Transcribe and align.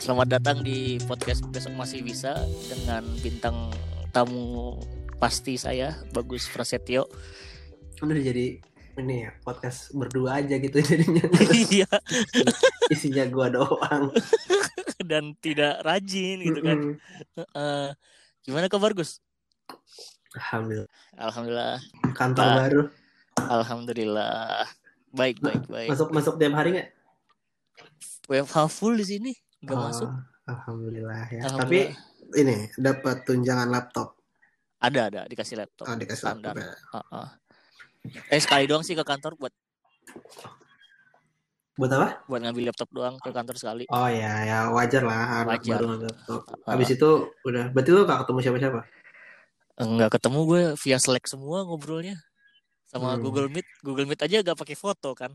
Selamat 0.00 0.28
datang 0.32 0.64
di 0.64 0.96
podcast 1.04 1.44
besok 1.46 1.76
masih 1.76 2.00
bisa 2.00 2.32
dengan 2.66 3.04
bintang 3.20 3.68
tamu 4.10 4.80
pasti 5.20 5.54
saya 5.54 5.92
Bagus 6.10 6.48
Prasetyo. 6.48 7.04
Udah 8.00 8.16
jadi 8.16 8.56
ini 8.96 9.24
ya 9.24 9.30
podcast 9.40 9.92
berdua 9.92 10.40
aja 10.40 10.56
gitu 10.56 10.80
jadinya. 10.88 11.24
Iya 11.52 11.90
Isinya 12.88 13.24
gua 13.28 13.52
doang. 13.52 14.10
dan 15.10 15.36
tidak 15.38 15.84
rajin 15.84 16.38
gitu 16.42 16.60
kan. 16.60 16.78
Eh, 17.36 17.88
gimana 18.42 18.66
kabar 18.66 18.96
Gus? 18.96 19.20
Alhamdulillah. 20.32 20.90
Alhamdulillah. 21.16 21.76
Kantor 22.16 22.44
Ah. 22.46 22.56
baru. 22.56 22.82
Alhamdulillah. 23.36 24.64
Baik 25.12 25.42
baik 25.44 25.68
baik. 25.68 25.88
Masuk 25.92 26.08
masuk 26.10 26.34
tiap 26.40 26.56
hari 26.56 26.72
nggak? 26.72 26.88
WFH 28.30 28.56
full 28.70 28.94
di 28.94 29.04
sini. 29.04 29.32
Gak 29.60 29.70
Oh, 29.70 29.82
masuk. 29.82 30.08
Alhamdulillah 30.44 31.22
ya. 31.28 31.40
Alhamdulillah. 31.42 31.60
Tapi 31.60 31.80
ini 32.34 32.56
dapat 32.74 33.16
tunjangan 33.22 33.68
laptop. 33.68 34.16
Ada 34.78 35.00
ada 35.06 35.20
dikasih 35.26 35.56
laptop. 35.56 35.84
Oh, 35.84 35.94
dikasih 35.94 36.24
Standar. 36.24 36.54
laptop. 36.54 36.64
ya. 36.64 36.74
Heeh. 36.96 37.26
Eh 38.30 38.40
sekali 38.40 38.64
doang 38.64 38.80
sih 38.80 38.94
ke 38.94 39.02
kantor 39.02 39.36
buat 39.36 39.52
Buat 41.74 41.92
apa? 41.92 42.08
buat 42.26 42.40
ngambil 42.40 42.68
laptop 42.68 42.88
doang 42.90 43.16
ke 43.16 43.30
kantor 43.30 43.56
sekali. 43.56 43.84
Oh 43.88 44.04
ya, 44.04 44.32
ya 44.42 44.58
wajar 44.68 45.00
lah 45.00 45.44
anak 45.44 45.60
Wajar. 45.60 45.76
baru 45.76 45.84
ngambil 45.86 46.08
laptop. 46.08 46.40
Habis 46.66 46.88
itu 46.90 47.10
udah. 47.42 47.64
Berarti 47.70 47.90
lu 47.90 48.00
gak 48.02 48.18
ketemu 48.22 48.38
siapa-siapa? 48.42 48.80
Enggak 49.78 50.10
ketemu 50.12 50.38
gue 50.44 50.62
via 50.76 50.98
Slack 50.98 51.24
semua 51.24 51.64
ngobrolnya. 51.64 52.20
Sama 52.84 53.14
Hmm. 53.14 53.22
Google 53.22 53.48
Meet. 53.48 53.64
Google 53.80 54.04
Meet 54.04 54.20
aja 54.20 54.36
gak 54.42 54.58
pakai 54.58 54.76
foto 54.76 55.12
kan. 55.14 55.32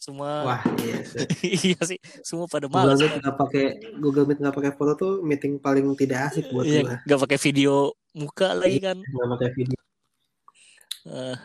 Semua 0.00 0.48
Wah, 0.48 0.60
iya 0.80 1.04
sih. 1.04 1.28
iya 1.76 1.80
sih, 1.84 1.98
semua 2.24 2.48
pada 2.48 2.64
Google 2.64 2.96
malas. 2.96 3.04
Meet 3.04 3.20
nggak 3.20 3.36
pakai 3.36 3.64
Google 4.00 4.24
Meet 4.24 4.38
nggak 4.40 4.56
pakai 4.56 4.72
foto 4.72 4.92
tuh 4.96 5.12
meeting 5.20 5.60
paling 5.60 5.84
tidak 5.92 6.32
asik 6.32 6.48
buat 6.48 6.64
Iya, 6.64 6.80
gua. 6.80 6.96
gak 7.04 7.20
pakai 7.28 7.38
video 7.44 7.92
muka 8.16 8.56
lagi 8.56 8.80
kan. 8.80 8.96
Nggak 8.96 9.28
pakai 9.36 9.48
video. 9.52 9.78
Eh, 11.04 11.36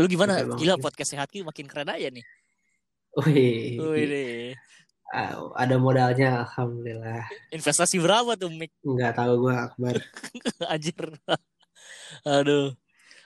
lu 0.00 0.06
gimana? 0.08 0.40
Oke. 0.40 0.64
Gila 0.64 0.80
podcast 0.80 1.12
sehat 1.12 1.28
Ki 1.28 1.44
makin 1.44 1.68
keren 1.68 1.92
aja 1.92 2.08
nih. 2.08 2.24
Wih, 3.12 3.76
Wih 3.76 4.56
ah, 5.12 5.52
ada 5.60 5.76
modalnya, 5.76 6.48
alhamdulillah. 6.48 7.28
Investasi 7.52 8.00
berapa 8.00 8.40
tuh 8.40 8.48
Mik? 8.48 8.72
Nggak 8.80 9.20
tahu 9.20 9.32
gua 9.36 9.68
Akbar. 9.68 10.00
Anjir. 10.72 11.12
Aduh. 12.24 12.72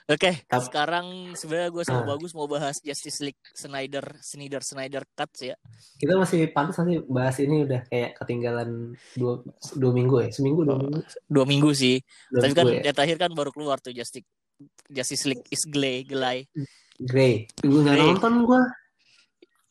Oke, 0.07 0.39
Tap- 0.47 0.63
sekarang 0.63 1.05
sebenarnya 1.33 1.67
gue 1.67 1.83
sama 1.83 2.01
Ah. 2.01 2.07
Bagus 2.09 2.31
mau 2.31 2.47
bahas 2.47 2.79
Justice 2.79 3.19
League 3.21 3.43
Snyder, 3.51 4.15
Snyder, 4.17 4.63
Snyder 4.63 5.03
Cuts 5.09 5.43
ya. 5.43 5.55
Kita 5.93 6.15
masih 6.15 6.47
pantas 6.47 6.79
nanti 6.79 7.03
bahas 7.03 7.35
ini 7.37 7.67
udah 7.67 7.83
kayak 7.85 8.15
ketinggalan 8.15 8.95
dua, 9.13 9.43
dua 9.75 9.91
minggu 9.91 10.23
ya, 10.23 10.29
seminggu 10.31 10.63
dua 10.63 10.73
Oh, 10.73 10.81
minggu. 10.81 10.99
Dua 11.27 11.43
minggu 11.45 11.69
sih. 11.73 11.99
Dua 12.31 12.39
Tapi 12.39 12.53
kan 12.53 12.63
minggu 12.63 12.79
ya. 12.79 12.83
yang 12.85 12.95
terakhir 12.95 13.17
kan 13.19 13.31
baru 13.31 13.51
keluar 13.51 13.77
tuh 13.77 13.91
Justice 13.91 14.23
Justice 14.87 15.27
League 15.27 15.43
is 15.47 15.67
Glay, 15.67 16.01
Gelai. 16.01 16.47
Grey. 16.97 17.45
Gue 17.59 17.83
nggak 17.83 17.99
nonton 17.99 18.33
gua. 18.41 18.63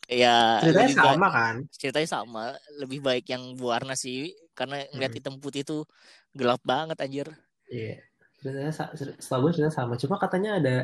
Ya, 0.06 0.62
Ceritanya 0.62 0.94
sama 0.94 1.28
kan? 1.28 1.54
ceritanya 1.72 2.06
sama, 2.06 2.44
lebih 2.78 3.02
baik 3.02 3.26
yang 3.26 3.58
berwarna 3.58 3.98
sih 3.98 4.30
karena 4.52 4.86
ngeliat 4.92 5.10
Hmm. 5.10 5.18
hitam 5.18 5.34
putih 5.36 5.66
itu 5.66 5.82
gelap 6.30 6.62
banget 6.62 6.94
anjir. 7.00 7.26
Iya. 7.66 8.05
Ceritanya 8.46 8.72
setahu 9.18 9.50
gue 9.50 9.66
sama. 9.68 9.94
Cuma 9.96 10.16
katanya 10.16 10.56
ada 10.56 10.76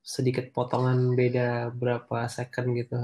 sedikit 0.00 0.48
potongan 0.50 1.12
beda 1.12 1.68
berapa 1.70 2.24
second 2.26 2.72
gitu. 2.72 2.96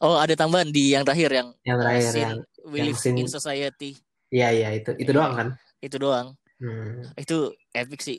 Oh, 0.00 0.16
ada 0.16 0.32
tambahan 0.32 0.66
di 0.66 0.96
yang 0.96 1.04
terakhir 1.04 1.30
yang 1.30 1.48
Yang 1.62 1.78
terakhir 1.78 2.02
scene 2.08 2.22
yang 2.24 2.38
We 2.66 2.78
Live 2.82 2.98
scene- 2.98 3.20
in 3.20 3.28
Society 3.28 3.92
Iya 4.26 4.48
iya 4.50 4.68
itu 4.74 4.90
itu 4.96 5.12
Iya. 5.12 5.16
doang 5.16 5.32
kan? 5.32 5.48
itu 5.78 5.96
doang. 5.96 6.28
Hmm, 6.58 7.04
Itu 7.14 7.36
epic 7.70 8.00
sih. 8.00 8.18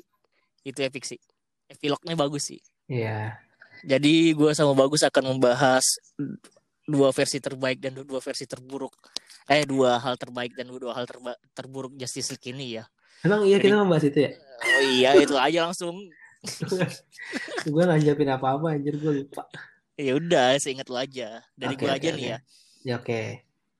Itu 0.62 0.80
epic 0.80 1.04
sih. 1.04 1.20
Epilognya 1.68 2.16
bagus 2.16 2.48
sih. 2.48 2.62
Iya. 2.88 3.36
Jadi 3.84 4.32
gue 4.32 4.54
sama 4.54 4.72
Bagus 4.74 5.04
akan 5.04 5.36
membahas 5.36 5.84
dua 6.84 7.12
versi 7.12 7.38
terbaik 7.38 7.78
dan 7.78 7.98
dua 7.98 8.18
versi 8.18 8.48
terburuk. 8.48 8.96
Eh 9.46 9.66
dua 9.66 9.98
hal 9.98 10.16
terbaik 10.16 10.56
dan 10.56 10.70
dua 10.70 10.94
hal 10.94 11.04
terba- 11.04 11.36
terburuk 11.52 11.94
Justice 11.94 12.32
League 12.32 12.48
ini 12.48 12.80
ya. 12.80 12.86
Emang 13.20 13.44
iya 13.44 13.58
Jadi- 13.58 13.68
kita 13.68 13.78
membahas 13.78 14.06
itu 14.06 14.20
ya? 14.22 14.32
Oh 14.58 14.82
iya 14.84 15.14
itu 15.18 15.36
aja 15.38 15.70
langsung. 15.70 16.10
gue 17.68 17.84
lanjapin 17.84 18.30
apa-apa 18.30 18.74
anjir 18.78 18.98
gue 18.98 19.26
lupa. 19.26 19.46
Ya 19.98 20.14
udah, 20.14 20.58
seingat 20.62 20.88
lo 20.88 20.98
aja. 20.98 21.42
Dari 21.58 21.74
Oke, 21.74 21.82
gue 21.86 21.90
oke, 21.90 21.98
aja 21.98 22.10
oke. 22.10 22.18
nih 22.18 22.26
ya. 22.30 22.38
Ya 22.86 22.96
oke. 23.02 23.22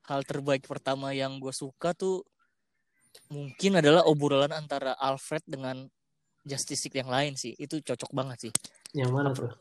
Hal 0.08 0.22
terbaik 0.26 0.64
pertama 0.66 1.14
yang 1.14 1.38
gue 1.38 1.54
suka 1.54 1.94
tuh 1.94 2.26
mungkin 3.30 3.78
adalah 3.78 4.06
obrolan 4.06 4.54
antara 4.54 4.94
Alfred 4.98 5.46
dengan 5.46 5.86
Justice 6.42 6.88
League 6.90 6.98
yang 7.02 7.12
lain 7.12 7.34
sih. 7.38 7.54
Itu 7.56 7.82
cocok 7.82 8.12
banget 8.14 8.50
sih. 8.50 8.54
Yang 8.98 9.12
mana 9.14 9.30
tuh? 9.36 9.52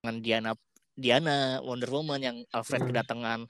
Dengan 0.00 0.16
Diana 0.22 0.52
Diana 0.92 1.36
Wonder 1.64 1.90
Woman 1.90 2.20
yang 2.20 2.36
Alfred 2.52 2.84
Hmm. 2.84 2.90
kedatangan 2.92 3.40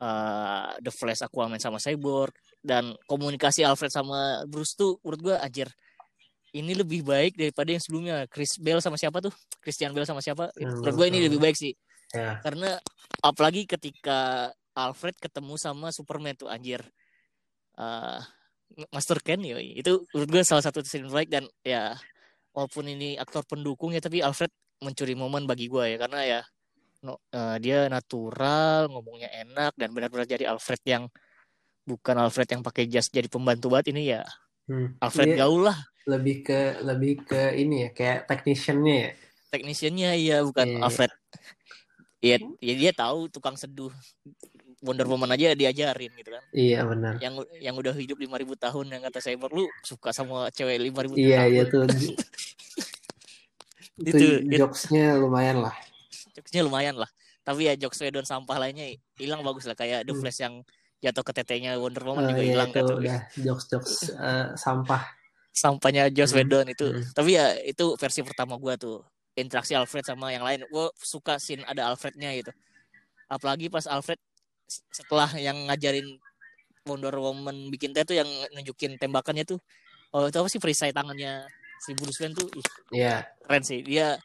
uh, 0.00 0.70
The 0.80 0.92
Flash, 0.92 1.22
Aquaman 1.22 1.60
sama 1.60 1.76
Cyborg 1.78 2.32
dan 2.62 2.94
komunikasi 3.10 3.66
Alfred 3.66 3.90
sama 3.90 4.46
Bruce 4.46 4.78
tuh 4.78 4.96
menurut 5.02 5.20
gue 5.20 5.36
anjir 5.36 5.68
ini 6.52 6.76
lebih 6.76 7.02
baik 7.02 7.34
daripada 7.34 7.72
yang 7.72 7.80
sebelumnya. 7.80 8.16
Chris 8.28 8.60
Bell 8.60 8.78
sama 8.78 9.00
siapa 9.00 9.24
tuh? 9.24 9.32
Christian 9.64 9.96
Bell 9.96 10.04
sama 10.04 10.20
siapa? 10.20 10.52
Hmm, 10.52 10.84
menurut 10.84 10.94
gue 10.94 11.06
ini 11.08 11.18
lebih 11.26 11.40
baik 11.40 11.56
sih. 11.56 11.74
Ya. 12.12 12.36
karena 12.44 12.76
apalagi 13.24 13.64
ketika 13.64 14.52
Alfred 14.76 15.16
ketemu 15.16 15.56
sama 15.56 15.88
Superman 15.88 16.36
tuh 16.36 16.52
anjir 16.52 16.84
Eh, 17.72 18.20
Master 18.92 19.20
Ken 19.20 19.40
yoi. 19.44 19.76
itu 19.76 20.04
menurut 20.12 20.28
gue 20.32 20.42
salah 20.48 20.64
satu 20.64 20.80
scene 20.84 21.08
baik 21.08 21.28
dan 21.28 21.44
ya 21.60 21.92
walaupun 22.56 22.88
ini 22.88 23.20
aktor 23.20 23.44
pendukung 23.44 23.92
ya 23.92 24.00
tapi 24.00 24.24
Alfred 24.24 24.48
mencuri 24.80 25.12
momen 25.16 25.44
bagi 25.44 25.68
gue 25.68 25.96
ya. 25.96 25.98
Karena 26.00 26.20
ya 26.24 26.40
no, 27.04 27.20
eh, 27.32 27.56
dia 27.60 27.88
natural 27.88 28.88
ngomongnya 28.92 29.28
enak 29.44 29.72
dan 29.76 29.88
benar-benar 29.92 30.24
jadi 30.28 30.52
Alfred 30.52 30.80
yang 30.84 31.04
bukan 31.84 32.16
Alfred 32.16 32.48
yang 32.48 32.62
pakai 32.62 32.86
jas 32.86 33.06
jadi 33.06 33.26
pembantu 33.26 33.66
banget 33.68 33.90
ini 33.90 34.12
ya 34.12 34.22
Hmm. 34.62 34.94
Alfred 34.98 35.26
Dia 35.28 35.42
gaul 35.42 35.66
lah 35.66 35.74
lebih 36.04 36.42
ke 36.42 36.60
lebih 36.80 37.22
ke 37.24 37.50
ini 37.52 37.82
ya 37.82 37.90
kayak 37.90 38.18
techniciannya 38.24 38.94
ya. 38.96 39.10
teknisiannya 39.50 40.10
ya 40.16 40.36
bukan 40.40 40.66
Iya. 40.68 40.80
Alfred 40.80 41.12
ya, 42.20 42.36
ya 42.56 42.74
dia 42.78 42.92
tahu 42.92 43.26
tukang 43.26 43.54
seduh 43.54 43.90
Wonder 44.80 45.02
Woman 45.04 45.30
aja 45.30 45.50
diajarin 45.52 46.10
gitu 46.12 46.30
kan 46.30 46.42
Iya 46.50 46.82
benar. 46.84 47.18
yang 47.18 47.34
yang 47.58 47.74
udah 47.74 47.90
hidup 47.92 48.14
5000 48.16 48.30
tahun 48.56 48.86
yang 48.88 49.02
kata 49.02 49.18
Cyber 49.20 49.50
lu 49.50 49.66
suka 49.82 50.10
sama 50.10 50.46
cewek 50.48 50.78
5000 50.80 51.14
Iya 51.16 51.36
tahun 51.36 51.50
iya 51.50 51.62
tuh. 51.64 51.82
itu, 54.00 54.08
Itu- 54.08 54.40
itu- 54.42 54.58
jokesnya 54.58 55.16
lumayan 55.16 55.58
lah. 55.60 55.74
jokesnya 56.32 56.62
lumayan 56.62 56.96
lah 56.96 57.10
tapi 57.42 57.66
ya 57.66 57.74
jokes 57.74 57.98
Wedon 57.98 58.22
sampah 58.22 58.56
lainnya 58.56 58.86
hilang 59.14 59.42
bagus 59.42 59.66
lah 59.66 59.74
kayak 59.74 60.02
The 60.02 60.14
Hmm. 60.14 60.22
Flash 60.22 60.38
yang 60.40 60.54
jatuh 61.02 61.24
ke 61.26 61.32
tetenya 61.34 61.74
Wonder 61.82 62.06
Woman 62.06 62.22
Oh, 62.24 62.30
juga 62.30 62.42
iya, 62.46 62.52
hilang 62.54 62.70
itu 62.70 62.76
kan 62.78 62.84
tuh. 62.86 62.98
udah 63.02 63.18
jokes 63.36 63.64
jokes 63.68 63.92
sampah. 64.64 65.02
sampahnya 65.52 66.08
Joss 66.08 66.32
Hmm. 66.32 66.40
Whedon 66.40 66.66
itu 66.72 66.86
Hmm. 66.88 67.04
tapi 67.12 67.36
ya 67.36 67.52
itu 67.60 67.92
versi 68.00 68.24
pertama 68.24 68.56
gua 68.56 68.72
tuh 68.80 69.04
interaksi 69.36 69.76
Alfred 69.76 70.00
sama 70.00 70.32
yang 70.32 70.44
lain 70.44 70.64
gue 70.64 70.86
suka 70.96 71.36
scene 71.36 71.60
ada 71.68 71.92
Alfrednya 71.92 72.32
gitu 72.32 72.52
apalagi 73.28 73.68
pas 73.68 73.84
Alfred 73.84 74.16
setelah 74.88 75.28
yang 75.36 75.68
ngajarin 75.68 76.08
Wonder 76.88 77.12
Woman 77.20 77.68
bikin 77.68 77.92
teh 77.92 78.04
tuh 78.04 78.16
yang 78.16 78.28
nunjukin 78.56 78.96
tembakannya 78.96 79.44
tuh 79.44 79.60
oh 80.16 80.24
itu 80.28 80.36
apa 80.40 80.48
sih 80.48 80.60
perisai 80.60 80.92
tangannya 80.92 81.44
si 81.84 81.92
Bruce 81.92 82.16
Wayne 82.20 82.32
tuh 82.32 82.48
ih, 82.56 82.64
Iya, 82.92 83.24
keren 83.44 83.64
sih 83.64 83.80
dia 83.84 84.16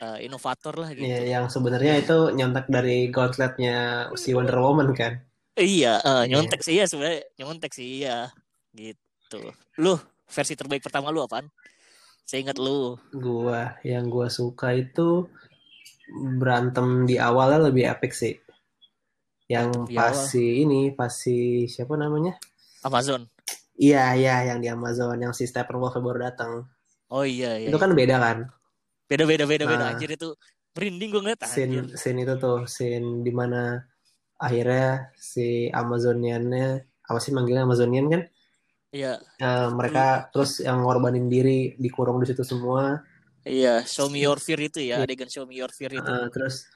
eh, 0.00 0.18
inovator 0.24 0.76
lah 0.76 0.92
gitu 0.92 1.04
iya, 1.08 1.40
yang 1.40 1.48
sebenarnya 1.48 2.00
itu 2.00 2.32
nyontek 2.32 2.68
dari 2.68 3.08
gauntletnya 3.12 4.08
si 4.16 4.32
Wonder 4.36 4.60
Woman 4.60 4.92
kan. 4.96 5.20
Iya 5.58 5.98
eh, 6.00 6.24
nyontek 6.28 6.60
sih 6.60 6.76
ya 6.76 6.84
sebenarnya 6.84 7.24
nyontek 7.40 7.72
sih 7.72 8.04
iya 8.04 8.28
gitu 8.72 9.40
lu 9.80 9.96
versi 10.26 10.54
terbaik 10.54 10.84
pertama 10.84 11.08
lu 11.08 11.24
apaan 11.24 11.48
saya 12.26 12.42
ingat 12.42 12.58
lu 12.58 12.98
Gua 13.14 13.78
yang 13.86 14.10
gua 14.10 14.26
suka 14.26 14.74
itu 14.74 15.30
berantem 16.10 17.06
di 17.06 17.18
awalnya 17.18 17.70
lebih 17.70 17.86
epic 17.86 18.12
sih. 18.14 18.34
Yang 19.46 19.86
Di 19.86 19.94
pas 19.94 20.10
awal. 20.10 20.26
si 20.26 20.44
ini, 20.62 20.90
pas 20.90 21.10
si 21.10 21.66
siapa 21.70 21.94
namanya? 21.94 22.34
Amazon 22.82 23.30
Iya, 23.78 24.16
iya, 24.18 24.34
yang 24.50 24.58
di 24.58 24.66
Amazon, 24.66 25.14
yang 25.20 25.30
si 25.30 25.46
Steppenwolf 25.46 25.94
baru 25.98 26.18
datang. 26.26 26.66
oh 27.06 27.22
iya 27.22 27.54
iya 27.54 27.70
Itu 27.70 27.78
kan 27.78 27.94
beda 27.94 28.18
kan? 28.18 28.38
beda 29.06 29.22
beda 29.22 29.44
beda 29.46 29.64
beda 29.70 29.84
Nah. 29.86 29.90
anjir 29.94 30.10
itu 30.10 30.34
merinding 30.74 31.08
gue 31.14 31.20
ngeliat 31.22 31.40
anjir 31.46 31.54
Scene, 31.86 31.94
scene 31.94 32.18
itu 32.26 32.34
tuh, 32.42 32.66
scene 32.66 33.22
di 33.22 33.30
mana 33.30 33.78
akhirnya 34.36 35.10
si 35.16 35.68
Amazoniannya, 35.72 36.68
apa 37.08 37.18
sih 37.22 37.32
manggilnya 37.36 37.64
Amazonian 37.68 38.06
kan? 38.12 38.22
iya 38.92 39.20
Eh, 39.36 39.68
mereka 39.76 40.30
terus 40.32 40.60
yang 40.64 40.80
ngorbanin 40.80 41.28
diri 41.28 41.76
dikurung 41.76 42.16
di 42.22 42.26
situ 42.32 42.42
semua. 42.46 43.04
iya 43.46 43.84
show 43.86 44.08
me 44.10 44.18
your 44.24 44.38
fear 44.42 44.58
itu 44.58 44.80
ya 44.82 44.98
Iya. 45.00 45.04
adegan 45.06 45.30
show 45.30 45.44
me 45.46 45.54
your 45.60 45.70
fear 45.70 45.92
itu 45.92 46.02
Eh, 46.06 46.26
terus 46.34 46.66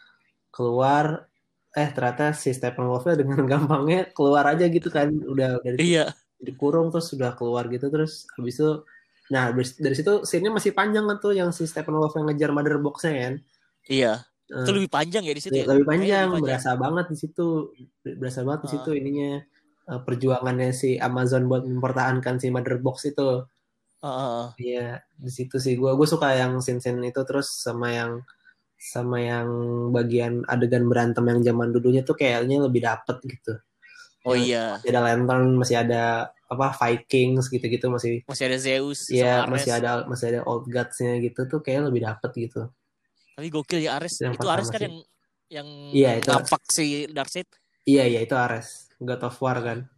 keluar 0.55 1.27
eh 1.71 1.89
ternyata 1.95 2.35
si 2.35 2.51
Steppenwolf 2.51 3.07
dengan 3.15 3.43
gampangnya 3.53 4.11
keluar 4.11 4.45
aja 4.55 4.67
gitu 4.67 4.91
kan 4.91 5.07
udah 5.11 5.63
dari 5.63 5.79
iya 5.95 6.11
dikurung 6.39 6.91
terus 6.91 7.11
sudah 7.15 7.35
keluar 7.39 7.67
gitu 7.71 7.87
terus 7.95 8.27
habis 8.35 8.59
itu 8.59 8.83
nah 9.31 9.55
dari, 9.55 9.67
dari 9.79 9.95
situ 9.95 10.13
scene-nya 10.27 10.51
masih 10.59 10.75
panjang 10.75 11.07
kan 11.07 11.19
tuh 11.23 11.33
yang 11.39 11.51
si 11.55 11.63
Steppenwolf 11.67 12.15
yang 12.19 12.27
ngejar 12.27 12.51
mother 12.51 12.77
box-nya 12.83 13.13
kan 13.31 13.35
iya 13.87 14.27
Eh, 14.51 14.63
itu 14.67 14.71
lebih 14.75 14.91
panjang 14.91 15.23
ya 15.23 15.31
di 15.31 15.43
situ 15.43 15.55
ya? 15.55 15.67
lebih 15.71 15.87
Kayaknya 15.87 16.27
panjang, 16.27 16.43
berasa 16.43 16.71
banget 16.75 17.07
di 17.13 17.17
situ 17.23 17.47
berasa 18.19 18.41
banget 18.43 18.61
di 18.61 18.69
Ah. 18.69 18.73
situ 18.75 18.91
ininya 18.99 19.31
eh, 19.91 20.01
perjuangannya 20.03 20.71
si 20.75 20.99
Amazon 20.99 21.47
buat 21.47 21.63
mempertahankan 21.63 22.35
si 22.43 22.51
mother 22.51 22.83
box 22.83 23.07
itu 23.09 23.47
Ah, 24.01 24.09
ah, 24.09 24.31
ah. 24.43 24.49
Iya, 24.57 25.05
di 25.21 25.31
situ 25.31 25.57
sih 25.61 25.77
gue 25.77 25.91
gue 25.93 26.09
suka 26.09 26.33
yang 26.35 26.59
scene-scene 26.59 27.01
itu 27.07 27.21
terus 27.29 27.49
sama 27.63 27.93
yang 27.95 28.13
sama 28.81 29.21
yang 29.21 29.49
bagian 29.93 30.41
adegan 30.49 30.89
berantem 30.89 31.21
yang 31.29 31.41
zaman 31.45 31.69
dulunya 31.71 32.01
tuh 32.03 32.17
kayaknya 32.17 32.65
lebih 32.65 32.81
dapet 32.83 33.17
gitu. 33.29 33.53
oh 34.25 34.35
Ya, 34.37 34.41
iya 34.41 34.65
Masih 34.81 34.91
ada 34.93 35.01
Lantern, 35.05 35.47
masih 35.61 35.77
ada 35.85 36.03
apa 36.51 36.67
Vikings 36.75 37.47
gitu-gitu 37.53 37.87
masih 37.93 38.25
masih 38.27 38.45
ada 38.51 38.59
Zeus 38.59 39.01
ya 39.13 39.45
Ares. 39.45 39.53
masih 39.53 39.71
ada 39.79 39.91
masih 40.09 40.27
ada 40.35 40.41
old 40.49 40.65
gods-nya 40.67 41.21
gitu 41.23 41.41
tuh 41.47 41.61
kayak 41.63 41.93
lebih 41.93 42.03
dapet 42.09 42.31
gitu. 42.49 42.67
Tapi 43.41 43.49
gokil 43.49 43.81
ya 43.81 43.97
Ares 43.97 44.21
Yang 44.21 44.37
itu 44.37 44.47
Ares 44.47 44.69
kan 44.69 44.77
sih. 44.77 44.85
yang 44.85 44.97
yang 45.51 45.69
Iya, 45.91 46.11
itu. 46.21 46.29
nampak 46.29 46.61
si 46.69 46.85
Darkseid 47.09 47.49
Iya 47.83 48.05
iya 48.07 48.21
itu 48.21 48.37
Ares, 48.37 48.93
God 48.99 49.25
of 49.25 49.35
War 49.35 49.57
kan. 49.59 49.89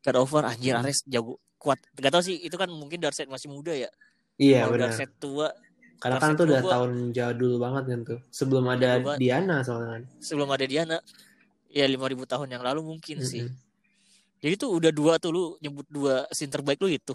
God 0.00 0.16
of 0.16 0.30
War 0.30 0.46
anjir 0.46 0.72
Hmm. 0.72 0.80
Ares 0.80 1.02
jago 1.04 1.36
kuat 1.56 1.82
gak 1.92 2.08
tau 2.08 2.20
sih 2.20 2.38
itu 2.38 2.54
kan 2.54 2.68
mungkin 2.68 2.96
Darkseid 2.96 3.26
masih 3.26 3.48
muda 3.48 3.74
ya 3.74 3.90
Iya 4.36 4.64
benar. 4.66 4.88
Darkseid 4.88 5.10
tua 5.16 5.50
Karena 5.96 6.18
kan 6.18 6.32
tuh 6.32 6.44
udah 6.46 6.60
gua- 6.60 6.72
tahun 6.72 6.92
jadul 7.10 7.56
banget 7.56 7.84
kan 7.86 8.00
tuh. 8.04 8.20
Sebelum 8.28 8.64
ada. 8.66 9.16
Diana 9.16 9.60
soalnya 9.60 9.88
kan. 9.90 10.02
sebelum 10.20 10.48
ada 10.48 10.64
Diana 10.64 10.96
ya 11.68 11.84
5000 11.84 11.98
tahun 12.24 12.48
yang 12.48 12.62
lalu 12.62 12.80
mungkin 12.86 13.18
sih 13.20 13.42
Mm-mm. 13.42 13.56
jadi 14.38 14.54
tuh 14.54 14.70
udah 14.74 14.90
dua 14.90 15.18
tuh 15.18 15.30
lu 15.30 15.44
nyebut 15.58 15.82
dua 15.88 16.22
scene 16.30 16.46
terbaik 16.48 16.78
lu 16.78 16.86
itu 16.86 17.10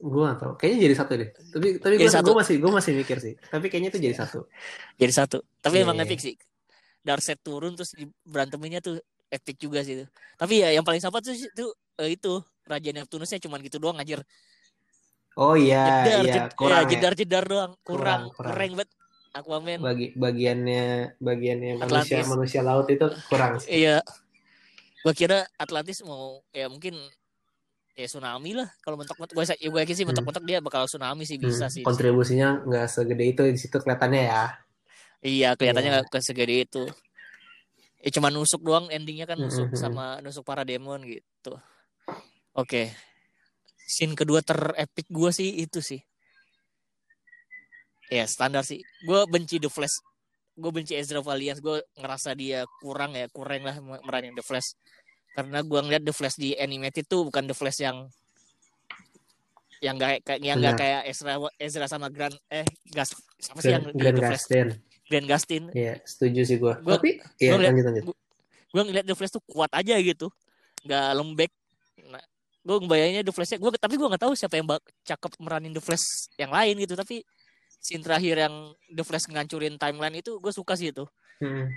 Gue 0.00 0.22
gak 0.24 0.38
tau. 0.38 0.52
Kayaknya 0.54 0.78
jadi 0.82 0.94
satu 0.96 1.12
deh. 1.14 1.28
Tapi 1.28 1.66
tapi 1.76 1.94
gue 2.00 2.08
masih 2.34 2.56
gue 2.56 2.72
masih 2.72 2.92
mikir 2.94 3.16
sih. 3.16 3.34
Tapi 3.38 3.66
kayaknya 3.66 3.88
itu 3.90 4.00
jadi 4.00 4.16
satu. 4.16 4.48
jadi 4.96 5.12
satu 5.14 5.38
tapi 5.58 5.76
Iya, 5.76 5.84
emang 5.84 5.96
iya. 5.96 6.04
epic 6.04 6.18
sih 6.18 6.34
Darkseid 7.00 7.40
turun 7.40 7.72
terus 7.72 7.92
beranteminnya 8.22 8.80
tuh 8.80 8.96
epic 9.28 9.56
juga 9.58 9.80
sih 9.80 9.94
itu 9.94 10.04
tapi 10.34 10.58
ya 10.58 10.68
yang 10.70 10.80
paling 10.80 10.98
sampah 10.98 11.20
tuh 11.20 11.32
itu 11.32 11.66
eh, 11.96 12.10
itu 12.10 12.32
Raja 12.62 12.90
Neptunusnya 12.90 13.38
cuman 13.38 13.60
gitu 13.60 13.76
doang 13.76 13.96
anjir 13.96 14.20
Oh 15.34 15.54
iya 15.54 16.04
jedar 16.04 16.20
iya 16.20 16.34
jed- 16.42 16.54
kurang 16.54 16.82
ya, 16.82 16.88
jedar 16.90 17.12
jedar 17.14 17.44
doang 17.44 17.72
Kurang, 17.80 18.28
kurang 18.30 18.52
kurang. 18.52 18.56
banget 18.76 18.88
Aquaman 19.30 19.78
Bagi 19.80 20.06
bagiannya 20.12 20.84
bagiannya 21.16 21.72
manusia 21.78 22.18
Atlantis. 22.18 22.26
manusia 22.28 22.60
laut 22.60 22.86
itu 22.88 23.06
kurang. 23.28 23.52
sih. 23.56 23.68
iya 23.78 24.02
gua 25.00 25.14
kira 25.14 25.38
Atlantis 25.54 26.02
mau 26.02 26.42
ya 26.50 26.66
mungkin 26.66 26.98
ya 27.92 28.06
tsunami 28.06 28.54
lah. 28.54 28.68
Kalau 28.80 28.96
mentok-mentok 28.96 29.34
gue 29.34 29.44
ya 29.50 29.68
gue 29.68 29.80
yakin 29.80 29.94
sih 29.94 30.02
Hmm. 30.02 30.10
mentok-mentok 30.12 30.44
dia 30.44 30.58
bakal 30.58 30.86
tsunami 30.86 31.22
sih 31.24 31.36
bisa 31.36 31.66
Hmm, 31.66 31.74
sih. 31.74 31.82
Kontribusinya 31.82 32.62
nggak 32.62 32.86
segede 32.86 33.24
itu 33.26 33.42
di 33.44 33.58
situ 33.58 33.76
kelihatannya 33.76 34.22
ya. 34.24 34.44
iya 35.20 35.52
kelihatannya 35.52 35.90
Iya. 35.90 35.96
nggak 36.00 36.08
kesegede 36.10 36.54
itu. 36.64 36.84
Ya 38.00 38.08
cuma 38.10 38.32
nusuk 38.32 38.60
doang 38.60 38.88
endingnya 38.88 39.28
kan 39.28 39.36
nusuk 39.36 39.68
Mm-mm. 39.68 39.76
sama 39.76 40.16
nusuk 40.20 40.40
para 40.40 40.64
demon 40.64 41.04
gitu. 41.04 41.52
Oke. 42.52 42.88
Scene 43.76 44.14
kedua 44.14 44.40
terepik 44.40 45.04
gue 45.06 45.30
sih 45.30 45.60
itu 45.60 45.84
sih. 45.84 46.00
Ya 48.08 48.24
standar 48.26 48.64
sih. 48.64 48.80
Gue 49.04 49.22
benci 49.26 49.58
The 49.58 49.68
Flash. 49.68 50.00
Gue 50.56 50.70
benci 50.72 50.96
Ezra 50.96 51.20
Valiant. 51.20 51.58
Gue 51.58 51.84
ngerasa 51.94 52.32
dia 52.32 52.64
kurang 52.80 53.12
ya 53.12 53.28
kurang 53.28 53.62
lah 53.62 53.76
meranin 54.00 54.34
The 54.34 54.42
Flash 54.42 54.74
karena 55.32 55.58
gue 55.60 55.80
ngeliat 55.80 56.02
The 56.02 56.12
Flash 56.12 56.36
di 56.36 56.52
animated 56.54 57.04
tuh 57.04 57.24
bukan 57.24 57.44
The 57.44 57.54
Flash 57.54 57.80
yang 57.80 58.06
yang 59.80 59.96
gak 59.96 60.20
kayak 60.22 60.40
yang 60.40 60.58
Benar. 60.60 60.76
kayak 60.76 61.00
Ezra 61.06 61.32
Ezra 61.56 61.86
sama 61.86 62.06
Grant 62.08 62.36
eh 62.46 62.68
Gas 62.86 63.16
siapa 63.34 63.58
sih 63.58 63.72
yang 63.72 63.84
Grand, 63.86 63.96
Grand 63.96 64.16
The 64.18 64.24
Flash. 64.26 64.44
Grant 65.08 65.26
Gustin 65.26 65.64
Iya, 65.72 65.94
setuju 66.04 66.40
sih 66.44 66.56
gue. 66.56 66.74
Gua- 66.76 66.94
Tapi 66.94 67.16
ya 67.36 67.50
gua 67.50 67.56
ngeliat- 67.56 67.72
lanjut 67.72 67.86
lanjut. 67.86 68.04
gue 68.70 68.82
ngeliat 68.84 69.04
The 69.04 69.16
Flash 69.16 69.32
tuh 69.32 69.44
kuat 69.44 69.70
aja 69.72 69.94
gitu 69.96 70.28
nggak 70.80 71.06
lembek 71.12 71.50
nah 72.06 72.22
gue 72.60 72.76
ngebayanginnya 72.78 73.20
The 73.22 73.32
Flashnya 73.32 73.58
gue 73.58 73.70
tapi 73.74 73.94
gue 73.94 74.04
nggak 74.06 74.22
tahu 74.22 74.32
siapa 74.32 74.54
yang 74.54 74.66
bak 74.66 74.78
cakep 75.02 75.32
meranin 75.38 75.72
The 75.72 75.80
Flash 75.80 76.04
yang 76.36 76.48
lain 76.48 76.76
gitu 76.78 76.92
tapi 76.92 77.24
scene 77.76 78.00
terakhir 78.00 78.36
yang 78.38 78.54
The 78.86 79.00
Flash 79.00 79.26
ngancurin 79.26 79.74
timeline 79.74 80.12
itu 80.14 80.36
gue 80.36 80.50
suka 80.50 80.72
sih 80.74 80.88
itu 80.88 81.04
Hmm. 81.36 81.72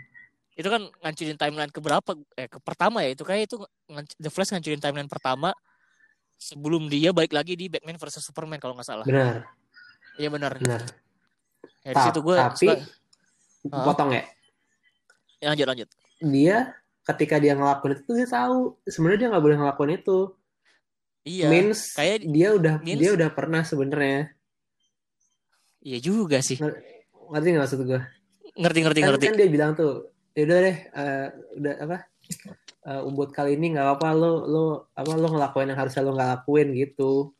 Itu 0.53 0.67
kan 0.67 0.81
ngancurin 0.99 1.33
timeline 1.35 1.67
ke 1.67 1.79
berapa 1.79 2.05
eh 2.33 2.45
ke 2.45 2.59
pertama 2.59 3.01
ya 3.01 3.09
itu 3.09 3.21
kayak 3.21 3.47
itu 3.47 3.57
The 4.15 4.29
Flash 4.29 4.51
ngancurin 4.51 4.77
timeline 4.77 5.07
pertama 5.07 5.49
sebelum 6.35 6.85
dia 6.87 7.09
balik 7.09 7.31
lagi 7.31 7.55
di 7.55 7.67
Batman 7.67 7.97
versus 7.97 8.21
Superman 8.21 8.57
kalau 8.57 8.73
nggak 8.73 8.85
salah 8.85 9.01
Benar, 9.03 9.49
iya 10.15 10.29
benar 10.29 10.53
benar. 10.55 10.81
ya, 11.81 11.89
di 11.89 12.01
situ 12.03 12.19
gue 12.19 12.35
tapi 12.35 12.67
Hah? 13.65 13.83
potong 13.83 14.11
ya. 14.11 14.23
ya, 15.39 15.47
lanjut 15.49 15.67
lanjut 15.67 15.89
Dia 16.21 16.57
ketika 17.03 17.35
dia 17.35 17.51
ngelakuin 17.53 17.97
itu 17.97 18.11
dia 18.13 18.27
tahu 18.27 18.77
sebenarnya 18.83 19.19
dia 19.19 19.29
nggak 19.29 19.43
boleh 19.43 19.57
ngelakuin 19.57 19.91
itu. 19.97 20.19
iya 21.23 21.47
means 21.47 21.79
kayak- 21.91 22.23
dia 22.25 22.49
udah 22.51 22.75
means- 22.79 22.99
dia 22.99 23.11
udah 23.11 23.29
pernah 23.29 23.61
sebenarnya. 23.61 24.35
iya 25.81 25.97
juga 25.97 26.39
sih 26.39 26.59
Ngerti 27.25 27.47
nggak 27.49 27.63
maksud 27.63 27.81
gue? 27.81 28.01
ngerti 28.53 28.79
ngerti 28.79 28.99
kan, 28.99 29.07
ngerti 29.09 29.25
kan 29.25 29.35
dia 29.35 29.49
bilang 29.49 29.71
tuh 29.73 30.12
ya 30.33 30.41
udah 30.43 30.57
deh 30.59 30.77
eh, 30.81 31.27
udah 31.55 31.73
apa 31.79 31.97
eh, 32.83 33.01
buat 33.07 33.29
kali 33.29 33.53
ini 33.53 33.73
nggak 33.73 33.85
apa-apa 33.85 34.09
lo 34.11 34.31
lo 34.43 34.63
apa 34.91 35.13
lo 35.13 35.27
ngelakuin 35.29 35.69
yang 35.69 35.79
harusnya 35.79 36.01
lo 36.01 36.11
nggak 36.11 36.29
lakuin 36.33 36.73
gitu 36.73 37.33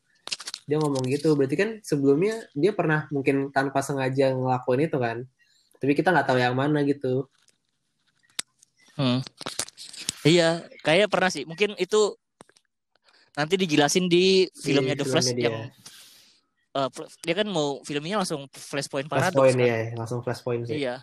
dia 0.63 0.77
ngomong 0.77 1.03
gitu 1.05 1.33
berarti 1.33 1.55
kan 1.55 1.69
sebelumnya 1.81 2.45
dia 2.53 2.71
pernah 2.71 3.09
mungkin 3.09 3.49
tanpa 3.49 3.81
sengaja 3.81 4.31
ngelakuin 4.31 4.85
itu 4.85 4.95
kan 4.95 5.17
tapi 5.75 5.91
kita 5.91 6.13
nggak 6.13 6.27
tahu 6.27 6.39
yang 6.39 6.53
mana 6.53 6.81
gitu 6.83 7.27
Hmm. 8.93 9.25
Iya, 10.21 10.69
kayak 10.85 11.09
pernah 11.09 11.25
sih. 11.27 11.49
Mungkin 11.49 11.73
itu 11.81 12.13
nanti 13.33 13.57
dijelasin 13.57 14.05
di 14.05 14.45
filmnya 14.53 14.93
Di 14.93 15.01
The 15.01 15.05
Flash 15.09 15.33
dia. 15.33 15.49
yang 15.49 15.57
eh, 16.73 16.89
fl- 16.93 17.09
dia 17.19 17.33
kan 17.33 17.49
mau 17.49 17.81
filmnya 17.81 18.21
langsung 18.21 18.45
Flashpoint 18.53 19.09
flash 19.09 19.33
Paradox. 19.33 19.41
point 19.41 19.57
kan? 19.57 19.65
ya 19.65 19.77
langsung 19.97 20.19
flash 20.21 20.41
point 20.41 20.61
sih 20.63 20.77
Iya. 20.77 21.01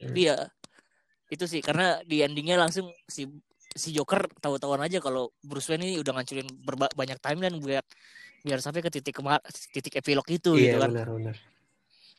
Hmm. 0.00 0.16
Iya. 0.16 0.36
Itu 1.28 1.44
sih 1.46 1.60
karena 1.60 2.00
di 2.02 2.24
endingnya 2.24 2.56
langsung 2.56 2.88
si 3.06 3.28
si 3.70 3.94
Joker 3.94 4.26
tahu-tahuan 4.42 4.82
aja 4.82 4.98
kalau 4.98 5.30
Bruce 5.38 5.70
Wayne 5.70 5.86
ini 5.86 5.96
udah 6.02 6.10
ngancurin 6.18 6.48
berba- 6.58 6.90
banyak 6.90 7.22
timeline 7.22 7.54
biar 7.62 7.84
biar 8.42 8.58
sampai 8.58 8.82
ke 8.82 8.90
titik 8.90 9.14
kemar 9.14 9.38
titik 9.70 10.00
epilog 10.00 10.26
itu 10.26 10.58
iya 10.58 10.74
gitu 10.74 10.76
kan. 10.82 10.90
benar 10.90 11.08
benar 11.12 11.36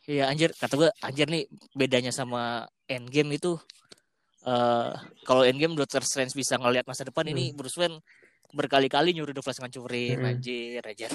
Iya 0.07 0.23
anjir 0.31 0.49
kata 0.55 0.73
gue 0.79 0.89
anjir 1.03 1.27
nih 1.29 1.45
bedanya 1.75 2.09
sama 2.09 2.65
Endgame 2.87 3.35
itu 3.35 3.59
eh 4.41 4.93
kalau 5.27 5.43
Endgame 5.45 5.75
Doctor 5.75 6.01
Strange 6.01 6.33
bisa 6.33 6.57
ngelihat 6.57 6.87
masa 6.87 7.05
depan 7.05 7.27
ini 7.27 7.51
Bruce 7.53 7.77
Wayne 7.77 7.99
berkali-kali 8.51 9.13
nyuruh 9.13 9.31
The 9.31 9.43
Flash 9.43 9.59
ngancurin 9.59 10.17
Hmm. 10.17 10.29
anjir 10.31 10.81
anjir. 10.81 11.11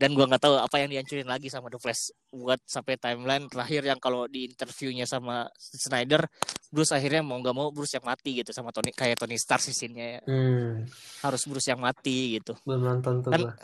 Dan 0.00 0.16
gua 0.16 0.24
nggak 0.24 0.40
tahu 0.40 0.56
apa 0.56 0.80
yang 0.80 0.88
dihancurin 0.88 1.28
lagi 1.28 1.52
sama 1.52 1.68
The 1.68 1.76
Flash 1.76 2.08
buat 2.32 2.56
sampai 2.64 2.96
timeline 2.96 3.44
terakhir 3.46 3.84
yang 3.84 4.00
kalau 4.00 4.24
di 4.24 4.48
interviewnya 4.48 5.04
sama 5.04 5.44
Snyder 5.60 6.24
Bruce 6.72 6.96
akhirnya 6.96 7.20
mau 7.20 7.36
nggak 7.36 7.52
mau 7.52 7.68
Bruce 7.68 8.00
yang 8.00 8.08
mati 8.08 8.40
gitu 8.40 8.48
sama 8.50 8.72
Tony 8.72 8.96
kayak 8.96 9.20
Tony 9.20 9.36
Stark 9.36 9.60
sih 9.60 9.76
scene-nya 9.76 10.24
hmm, 10.24 10.88
harus 11.20 11.44
Bruce 11.44 11.68
yang 11.68 11.84
mati 11.84 12.40
gitu. 12.40 12.56
belum 12.64 12.80
nonton 12.80 13.20
tuh 13.20 13.28
Kan- 13.28 13.44
gua. 13.44 13.54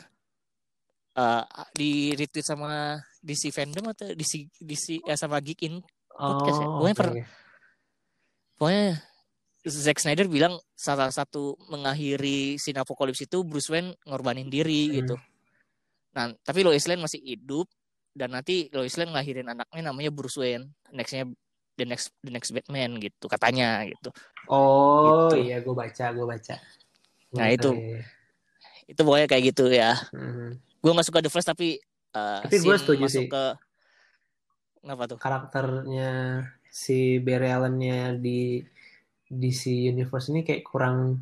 Eh 1.17 1.43
di 1.73 1.89
retweet 2.13 2.45
sama 2.45 2.93
DC 3.17 3.49
fandom 3.49 3.89
atau 3.89 4.13
DC 4.13 4.53
DC 4.61 5.01
ya 5.01 5.17
sama 5.17 5.41
Geek 5.41 5.65
In 5.65 5.81
podcast 6.13 6.61
ya? 6.61 6.67
oh 6.69 6.77
Pokoknya 6.77 6.93
oke, 6.93 6.99
per- 7.01 7.15
pokoknya 8.55 8.85
Zack 9.67 9.99
Snyder 9.99 10.29
bilang 10.29 10.53
salah 10.77 11.09
satu 11.09 11.57
mengakhiri 11.67 12.55
scene 12.55 12.77
Apocalypse 12.77 13.25
itu 13.25 13.41
Bruce 13.41 13.67
Wayne 13.67 13.97
ngorbanin 14.05 14.47
diri 14.47 14.87
Hmm. 14.87 14.95
gitu. 15.01 15.15
Nah, 16.17 16.33
tapi 16.41 16.65
Lois 16.65 16.81
Lane 16.83 16.99
masih 16.99 17.21
hidup 17.21 17.69
dan 18.11 18.33
nanti 18.33 18.73
Lois 18.73 18.97
Lane 18.97 19.13
ngelahirin 19.13 19.45
anaknya 19.45 19.81
namanya 19.85 20.09
Bruce 20.09 20.33
Wayne. 20.35 20.65
Nextnya 20.89 21.29
the 21.77 21.85
next 21.85 22.09
the 22.25 22.33
next 22.33 22.49
Batman 22.49 22.97
gitu 22.97 23.29
katanya 23.29 23.85
gitu. 23.85 24.09
oh 24.49 25.29
Gitu. 25.29 25.45
iya 25.45 25.61
gue 25.61 25.69
baca 25.71 26.05
gue 26.09 26.25
baca 26.25 26.55
Gua 27.27 27.37
Nah, 27.37 27.45
baca, 27.45 27.53
itu. 27.53 27.69
iya. 27.71 28.01
Itu 28.87 29.01
pokoknya 29.03 29.27
kayak 29.27 29.43
gitu 29.45 29.65
ya. 29.69 29.93
Hmm. 30.09 30.57
Gue 30.81 30.91
nggak 30.91 31.05
suka 31.05 31.21
The 31.21 31.29
Flash 31.29 31.45
tapi 31.45 31.77
uh, 32.15 32.41
Tapi 32.41 32.57
gua 32.59 32.73
scene 32.73 32.81
setuju 32.81 33.03
masuk 33.05 33.21
sih. 33.21 33.29
ke 33.29 33.43
kenapa 34.79 35.03
tuh? 35.05 35.17
karakternya 35.19 36.11
si 36.65 37.19
Barry 37.19 37.51
Allen-nya 37.51 38.15
di 38.15 38.63
DC 39.27 39.91
Universe 39.91 40.31
ini 40.31 40.41
kayak 40.41 40.63
kurang 40.63 41.21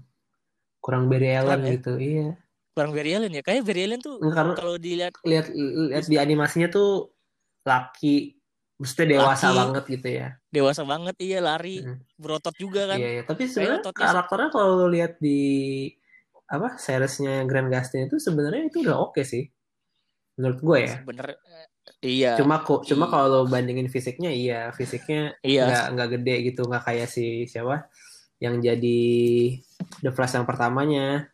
kurang 0.78 1.10
Barry 1.10 1.34
Allen 1.34 1.50
Kurang 1.50 1.64
ya? 1.66 1.72
gitu. 1.76 1.94
Iya. 1.98 2.30
Kurang 2.76 2.92
Barry 2.92 3.16
Allen 3.16 3.32
ya. 3.32 3.40
Kayak 3.40 3.64
Barry 3.64 3.88
Allen 3.88 4.04
tuh 4.04 4.20
kalau 4.54 4.76
dilihat 4.76 5.16
lihat 5.24 5.48
lihat 5.88 6.06
di 6.06 6.18
animasinya 6.20 6.68
tuh 6.68 7.10
laki 7.64 8.36
Maksudnya 8.76 9.16
dewasa 9.16 9.48
Laki. 9.48 9.56
banget 9.56 9.84
gitu 9.90 10.08
ya. 10.12 10.28
dewasa 10.52 10.84
banget 10.84 11.16
iya 11.18 11.40
lari 11.40 11.80
Hmm. 11.80 11.96
berotot 12.20 12.52
juga 12.56 12.92
kan 12.92 13.00
Iya, 13.00 13.10
iya. 13.10 13.24
Tapi 13.24 13.48
sebenarnya 13.48 13.88
karakternya 13.88 14.50
kalau 14.52 14.92
lihat 14.92 15.16
di 15.18 15.40
apa 16.46 16.76
seriesnya 16.76 17.48
Grand 17.48 17.72
Gustin 17.72 18.06
itu 18.06 18.20
sebenarnya 18.20 18.68
itu 18.68 18.84
udah 18.84 19.00
oke 19.02 19.24
sih. 19.24 19.48
Menurut 20.36 20.60
gue 20.60 20.78
ya. 20.84 20.96
bener 21.02 21.40
iya 22.04 22.36
Cuma 22.36 22.60
kok 22.60 22.84
cuma 22.84 23.08
Iya. 23.08 23.14
kalau 23.16 23.42
bandingin 23.48 23.88
fisiknya 23.88 24.28
iya, 24.30 24.68
fisiknya 24.70 25.40
iya 25.40 25.64
nggak 25.66 25.86
nggak 25.96 26.10
gede 26.20 26.36
gitu, 26.46 26.62
nggak 26.68 26.84
kayak 26.84 27.08
si 27.08 27.26
siapa 27.48 27.88
yang 28.38 28.60
jadi 28.60 29.00
The 30.04 30.12
Flash 30.12 30.36
yang 30.36 30.44
pertamanya. 30.44 31.32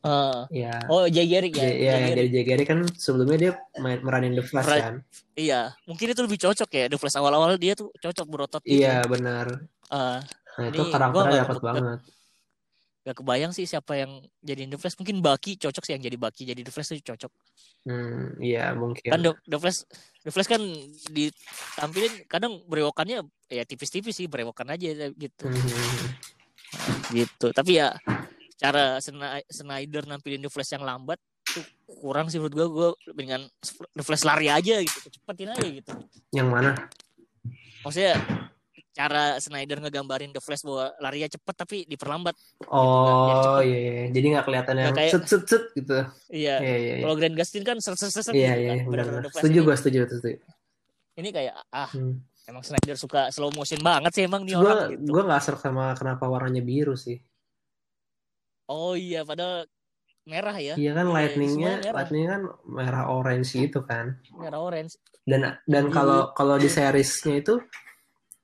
Eh, 0.00 0.64
Ya. 0.64 0.80
oh 0.88 1.04
Jay 1.04 1.28
Garrick 1.28 1.52
ya, 1.52 1.60
Ya, 1.60 1.68
ya, 1.68 1.76
Jay 1.76 1.84
yang 1.84 2.02
jadi 2.16 2.28
Jay 2.30 2.44
Garrick 2.44 2.68
kan 2.68 2.80
sebelumnya 2.94 3.36
dia 3.36 3.52
main, 3.76 4.00
meranin 4.00 4.32
The 4.32 4.40
Flash 4.42 4.64
kan. 4.66 4.94
iya. 5.34 5.76
Mungkin 5.84 6.06
itu 6.08 6.20
lebih 6.20 6.40
cocok 6.40 6.68
ya 6.70 6.84
The 6.88 6.96
Flash. 6.96 7.16
Awal-awal 7.16 7.56
dia 7.56 7.72
tuh 7.74 7.92
cocok 7.94 8.26
berotot 8.26 8.62
gitu. 8.62 8.80
Iya 8.80 9.04
benar. 9.04 9.60
Eh, 9.92 10.20
Nah 10.50 10.66
itu 10.66 10.82
karakternya 10.84 11.44
dapat 11.44 11.60
banget. 11.60 12.00
gak 13.00 13.16
kebayang 13.16 13.48
sih 13.50 13.64
siapa 13.64 13.96
yang 13.96 14.12
jadi 14.38 14.64
The 14.66 14.76
Flash. 14.76 14.96
Mungkin 14.96 15.20
Bucky 15.20 15.56
cocok 15.56 15.82
sih 15.82 15.92
yang 15.92 16.00
jadi 16.00 16.16
Bucky. 16.16 16.44
Jadi 16.44 16.60
The 16.60 16.68
Flash 16.68 16.88
tuh 16.90 17.00
cocok. 17.02 17.32
Hmm, 17.84 18.36
iya 18.38 18.72
mungkin. 18.72 19.04
kan 19.04 19.20
The, 19.20 19.32
The 19.46 19.56
Flash 19.56 19.78
The 20.20 20.28
Flash 20.28 20.48
kan 20.48 20.60
ditampilin 21.10 22.24
kadang 22.24 22.60
berewokannya 22.64 23.20
ya 23.48 23.62
tipis-tipis 23.64 24.12
sih 24.14 24.28
berewokan 24.28 24.68
aja 24.68 25.12
gitu. 25.12 25.44
Hmm. 25.44 26.08
gitu. 27.10 27.50
Tapi 27.50 27.80
ya 27.80 27.96
cara 28.60 29.00
Snyder 29.48 30.04
nampilin 30.04 30.38
The 30.38 30.48
Flash 30.48 30.70
yang 30.70 30.84
lambat 30.84 31.16
tuh 31.42 31.64
kurang 31.98 32.28
sih 32.28 32.36
menurut 32.36 32.52
gue 32.52 32.66
gue 32.68 32.88
dengan 33.14 33.40
The 33.90 34.02
Flash 34.02 34.22
lari 34.22 34.46
aja 34.46 34.78
gitu 34.78 35.08
cepetin 35.10 35.50
aja 35.50 35.64
gitu 35.64 35.90
Yang 36.30 36.48
mana? 36.48 36.70
maksudnya 37.80 38.14
cara 38.90 39.38
Snyder 39.38 39.80
ngegambarin 39.80 40.30
The 40.30 40.38
Flash 40.38 40.60
bahwa 40.60 40.92
larinya 40.98 41.26
cepet 41.26 41.54
tapi 41.56 41.76
diperlambat 41.86 42.36
Oh 42.68 43.56
cepet. 43.56 43.66
iya, 43.66 43.78
iya. 43.80 44.04
jadi 44.10 44.26
nggak 44.28 44.44
kelihatan 44.44 44.74
yang 44.76 44.92
kayak- 44.92 45.10
set 45.10 45.24
set 45.24 45.42
set 45.46 45.64
gitu. 45.72 45.96
iya 46.28 46.56
Iya 46.60 46.76
iya. 46.76 46.92
iya. 46.92 47.02
kalau 47.02 47.14
Grand 47.16 47.34
Gustin 47.34 47.62
kan 47.62 47.76
set 47.78 47.96
set 47.96 48.10
set 48.10 48.22
set 48.22 48.34
Iya 48.34 48.50
gitu 48.50 48.60
iya 48.60 48.68
kan. 48.68 48.76
benar. 48.76 48.86
Bener-bener 49.08 49.20
The 49.20 49.30
Flash 49.30 49.42
Setuju 49.42 49.56
ini- 49.56 49.64
gue 49.64 49.74
setuju 49.74 49.98
setuju. 50.06 50.36
ini 51.16 51.28
kayak 51.30 51.54
ah 51.70 51.88
Hmm. 51.88 52.14
emang 52.44 52.62
Snyder 52.62 52.96
suka 52.96 53.20
slow 53.30 53.50
motion 53.50 53.80
banget 53.80 54.12
sih 54.12 54.22
emang 54.22 54.42
nih 54.42 54.54
Gue 54.54 54.64
orang 54.64 54.90
gitu 54.92 55.02
gue 55.08 55.22
nggak 55.24 55.40
serak 55.40 55.60
sama 55.60 55.94
kenapa 55.94 56.24
warnanya 56.26 56.60
biru 56.60 56.92
sih. 56.94 57.16
Oh 58.70 58.94
iya 58.94 59.26
padahal 59.26 59.66
merah 60.22 60.54
ya 60.54 60.78
Iya 60.78 60.92
kan 60.94 61.06
Iya, 61.06 61.14
lightningnya 61.16 61.72
lightning 61.90 62.24
kan 62.24 62.42
merah 62.64 63.04
orange 63.08 63.50
gitu 63.52 63.82
kan. 63.82 64.14
merah 64.32 64.60
orange 64.62 64.94
Dan 65.26 65.42
dan 65.64 65.84
Iya. 65.86 65.92
kalau 65.92 66.20
kalau 66.32 66.54
di 66.54 66.70
seriesnya 66.70 67.34
itu 67.36 67.58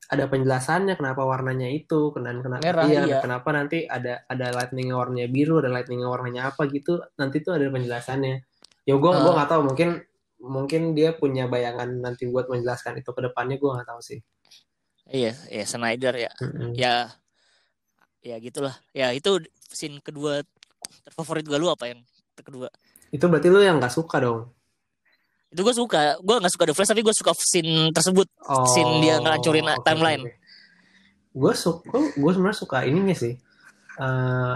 ada 0.06 0.30
penjelasannya 0.30 0.94
kenapa 0.94 1.26
warnanya 1.26 1.66
itu, 1.66 2.14
dan 2.16 2.38
kenapa 2.38 2.62
Merah, 2.62 2.86
iya, 2.86 3.02
iya. 3.04 3.18
kenapa 3.18 3.50
nanti 3.50 3.86
ada 3.86 4.22
ada 4.24 4.54
lightning 4.54 4.94
warnanya 4.94 5.26
biru, 5.26 5.58
ada 5.58 5.66
lightning 5.66 5.98
warnanya 6.00 6.46
apa 6.48 6.70
gitu, 6.70 7.02
nanti 7.16 7.42
tuh 7.42 7.58
ada 7.58 7.66
penjelasannya. 7.66 8.34
Ya 8.86 8.94
gue 8.94 9.10
Ah. 9.10 9.18
gua 9.18 9.32
nggak 9.34 9.50
tahu 9.50 9.62
mungkin 9.66 9.88
mungkin 10.38 10.82
dia 10.94 11.10
punya 11.10 11.50
bayangan 11.50 11.90
nanti 11.98 12.30
buat 12.30 12.46
menjelaskan 12.46 13.02
itu 13.02 13.10
ke 13.10 13.20
depannya 13.20 13.58
gue 13.58 13.66
nggak 13.66 13.88
tahu 13.88 14.00
sih. 14.00 14.20
iya 15.06 15.34
ya 15.50 15.62
Snyder 15.62 16.14
ya 16.18 16.30
Mm-mm. 16.38 16.74
ya 16.74 17.10
ya 18.22 18.36
gitulah 18.38 18.74
ya 18.90 19.10
itu 19.10 19.38
scene 19.70 19.98
kedua 20.00 20.42
terfavorit 21.02 21.42
gue 21.42 21.58
lu 21.58 21.66
apa 21.66 21.90
yang 21.90 22.00
kedua 22.36 22.68
Itu 23.10 23.26
berarti 23.26 23.48
lu 23.48 23.62
yang 23.62 23.78
nggak 23.80 23.94
suka 23.94 24.18
dong? 24.20 24.50
itu 25.46 25.62
gue 25.62 25.72
suka 25.78 26.18
gue 26.20 26.36
nggak 26.36 26.52
suka 26.52 26.64
The 26.68 26.74
Flash 26.74 26.90
tapi 26.90 27.00
gue 27.06 27.14
suka 27.16 27.32
scene 27.38 27.88
tersebut 27.94 28.28
Oh, 28.44 28.66
Scene 28.66 29.00
dia 29.00 29.16
ngancurin 29.22 29.64
timeline. 29.80 30.26
Gue 31.32 31.52
suka, 31.54 31.96
gue 32.12 32.30
sebenarnya 32.34 32.58
suka 32.60 32.84
ininya 32.84 33.14
sih. 33.16 33.38
Eh 33.96 34.54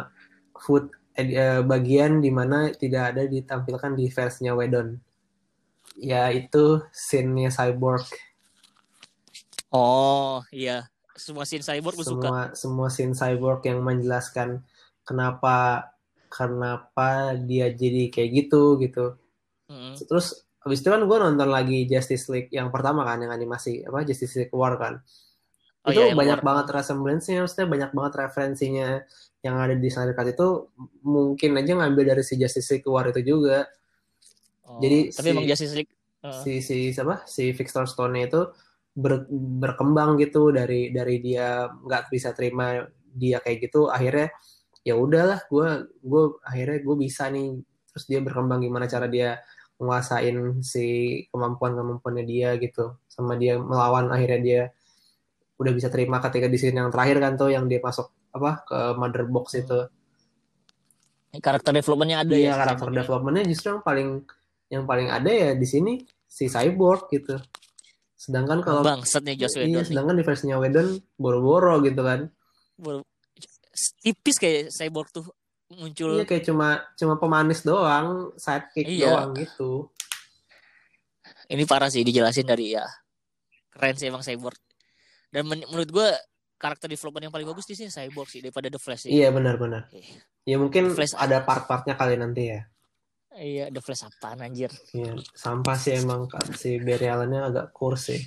food 0.60 0.90
eh, 1.16 1.30
eh, 1.30 1.60
bagian 1.64 2.20
di 2.20 2.28
mana 2.28 2.68
tidak 2.74 3.16
ada 3.16 3.22
ditampilkan 3.24 3.96
di 3.96 4.12
versinya 4.12 4.52
Wedon. 4.52 4.98
Ya 5.96 6.28
itu 6.30 6.84
scene-nya 6.92 7.48
Cyborg. 7.48 8.04
oh 9.70 10.42
iya 10.50 10.90
semua 11.14 11.46
scene 11.46 11.62
cyborg 11.62 11.94
gue 11.94 12.06
suka 12.06 12.26
Semua 12.26 12.42
semua 12.58 12.88
scene 12.90 13.14
Cyborg 13.14 13.62
yang 13.62 13.78
menjelaskan 13.86 14.66
kenapa 15.10 15.90
kenapa 16.30 17.34
dia 17.34 17.74
jadi 17.74 18.06
kayak 18.06 18.30
gitu 18.46 18.78
gitu. 18.78 19.18
Mm. 19.66 19.98
Terus 19.98 20.46
habis 20.62 20.78
itu 20.78 20.88
kan 20.92 21.02
gue 21.02 21.18
nonton 21.18 21.50
lagi 21.50 21.90
Justice 21.90 22.30
League 22.30 22.54
yang 22.54 22.70
pertama 22.70 23.02
kan 23.02 23.18
yang 23.18 23.34
animasi 23.34 23.82
apa 23.82 24.06
Justice 24.06 24.38
League 24.38 24.54
War 24.54 24.78
kan. 24.78 25.02
Oh, 25.82 25.90
itu 25.90 25.98
iya, 25.98 26.14
banyak 26.14 26.44
War. 26.44 26.46
banget 26.46 26.66
resemblance-nya, 26.76 27.40
maksudnya 27.40 27.66
banyak 27.66 27.90
banget 27.96 28.12
referensinya 28.20 29.00
yang 29.40 29.56
ada 29.56 29.72
di 29.72 29.88
Snyder 29.88 30.12
itu 30.28 30.68
mungkin 31.00 31.56
aja 31.56 31.72
ngambil 31.72 32.14
dari 32.14 32.22
si 32.22 32.36
Justice 32.36 32.68
League 32.76 32.86
War 32.86 33.08
itu 33.10 33.24
juga. 33.24 33.66
Oh, 34.68 34.78
Jadi 34.78 35.10
tapi 35.10 35.26
si- 35.26 35.32
emang 35.34 35.46
Justice 35.48 35.74
League 35.74 35.92
uh, 36.22 36.36
Si 36.44 36.60
si 36.62 36.92
siapa? 36.92 37.24
Si 37.24 37.50
Victor 37.56 37.88
Stone 37.88 38.20
itu 38.20 38.44
ber- 38.92 39.26
berkembang 39.32 40.20
gitu 40.20 40.52
dari 40.52 40.92
dari 40.92 41.18
dia 41.24 41.66
nggak 41.66 42.12
bisa 42.12 42.36
terima 42.36 42.84
dia 43.10 43.42
kayak 43.42 43.66
gitu 43.66 43.90
akhirnya 43.90 44.30
ya 44.80 44.96
udahlah 44.96 45.44
gue 45.46 45.68
gue 46.00 46.22
akhirnya 46.44 46.78
gue 46.80 46.96
bisa 46.96 47.28
nih. 47.28 47.60
Terus 47.90 48.04
dia 48.06 48.20
berkembang 48.22 48.62
gimana 48.62 48.86
cara 48.86 49.10
dia 49.10 49.42
menguasain 49.80 50.60
si 50.60 50.86
kemampuan 51.32 51.74
kemampuannya 51.76 52.24
dia 52.24 52.56
gitu. 52.60 53.00
Sama 53.08 53.36
dia 53.36 53.56
melawan 53.58 54.12
akhirnya 54.12 54.40
dia 54.40 54.62
udah 55.60 55.72
bisa 55.76 55.92
terima 55.92 56.20
ketika 56.24 56.48
di 56.48 56.56
scene 56.56 56.80
yang 56.80 56.88
terakhir 56.88 57.20
kan 57.20 57.36
tuh 57.36 57.52
yang 57.52 57.68
dia 57.68 57.84
masuk 57.84 58.08
apa 58.32 58.64
ke 58.64 58.78
mother 58.96 59.24
box 59.28 59.60
itu. 59.60 59.80
Karakter 61.30 61.70
developmentnya 61.76 62.26
ada 62.26 62.34
iya 62.34 62.52
ya 62.52 62.54
karakter 62.58 62.90
developmentnya 62.90 63.44
justru 63.46 63.76
yang 63.76 63.82
paling 63.86 64.08
yang 64.70 64.84
paling 64.88 65.08
ada 65.12 65.30
ya 65.30 65.50
di 65.54 65.66
sini 65.68 66.02
si 66.26 66.48
cyborg 66.48 67.10
gitu. 67.12 67.36
Sedangkan 68.20 68.60
kalau 68.60 68.84
bangsat 68.84 69.24
nih 69.24 69.44
Joss 69.44 69.56
iya, 69.56 69.80
Whedon 69.80 69.84
sedangkan 69.88 70.16
di 70.20 70.24
versinya 70.24 70.56
Whedon 70.60 71.00
boro-boro 71.16 71.80
gitu 71.80 72.04
kan 72.04 72.28
tipis 73.96 74.36
kayak 74.36 74.68
cyborg 74.68 75.08
tuh 75.10 75.26
muncul. 75.70 76.14
Iya 76.14 76.24
kayak 76.24 76.44
cuma 76.44 76.68
cuma 76.94 77.14
pemanis 77.14 77.62
doang 77.62 78.34
sidekick 78.34 78.86
Iya. 78.86 79.06
doang 79.10 79.30
gitu. 79.34 79.88
Ini 81.46 81.62
parah 81.64 81.88
sih 81.88 82.02
dijelasin 82.02 82.44
dari 82.44 82.74
ya 82.74 82.86
keren 83.70 83.94
sih 83.94 84.06
emang 84.06 84.20
cyborg. 84.20 84.58
Dan 85.30 85.46
men- 85.46 85.64
menurut 85.64 85.88
gue 85.88 86.08
karakter 86.56 86.86
development 86.86 87.24
yang 87.24 87.34
paling 87.34 87.48
bagus 87.48 87.64
di 87.64 87.74
sini 87.74 87.88
cyborg 87.88 88.28
sih 88.28 88.40
daripada 88.40 88.66
the 88.66 88.78
flash 88.78 89.06
sih. 89.06 89.10
Iya 89.12 89.30
benar-benar 89.30 89.88
Iya. 89.90 90.20
ya 90.44 90.56
mungkin 90.56 90.90
Flash- 90.90 91.16
ada 91.16 91.40
part-partnya 91.40 91.94
kali 91.94 92.14
nanti 92.14 92.50
ya. 92.50 92.60
Iya 93.30 93.70
the 93.70 93.78
flash 93.78 94.02
apaan 94.02 94.42
anjir? 94.42 94.74
Iya, 94.90 95.14
sampah 95.32 95.78
sih 95.78 95.94
emang 95.96 96.26
si 96.52 96.76
Barry 96.78 97.06
Allen-nya 97.06 97.46
agak 97.46 97.70
kurs 97.70 98.10
sih 98.10 98.20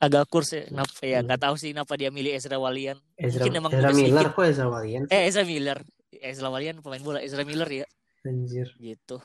agak 0.00 0.24
kurs 0.32 0.50
ya 0.50 0.64
kenapa 0.64 1.04
ya? 1.04 1.20
Hmm. 1.20 1.26
nggak 1.28 1.40
tahu 1.44 1.54
sih 1.60 1.68
kenapa 1.76 1.92
dia 1.94 2.08
milih 2.08 2.32
Ezra 2.32 2.56
Walian. 2.56 2.96
Ezra, 3.14 3.44
Mungkin 3.44 3.52
emang 3.60 3.72
Ezra 3.76 3.90
Miller 3.92 4.26
kok 4.32 4.44
Ezra 4.48 4.68
Walian? 4.68 5.02
Eh 5.12 5.22
Ezra 5.28 5.44
Miller. 5.44 5.78
Ezra 6.10 6.48
Walian 6.48 6.80
pemain 6.80 7.04
bola 7.04 7.20
Ezra 7.20 7.44
Miller 7.44 7.68
ya. 7.68 7.86
Anjir. 8.24 8.68
Gitu. 8.76 9.20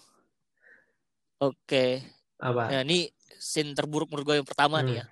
Oke. 1.40 2.04
Apa? 2.40 2.72
Nah, 2.72 2.82
ini 2.84 3.08
scene 3.36 3.72
terburuk 3.72 4.12
menurut 4.12 4.26
gue 4.26 4.36
yang 4.40 4.48
pertama 4.48 4.80
Hmm. 4.80 4.88
nih 4.88 4.96
ya. 5.00 5.06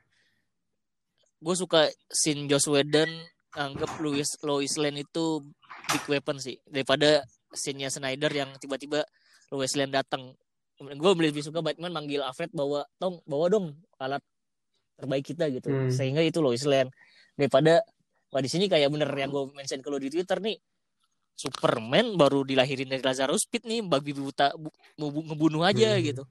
Gue 1.39 1.55
suka 1.55 1.87
scene 2.07 2.47
Joss 2.47 2.67
Whedon 2.67 3.11
anggap 3.53 3.99
Louis 3.99 4.25
Lois 4.43 4.73
Lane 4.79 5.03
itu 5.03 5.43
big 5.91 6.03
weapon 6.09 6.39
sih 6.39 6.57
daripada 6.65 7.21
scene-nya 7.53 7.91
Snyder 7.91 8.31
yang 8.31 8.49
tiba-tiba 8.57 9.03
Lois 9.51 9.75
Lane 9.75 9.91
datang. 9.91 10.33
Gue 10.79 11.11
lebih 11.13 11.43
suka 11.43 11.59
Batman 11.61 11.93
manggil 11.93 12.23
Alfred 12.23 12.49
bawa 12.51 12.81
tong 12.97 13.21
bawa 13.23 13.45
dong 13.47 13.77
alat 14.01 14.23
terbaik 14.95 15.25
kita 15.25 15.49
gitu. 15.49 15.69
Hmm. 15.69 15.89
Sehingga 15.89 16.21
itu 16.21 16.39
Lois 16.39 16.63
Lane 16.63 16.89
daripada 17.33 17.81
wah 18.29 18.41
di 18.41 18.49
sini 18.49 18.65
kayak 18.65 18.89
bener 18.89 19.09
yang 19.09 19.29
gue 19.29 19.43
mention 19.51 19.79
ke 19.79 19.89
lo 19.89 19.97
di 19.97 20.09
Twitter 20.09 20.37
nih. 20.37 20.57
Superman 21.33 22.13
baru 22.13 22.45
dilahirin 22.45 22.85
dari 22.85 23.01
Lazarus 23.01 23.49
Pit 23.49 23.65
nih 23.65 23.81
babi 23.81 24.13
buta 24.13 24.53
bu- 24.53 24.69
ngebunuh 25.01 25.65
aja 25.65 25.97
Hmm. 25.97 26.05
gitu 26.05 26.23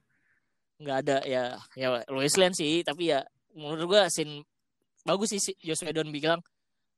nggak 0.79 0.97
ada 1.05 1.17
ya 1.23 1.55
ya 1.75 2.01
Lois 2.07 2.33
Lane 2.35 2.55
sih 2.55 2.81
tapi 2.83 3.11
ya 3.11 3.19
menurut 3.51 3.83
gua 3.85 4.01
scene 4.07 4.47
bagus 5.03 5.35
sih 5.35 5.39
si 5.39 5.51
Joss 5.59 5.83
Whedon 5.83 6.07
bilang 6.07 6.39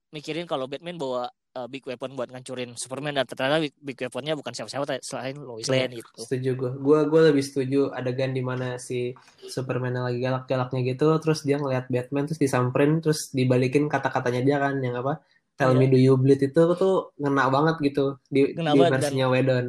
mikirin 0.09 0.45
kalau 0.45 0.65
Batman 0.65 0.95
bawa 0.95 1.27
uh, 1.55 1.65
big 1.65 1.81
weapon 1.81 2.13
buat 2.13 2.27
ngancurin 2.27 2.75
Superman 2.75 3.15
dan 3.15 3.25
ternyata 3.25 3.57
big, 3.57 3.73
big 3.75 3.97
weaponnya 3.97 4.35
bukan 4.35 4.51
siapa-siapa 4.51 4.99
selain 4.99 5.35
Lois 5.35 5.65
Lane 5.65 5.95
gitu 5.95 6.11
setuju 6.17 6.51
gue 6.53 6.71
gue 6.77 6.99
gue 7.07 7.21
lebih 7.25 7.41
setuju 7.41 7.89
adegan 7.89 8.31
di 8.31 8.39
mana 8.39 8.75
si 8.77 9.15
Superman 9.41 9.95
lagi 9.97 10.19
galak-galaknya 10.19 10.81
gitu 10.85 11.07
terus 11.17 11.41
dia 11.41 11.55
ngeliat 11.55 11.87
Batman 11.87 12.27
terus 12.27 12.37
disamperin 12.37 12.99
terus 12.99 13.31
dibalikin 13.31 13.87
kata-katanya 13.87 14.41
dia 14.43 14.57
kan 14.59 14.75
yang 14.77 14.95
apa 14.97 15.23
Tell 15.55 15.71
Iya. 15.71 15.79
me 15.79 15.87
do 15.87 15.95
you 15.95 16.13
bleed 16.15 16.43
itu 16.43 16.61
tuh 16.75 17.15
ngena 17.15 17.47
banget 17.47 17.79
gitu 17.81 18.19
di, 18.27 18.51
Ngena 18.51 18.75
di 18.75 18.79
versinya 18.85 19.31
Whedon 19.31 19.65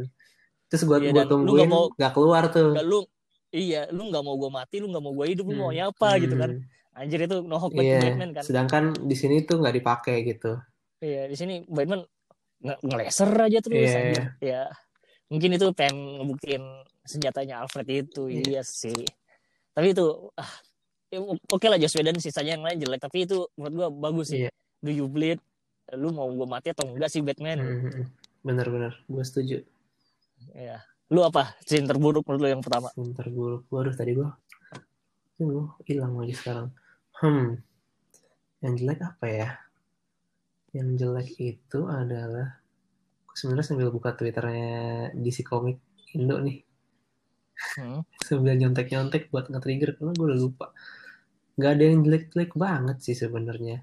terus 0.66 0.82
gue 0.82 0.98
Iya, 0.98 1.10
gue 1.12 1.22
lu 1.22 1.30
tungguin 1.30 1.70
nggak 1.70 1.70
mau- 1.70 2.10
keluar 2.12 2.50
tuh 2.50 2.74
Nggak, 2.74 2.84
lu 2.84 2.98
iya 3.54 3.86
lu 3.88 4.10
nggak 4.10 4.20
mau 4.20 4.34
gua 4.34 4.50
mati 4.52 4.82
lu 4.82 4.90
nggak 4.90 4.98
mau 5.00 5.14
gua 5.14 5.30
hidup 5.30 5.46
lu 5.46 5.54
Hmm. 5.54 5.62
maunya 5.64 5.86
apa 5.86 6.18
gitu 6.18 6.34
kan 6.34 6.50
Hmm. 6.58 6.74
Anjir 6.96 7.20
itu 7.22 7.36
no 7.40 7.60
hope 7.60 7.76
buat 7.76 7.84
Iya. 7.84 8.00
Batman 8.02 8.30
kan. 8.32 8.42
Sedangkan 8.42 8.84
di 8.98 9.12
sini 9.12 9.44
tuh 9.44 9.60
nggak 9.60 9.76
dipakai 9.76 10.16
gitu. 10.24 10.56
Iya, 10.98 11.28
di 11.28 11.36
sini 11.36 11.54
Batman 11.66 12.00
nge- 12.62 12.80
ngeleser 12.82 13.30
aja 13.36 13.58
terus 13.60 13.76
Iya, 13.76 13.96
anjir. 14.00 14.24
Ya. 14.40 14.62
Mungkin 15.28 15.50
itu 15.52 15.66
pengen 15.74 15.96
ngebuktiin 16.22 16.62
senjatanya 17.02 17.62
Alfred 17.62 17.86
itu. 17.86 18.30
Iya. 18.30 18.42
Iya 18.46 18.62
sih. 18.62 19.04
Tapi 19.76 19.92
itu 19.92 20.06
ah, 20.34 20.52
ya, 21.12 21.18
oke 21.26 21.66
lah 21.68 21.76
Joss 21.76 21.94
Whedon 21.94 22.16
sisanya 22.16 22.56
yang 22.56 22.64
lain 22.64 22.80
jelek, 22.80 23.02
tapi 23.02 23.28
itu 23.28 23.44
menurut 23.54 23.74
gua 23.74 23.88
bagus 24.08 24.32
sih. 24.32 24.48
Iya. 24.48 24.50
Do 24.80 24.90
you 24.90 25.06
bleed? 25.06 25.38
Lu 25.94 26.10
mau 26.10 26.26
gua 26.32 26.58
mati 26.58 26.72
atau 26.72 26.88
enggak 26.88 27.12
sih 27.12 27.20
Batman? 27.20 27.60
Mhm. 27.60 28.02
Bener-bener, 28.40 28.94
gue 29.04 29.24
setuju. 29.26 29.58
Iya. 30.54 30.78
Lu 31.10 31.22
apa? 31.22 31.58
Scene 31.66 31.82
terburuk 31.82 32.22
menurut 32.24 32.40
lu 32.40 32.48
yang 32.48 32.62
pertama? 32.62 32.94
Sebentar 32.94 33.26
gue, 33.26 33.62
waduh 33.70 33.90
tadi 33.90 34.14
gue, 34.14 34.28
gue 35.36 35.66
hilang 35.90 36.14
lagi 36.14 36.34
sekarang. 36.34 36.70
Hmm, 37.18 37.58
yang 38.62 38.74
jelek 38.78 39.02
apa 39.02 39.26
ya? 39.26 39.48
Yang 40.76 40.88
jelek 41.00 41.28
itu 41.40 41.80
adalah, 41.88 42.60
sebenarnya 43.32 43.64
sambil 43.64 43.88
buka 43.88 44.12
twitternya 44.12 45.16
DC 45.16 45.40
Comic 45.40 45.80
Indo 46.12 46.36
nih, 46.44 46.60
Hmm. 47.56 48.04
sambil 48.26 48.54
nyontek-nyontek 48.60 49.32
buat 49.32 49.48
nge-trigger 49.48 49.96
karena 49.96 50.12
gue 50.12 50.26
udah 50.28 50.40
lupa. 50.40 50.66
Gak 51.56 51.72
ada 51.80 51.84
yang 51.88 52.04
jelek-jelek 52.04 52.52
banget 52.52 53.00
sih 53.00 53.16
sebenarnya. 53.16 53.80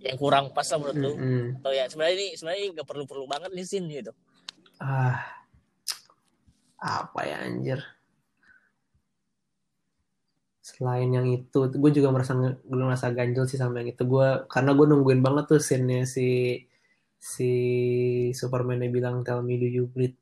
Yang 0.00 0.16
kurang 0.20 0.52
pas 0.52 0.64
lah 0.68 0.78
menurut 0.80 0.96
lu? 0.96 1.12
Mm-mm. 1.16 1.44
Atau 1.60 1.72
ya 1.72 1.84
sebenarnya 1.88 2.14
ini 2.16 2.26
sebenarnya 2.36 2.64
nggak 2.72 2.88
perlu-perlu 2.88 3.24
banget 3.28 3.50
nih 3.52 3.64
scene 3.64 3.88
gitu. 3.92 4.12
Ah, 4.80 5.20
apa 6.80 7.20
ya 7.24 7.44
anjir? 7.44 7.80
Selain 10.64 11.12
yang 11.12 11.28
itu, 11.28 11.68
gue 11.68 11.90
juga 11.92 12.08
merasa 12.08 12.32
gue 12.40 12.56
merasa 12.80 13.12
ganjel 13.12 13.44
sih 13.44 13.60
sama 13.60 13.84
yang 13.84 13.92
itu. 13.92 14.00
Gue 14.08 14.48
karena 14.48 14.72
gue 14.72 14.86
nungguin 14.88 15.20
banget 15.20 15.44
tuh 15.52 15.60
scene-nya 15.60 16.08
si 16.08 16.56
si 17.20 17.50
Superman-nya 18.32 18.88
bilang 18.88 19.20
tell 19.20 19.44
me 19.44 19.60
do 19.60 19.68
you 19.68 19.84
bleed. 19.84 20.16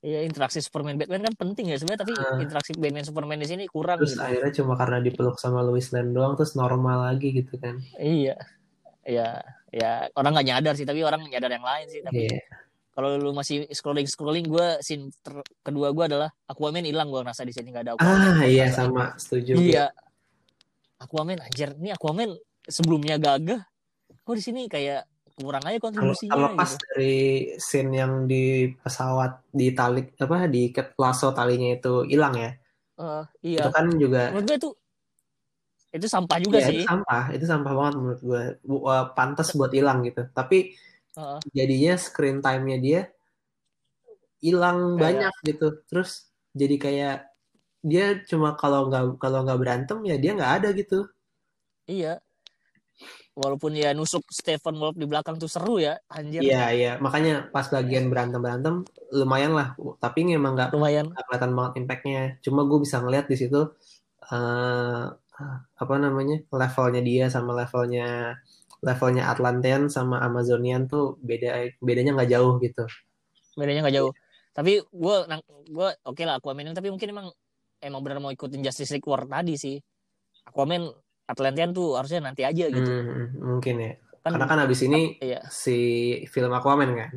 Iya 0.00 0.24
interaksi 0.24 0.60
Superman 0.60 0.96
Batman 0.96 1.28
kan 1.28 1.34
penting 1.36 1.72
ya 1.72 1.76
sebenarnya 1.76 2.00
tapi 2.04 2.12
Ah. 2.16 2.40
interaksi 2.40 2.72
Batman 2.72 3.04
Superman 3.04 3.36
di 3.36 3.48
sini 3.48 3.64
kurang 3.68 4.00
Terus 4.00 4.16
gitu. 4.16 4.24
akhirnya 4.24 4.52
cuma 4.56 4.72
karena 4.76 4.96
dipeluk 5.00 5.36
sama 5.36 5.60
Lois 5.60 5.92
Lane 5.92 6.12
doang 6.12 6.36
terus 6.36 6.56
normal 6.56 7.04
lagi 7.08 7.32
gitu 7.32 7.56
kan. 7.56 7.80
Iya. 7.96 8.36
Ya, 9.04 9.40
ya 9.72 10.08
orang 10.12 10.36
nggak 10.36 10.48
nyadar 10.48 10.74
sih, 10.76 10.84
tapi 10.84 11.00
orang 11.00 11.24
nyadar 11.24 11.48
yang 11.48 11.64
lain 11.64 11.86
sih. 11.88 12.00
Tapi 12.00 12.28
Iya. 12.28 12.40
Kalau 13.00 13.16
lu 13.16 13.32
masih 13.32 13.64
scrolling 13.72 14.04
scrolling, 14.04 14.44
gue 14.44 14.76
scene 14.80 15.08
ter- 15.18 15.40
kedua 15.64 15.88
gue 15.90 16.04
adalah 16.04 16.28
Aquaman 16.44 16.84
hilang 16.84 17.08
gue 17.08 17.16
ngerasa 17.18 17.42
di 17.42 17.50
sini 17.50 17.72
nggak 17.72 17.84
ada 17.88 17.92
Aquaman. 17.96 18.12
Ah 18.12 18.44
iya 18.44 18.68
Ngerasa- 18.68 18.76
sama 18.76 19.04
setuju. 19.16 19.56
Iya. 19.56 19.88
Aquaman 21.00 21.40
anjir, 21.40 21.72
ini 21.74 21.90
Aquaman 21.90 22.36
sebelumnya 22.60 23.16
gagah. 23.16 23.64
Kok 24.20 24.36
di 24.36 24.44
sini 24.44 24.68
kayak 24.68 25.08
kurang 25.32 25.64
aja 25.64 25.72
Kalau 25.72 25.84
kontribusinya 25.88 26.36
terlepas 26.36 26.70
gitu. 26.76 26.84
dari 26.92 27.16
scene 27.56 27.92
yang 27.96 28.12
di 28.28 28.68
pesawat 28.76 29.48
di 29.48 29.72
tali 29.72 30.04
apa 30.04 30.44
di 30.44 30.68
lasso 31.00 31.32
talinya 31.32 31.72
itu 31.72 32.04
hilang 32.04 32.36
ya. 32.36 32.52
Eh, 33.00 33.24
Itu 33.56 33.64
iya. 33.64 33.72
kan 33.72 33.88
juga 33.96 34.28
Menurut 34.28 34.44
gue 34.44 34.56
itu 34.60 34.70
itu 35.90 36.06
sampah 36.06 36.36
juga 36.38 36.60
Iya, 36.60 36.68
sih. 36.68 36.76
itu 36.76 36.86
sampah, 36.86 37.22
itu 37.32 37.44
sampah 37.48 37.72
banget 37.72 37.94
menurut 37.96 38.20
gue. 38.20 38.42
Uh, 38.68 39.04
pantas 39.10 39.56
buat 39.56 39.72
hilang 39.72 40.04
gitu. 40.04 40.22
Tapi 40.30 40.76
Heeh. 41.10 41.38
jadinya 41.50 41.94
screen 41.96 42.38
time-nya 42.38 42.78
dia 42.78 43.00
hilang 44.40 44.94
Kayak- 44.94 45.00
banyak 45.00 45.34
gitu. 45.44 45.66
Terus 45.86 46.10
jadi 46.52 46.76
kayak 46.76 47.16
dia 47.80 48.20
cuma 48.28 48.54
kalau 48.54 48.86
nggak 48.88 49.16
kalau 49.16 49.40
nggak 49.42 49.60
berantem 49.60 49.98
ya 50.04 50.16
dia 50.16 50.32
nggak 50.36 50.52
ada 50.62 50.68
gitu. 50.72 51.08
Iya. 51.84 52.20
Walaupun 53.32 53.72
ya 53.72 53.96
nusuk 53.96 54.26
Stephen 54.28 54.76
Wolf 54.76 54.98
di 54.98 55.06
belakang 55.08 55.40
tuh 55.40 55.48
seru 55.48 55.80
ya, 55.80 55.96
anjir. 56.12 56.44
Iya 56.44 56.64
iya. 56.76 56.92
Makanya 57.00 57.48
pas 57.48 57.64
bagian 57.66 58.10
berantem 58.12 58.42
berantem 58.42 58.84
lumayan 59.14 59.56
lah. 59.56 59.72
Tapi 59.96 60.28
memang 60.28 60.52
nggak 60.58 60.76
Lumayan. 60.76 61.08
nggak 61.08 61.24
kelihatan 61.24 61.52
banget 61.56 61.72
impactnya. 61.80 62.22
Cuma 62.44 62.68
gue 62.68 62.78
bisa 62.84 63.00
ngeliat 63.00 63.26
di 63.26 63.36
situ 63.38 63.60
eh 64.30 65.04
apa 65.80 65.94
namanya 65.96 66.44
levelnya 66.52 67.00
dia 67.00 67.24
sama 67.32 67.56
levelnya 67.56 68.36
levelnya 68.80 69.28
Atlantean 69.28 69.92
sama 69.92 70.20
Amazonian 70.24 70.88
tuh 70.88 71.20
beda 71.20 71.68
bedanya 71.80 72.16
nggak 72.16 72.30
jauh 72.32 72.56
gitu. 72.58 72.84
bedanya 73.56 73.84
nggak 73.84 73.96
jauh 74.00 74.12
tapi 74.50 74.80
gue 74.82 75.16
gue 75.68 75.88
oke 76.04 76.22
lah 76.24 76.40
Aquaman 76.40 76.72
tapi 76.72 76.88
mungkin 76.88 77.08
emang 77.12 77.26
emang 77.78 78.00
benar 78.02 78.18
mau 78.18 78.32
ikutin 78.32 78.64
Justice 78.64 78.92
League 78.92 79.06
War 79.06 79.24
tadi 79.24 79.54
sih 79.56 79.76
Aquaman 80.48 80.88
Atlantean 81.28 81.70
tuh 81.70 81.94
harusnya 81.94 82.24
nanti 82.24 82.42
aja 82.42 82.66
gitu 82.66 82.90
Hmm, 82.90 83.36
mungkin 83.38 83.74
ya. 83.78 83.92
kan 84.20 84.36
Karena 84.36 84.46
kan 84.48 84.58
abis 84.66 84.80
ini 84.84 85.16
iya 85.22 85.40
si 85.48 85.76
film 86.28 86.52
Aquaman 86.52 86.90
kan. 86.92 87.10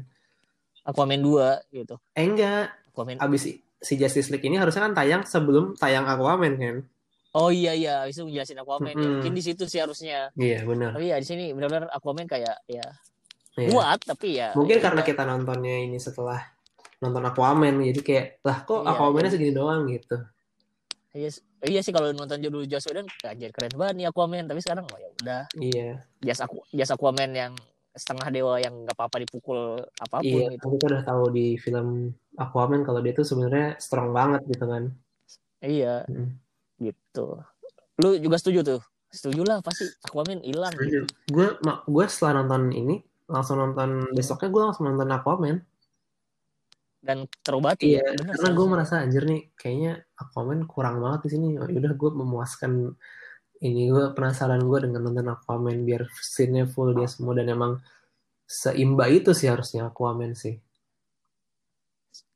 Aquaman 0.83 1.19
2 1.19 1.73
gitu 1.73 1.95
Eh 2.13 2.23
enggak, 2.27 2.71
Aquaman 2.91 3.17
abis 3.19 3.55
si 3.83 3.93
Justice 3.97 4.31
League 4.31 4.45
ini 4.47 4.55
harusnya 4.55 4.87
kan 4.87 4.93
tayang 4.95 5.23
sebelum 5.23 5.75
tayang 5.75 6.07
Aquaman 6.07 6.53
kan. 6.59 6.75
Oh 7.33 7.49
iya 7.49 7.71
iya 7.71 7.95
itu 8.05 8.21
menjelasin 8.21 8.57
Aquaman 8.57 8.89
ya 8.89 8.95
Mm-mm. 8.95 9.11
mungkin 9.17 9.33
di 9.33 9.43
situ 9.43 9.63
sih 9.63 9.77
harusnya 9.77 10.29
Iya 10.33 10.63
benar. 10.63 10.93
tapi 10.93 11.05
ya 11.07 11.17
di 11.17 11.25
sini 11.25 11.43
benar-benar 11.51 11.89
Aquaman 11.89 12.25
kayak 12.25 12.61
ya 12.65 12.85
Iya. 13.53 13.69
kuat 13.69 13.99
tapi 14.01 14.29
ya 14.35 14.49
Mungkin 14.53 14.77
ya 14.77 14.81
karena 14.81 14.99
udah. 14.99 15.07
kita 15.07 15.23
nontonnya 15.23 15.75
ini 15.79 15.97
setelah 15.97 16.41
nonton 16.97 17.21
Aquaman 17.23 17.81
jadi 17.83 17.99
kayak 17.99 18.25
lah 18.41 18.57
kok 18.61 18.81
Iya, 18.81 18.89
Aquamannya 18.91 19.29
segini 19.29 19.51
doang 19.51 19.85
gitu. 19.87 20.17
iya, 21.11 21.29
iya 21.63 21.79
sih 21.79 21.89
kalau 21.89 22.09
nonton 22.09 22.39
judul 22.39 22.65
Joss 22.65 22.85
Whedon 22.85 23.05
anjir 23.23 23.49
keren 23.49 23.73
banget 23.73 23.93
nih 23.95 24.07
Aquaman 24.07 24.45
tapi 24.45 24.57
sekarang 24.59 24.85
oh 24.85 24.97
ya 24.97 25.09
udah 25.15 25.41
Iya. 25.55 26.01
jas 26.19 26.39
aku 26.39 26.65
jas 26.69 26.89
Aquaman 26.89 27.29
yang 27.29 27.53
setengah 27.93 28.27
dewa 28.27 28.57
yang 28.57 28.73
nggak 28.79 28.93
apa-apa 28.93 29.21
dipukul 29.21 29.77
apa 29.77 30.17
pun 30.17 30.25
Iya, 30.25 30.49
gitu 30.51 30.65
kita 30.71 30.85
udah 30.87 31.01
tahu 31.03 31.23
di 31.29 31.53
film 31.55 32.09
Aquaman 32.33 32.81
kalau 32.81 32.99
dia 32.99 33.13
tuh 33.13 33.21
sebenarnya 33.23 33.77
strong 33.77 34.09
banget 34.09 34.41
gitu 34.47 34.65
kan. 34.65 34.89
iya 35.61 36.01
Hmm. 36.05 36.33
Gitu. 36.81 37.41
Lu 38.01 38.09
juga 38.17 38.37
setuju 38.41 38.59
tuh? 38.65 38.81
Setuju 39.13 39.45
lah 39.45 39.61
pasti. 39.61 39.85
Aquaman 40.01 40.41
hilang. 40.41 40.73
Gitu. 40.77 41.05
Gue 41.29 41.53
gue 41.61 42.05
setelah 42.09 42.41
nonton 42.41 42.73
ini 42.73 43.01
langsung 43.29 43.61
nonton 43.61 44.09
besoknya 44.11 44.49
gue 44.49 44.61
langsung 44.61 44.85
nonton 44.89 45.09
Aquaman. 45.13 45.57
dan 47.03 47.27
terobati 47.43 47.99
Iya, 47.99 48.15
ya 48.15 48.31
karena 48.31 48.51
gue 48.55 48.67
merasa 48.71 49.03
anjir 49.03 49.27
nih 49.27 49.51
kayaknya 49.59 50.07
Aquaman 50.15 50.63
kurang 50.63 51.03
banget 51.03 51.27
di 51.27 51.29
sini. 51.35 51.47
Oh, 51.59 51.67
yaudah 51.67 51.99
gue 51.99 52.11
memuaskan 52.15 52.95
ini 53.59 53.91
gue 53.91 54.15
penasaran 54.15 54.63
gue 54.63 54.79
dengan 54.87 55.11
nonton 55.11 55.27
Aquaman 55.27 55.83
biar 55.83 56.07
scene-nya 56.15 56.63
full 56.63 56.95
dia 56.95 57.11
semua. 57.11 57.35
Dan 57.35 57.51
emang 57.51 57.83
seimba 58.47 59.11
itu 59.11 59.35
sih 59.35 59.51
harusnya 59.51 59.91
Aquaman 59.91 60.31
sih. 60.31 60.55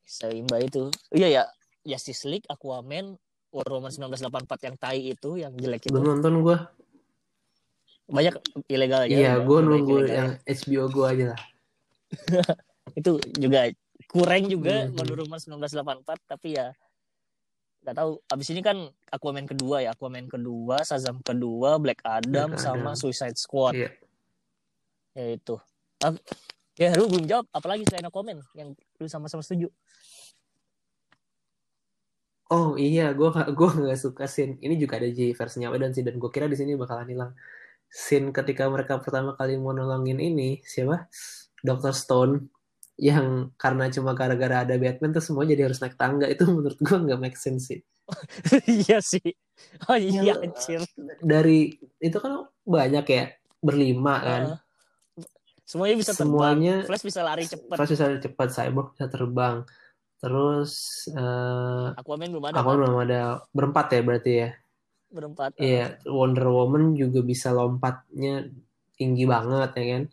seimba 0.03 0.59
itu. 0.59 0.91
Iya 1.15 1.27
ya. 1.31 1.43
Justice 1.87 2.27
League 2.27 2.47
Aquaman 2.51 3.15
Wonder 3.57 3.73
Woman 3.73 3.89
1984 3.89 4.21
yang 4.63 4.75
tai 4.75 5.01
itu 5.09 5.29
yang 5.35 5.53
jelek 5.53 5.81
itu 5.83 5.91
Belum 5.91 6.15
nonton 6.15 6.33
gue. 6.39 6.57
banyak 8.07 8.39
ilegal 8.67 9.03
aja 9.03 9.11
Iya, 9.11 9.33
gue 9.37 9.59
nunggu 9.59 9.95
yang 10.05 10.29
HBO 10.39 10.87
gue 10.87 11.05
aja 11.05 11.25
lah. 11.33 11.41
itu 12.95 13.11
juga 13.35 13.67
kurang 14.05 14.45
juga 14.45 14.85
Mhm. 14.85 14.95
Wonder 14.95 15.17
Woman 15.19 15.39
1984 15.59 16.05
tapi 16.25 16.55
ya 16.55 16.71
nggak 17.79 17.95
tahu 17.95 18.11
abis 18.25 18.47
ini 18.49 18.61
kan 18.61 18.77
Aquaman 19.07 19.43
kedua 19.43 19.79
ya 19.79 19.91
Aquaman 19.91 20.25
kedua 20.25 20.79
Shazam 20.81 21.19
kedua 21.19 21.75
Black 21.77 21.99
Adam 22.01 22.51
Black 22.51 22.59
sama 22.59 22.91
Adam. 22.91 22.95
Suicide 22.95 23.35
Squad 23.35 23.75
Iya. 23.75 23.89
ya 25.13 25.25
itu 25.33 25.55
ya 26.75 26.93
lu 26.93 27.07
belum 27.07 27.25
jawab 27.25 27.45
apalagi 27.49 27.83
selain 27.83 28.05
Aquaman 28.05 28.39
yang 28.53 28.71
lu 28.71 29.07
sama-sama 29.07 29.41
setuju 29.41 29.67
Oh 32.47 32.79
iya, 32.79 33.11
gue 33.11 33.27
gue 33.31 33.69
nggak 33.83 33.99
suka 33.99 34.23
scene. 34.23 34.55
Ini 34.63 34.79
juga 34.79 34.99
ada 35.03 35.09
di 35.11 35.35
versinya 35.35 35.67
Whedon 35.67 35.91
sih, 35.91 36.03
dan 36.03 36.15
gue 36.15 36.29
kira 36.31 36.47
di 36.47 36.55
sini 36.55 36.79
bakalan 36.79 37.07
hilang. 37.07 37.31
Scene 37.87 38.31
ketika 38.31 38.67
mereka 38.71 38.99
pertama 39.03 39.35
kali 39.35 39.59
mau 39.59 39.75
nolongin 39.75 40.19
ini 40.19 40.63
siapa? 40.63 41.11
Dr. 41.63 41.91
Stone 41.91 42.47
yang 42.97 43.53
karena 43.61 43.93
cuma 43.93 44.17
gara-gara 44.17 44.65
ada 44.65 44.73
Batman 44.73 45.13
tuh 45.13 45.21
semua 45.21 45.45
jadi 45.45 45.69
harus 45.69 45.77
naik 45.77 45.99
tangga 46.01 46.25
itu 46.25 46.43
menurut 46.55 46.79
gue 46.81 46.97
nggak 46.97 47.19
make 47.19 47.37
sense 47.37 47.69
sih. 47.69 47.79
iya 48.87 49.03
sih 49.03 49.35
oh 49.91 49.99
iya 49.99 50.31
Ya, 50.31 50.33
anjir 50.39 50.79
Dari 51.19 51.75
itu 51.99 52.17
kan 52.23 52.47
banyak 52.63 53.05
ya 53.07 53.23
berlima 53.59 54.15
kan. 54.23 54.43
Semuanya 55.67 55.99
bisa 55.99 56.15
terbang 56.15 56.31
Semuanya 56.31 56.75
Flash 56.87 57.03
bisa 57.03 57.19
lari 57.27 57.43
cepat 57.43 57.75
Flash 57.75 57.91
bisa 57.91 58.05
cepat, 58.23 58.47
Cyborg 58.55 58.95
bisa 58.95 59.05
terbang. 59.11 59.55
Terus 60.17 60.71
eh 61.09 61.87
Aquaman 61.93 62.27
belum 62.27 62.45
ada 62.45 62.55
aku 62.55 62.67
kan? 62.67 62.75
belum 62.75 62.95
ada 62.99 63.19
berempat 63.51 63.85
ya 63.89 64.01
berarti 64.01 64.33
ya. 64.35 64.49
berempat 65.07 65.49
Iya, 65.55 66.03
Wonder 66.05 66.47
Woman 66.47 66.91
juga 66.93 67.21
bisa 67.21 67.49
lompatnya 67.49 68.49
tinggi 68.93 69.23
banget 69.23 69.71
ya 69.71 69.85
kan. 69.87 70.03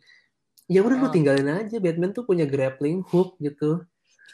Ya 0.66 0.80
udah 0.80 0.96
lu 0.96 1.08
Ah. 1.08 1.12
tinggalin 1.12 1.48
aja 1.50 1.76
Batman 1.78 2.10
tuh 2.10 2.22
punya 2.22 2.44
grappling 2.44 3.02
hook 3.04 3.34
gitu. 3.38 3.82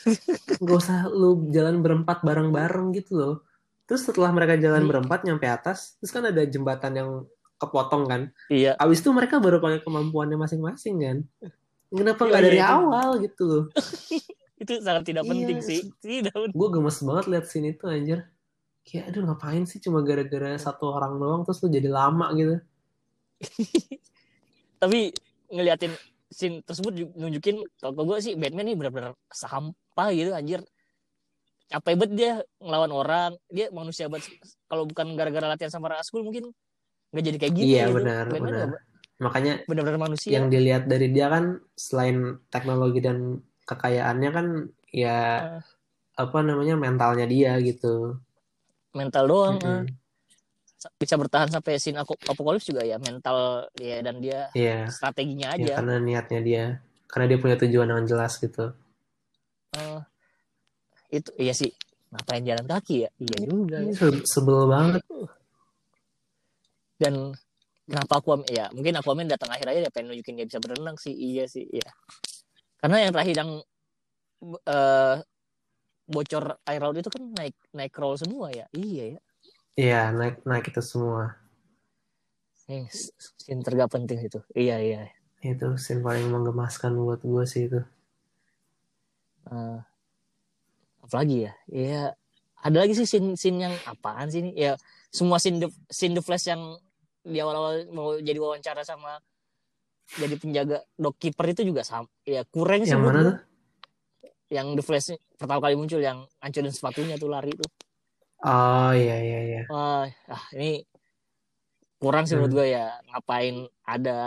Gak 0.60 0.76
usah 0.76 1.06
lu 1.06 1.48
jalan 1.48 1.80
berempat 1.80 2.20
bareng-bareng 2.20 2.92
gitu 2.94 3.14
loh. 3.14 3.36
terus 3.82 4.06
setelah 4.06 4.30
mereka 4.30 4.54
jalan 4.54 4.84
Ini- 4.84 4.88
berempat 4.88 5.26
nyampe 5.26 5.42
atas 5.44 5.98
terus 5.98 6.14
kan 6.14 6.22
ada 6.22 6.38
jembatan 6.44 6.92
yang 6.94 7.10
kepotong 7.56 8.06
kan 8.06 8.22
Iya. 8.46 8.78
abis 8.78 9.02
itu 9.02 9.10
mereka 9.10 9.36
baru 9.36 9.58
pakai 9.58 9.82
kemampuannya 9.82 10.38
masing-masing 10.38 10.94
kan 10.96 11.18
kenapa 11.90 12.22
Iya, 12.22 12.28
nggak 12.30 12.38
iya, 12.38 12.46
dari 12.46 12.60
awal 12.62 13.08
gitu 13.18 13.42
loh 13.42 13.64
Itu 14.60 14.84
sangat 14.84 15.08
tidak 15.08 15.24
Iya, 15.24 15.30
penting 15.32 15.58
sih. 15.64 15.80
Tidak 16.04 16.36
gue 16.36 16.68
gemes 16.68 17.00
banget 17.00 17.24
liat 17.32 17.46
scene 17.48 17.72
itu 17.72 17.84
anjir 17.88 18.28
kayak 18.84 19.12
aduh 19.12 19.22
ngapain 19.28 19.64
sih 19.68 19.78
cuma 19.78 20.00
gara-gara 20.00 20.56
satu 20.56 20.88
orang 20.88 21.20
doang 21.20 21.40
terus 21.44 21.60
lu 21.60 21.68
jadi 21.68 21.88
lama 21.92 22.32
gitu 22.32 22.56
Tapi 24.80 25.12
ngeliatin 25.52 25.92
scene 26.32 26.64
tersebut 26.64 26.92
ju- 26.96 27.12
nunjukin 27.16 27.60
kalau 27.80 28.04
gue 28.04 28.18
sih 28.24 28.32
Batman 28.36 28.72
ini 28.72 28.76
benar-benar 28.80 29.12
sampah 29.28 30.08
gitu 30.16 30.32
anjir. 30.32 30.64
Capek 31.70 31.94
banget 32.00 32.12
dia 32.16 32.32
ngelawan 32.58 32.92
orang. 32.92 33.30
Dia 33.52 33.68
manusia 33.70 34.08
banget. 34.08 34.32
Kalau 34.66 34.88
bukan 34.88 35.14
gara-gara 35.20 35.46
latihan 35.52 35.68
sama 35.70 35.92
Raskul 35.92 36.24
mungkin 36.24 36.48
nggak 37.12 37.24
jadi 37.28 37.38
kayak 37.38 37.54
gitu. 37.60 37.66
Iya, 37.68 37.84
gitu. 37.90 37.96
benar, 38.00 38.24
Batman 38.30 38.48
benar. 38.48 38.68
makanya 39.20 39.52
benar-benar 39.68 40.00
manusia. 40.00 40.32
yang 40.32 40.48
dilihat 40.48 40.88
dari 40.88 41.12
dia 41.12 41.28
kan 41.28 41.60
selain 41.76 42.40
teknologi 42.48 43.04
dan 43.04 43.36
kekayaannya 43.70 44.30
kan 44.34 44.46
ya 44.90 45.18
Ah. 45.38 45.62
apa 46.18 46.38
namanya 46.42 46.74
mentalnya 46.74 47.24
dia 47.24 47.54
gitu 47.62 48.18
mental 48.90 49.24
doang. 49.24 49.56
Mm-mm. 49.56 49.86
eh. 49.86 50.92
Bisa 50.98 51.14
bertahan 51.14 51.46
sampai 51.46 51.78
scene 51.78 52.00
ap- 52.00 52.24
apokalips 52.26 52.66
juga 52.66 52.82
ya 52.82 52.96
mental 52.98 53.68
dia 53.72 54.02
dan 54.02 54.18
dia 54.18 54.50
Iya 54.52 54.88
strateginya 54.90 55.54
ya, 55.54 55.70
aja. 55.70 55.72
karena 55.78 55.94
niatnya 56.00 56.40
dia 56.42 56.64
karena 57.06 57.26
dia 57.30 57.38
punya 57.38 57.56
tujuan 57.56 57.88
yang 57.88 58.04
jelas 58.04 58.36
gitu 58.36 58.74
Eh, 59.70 60.00
itu 61.12 61.30
iya 61.38 61.54
sih. 61.54 61.70
Ngapain 62.10 62.42
jalan 62.42 62.66
kaki 62.66 63.06
ya? 63.06 63.10
Iya 63.22 63.36
juga. 63.46 63.76
ya. 63.86 63.92
Sebel 64.26 64.66
banget 64.66 65.02
dan 67.00 67.32
kenapa 67.88 68.20
Aquaman 68.20 68.44
ya 68.44 68.68
mungkin 68.76 68.92
Aquaman 68.98 69.24
datang 69.24 69.48
akhir 69.48 69.72
aja 69.72 69.80
ya 69.88 69.90
pengen 69.90 70.12
nunjukin 70.12 70.36
dia 70.36 70.44
bisa 70.44 70.60
berenang 70.60 71.00
sih 71.00 71.14
iya 71.16 71.48
sih 71.48 71.64
iya 71.64 71.88
karena 72.80 72.96
yang 73.06 73.12
terakhir 73.12 73.36
yang 73.40 73.50
eh 74.64 75.16
bocor 76.10 76.58
air 76.66 76.80
laut 76.82 76.98
itu 76.98 77.10
kan 77.12 77.22
naik 77.38 77.54
naik 77.70 77.92
crawl 77.94 78.18
semua 78.18 78.50
ya? 78.50 78.66
Iya 78.74 79.04
ya. 79.14 79.20
Iya 79.78 80.02
naik 80.10 80.42
naik 80.42 80.74
itu 80.74 80.82
semua. 80.82 81.38
Eh, 82.66 82.86
scene 82.90 83.62
tergak 83.62 83.90
penting 83.90 84.18
itu. 84.22 84.42
Iya 84.54 84.76
iya. 84.82 85.00
Itu 85.42 85.78
scene 85.78 86.02
paling 86.02 86.26
menggemaskan 86.30 86.98
buat 86.98 87.22
gue 87.22 87.44
sih 87.46 87.70
itu. 87.70 87.80
Eh, 89.50 89.78
apalagi 91.02 91.46
ya? 91.46 91.52
Ya 91.70 92.02
ada 92.60 92.76
lagi 92.84 92.92
sih 92.98 93.06
scene 93.06 93.38
scene 93.38 93.70
yang 93.70 93.74
apaan 93.86 94.30
sih 94.30 94.42
ini? 94.42 94.50
Ya 94.58 94.74
semua 95.14 95.38
scene 95.38 95.62
the, 95.62 95.68
scene 95.90 96.14
the 96.14 96.22
flash 96.22 96.50
yang 96.50 96.78
di 97.20 97.38
awal-awal 97.38 97.86
mau 97.92 98.16
jadi 98.18 98.38
wawancara 98.40 98.82
sama 98.82 99.20
jadi 100.10 100.34
penjaga 100.34 100.78
dockkeeper 100.94 101.46
itu 101.48 101.62
juga 101.64 101.82
sama 101.82 102.10
ya 102.22 102.42
kurang 102.46 102.82
sih 102.82 102.90
yang 102.90 103.02
mana 103.02 103.20
tuh? 103.22 103.36
Yang 104.50 104.66
the 104.74 104.82
flash 104.82 105.08
pertama 105.38 105.62
kali 105.62 105.78
muncul 105.78 105.98
yang 105.98 106.26
hancurin 106.38 106.74
sepatunya 106.74 107.14
tuh 107.14 107.30
lari 107.30 107.54
tuh. 107.54 107.70
Oh 108.42 108.90
iya 108.90 109.16
iya 109.20 109.40
iya. 109.44 109.62
Wah 109.70 110.08
ah 110.26 110.44
ini 110.56 110.82
kurang 111.96 112.24
sih 112.24 112.34
Hmm. 112.34 112.48
menurut 112.48 112.54
gue 112.58 112.66
ya 112.72 112.96
ngapain 113.06 113.54
ada 113.84 114.18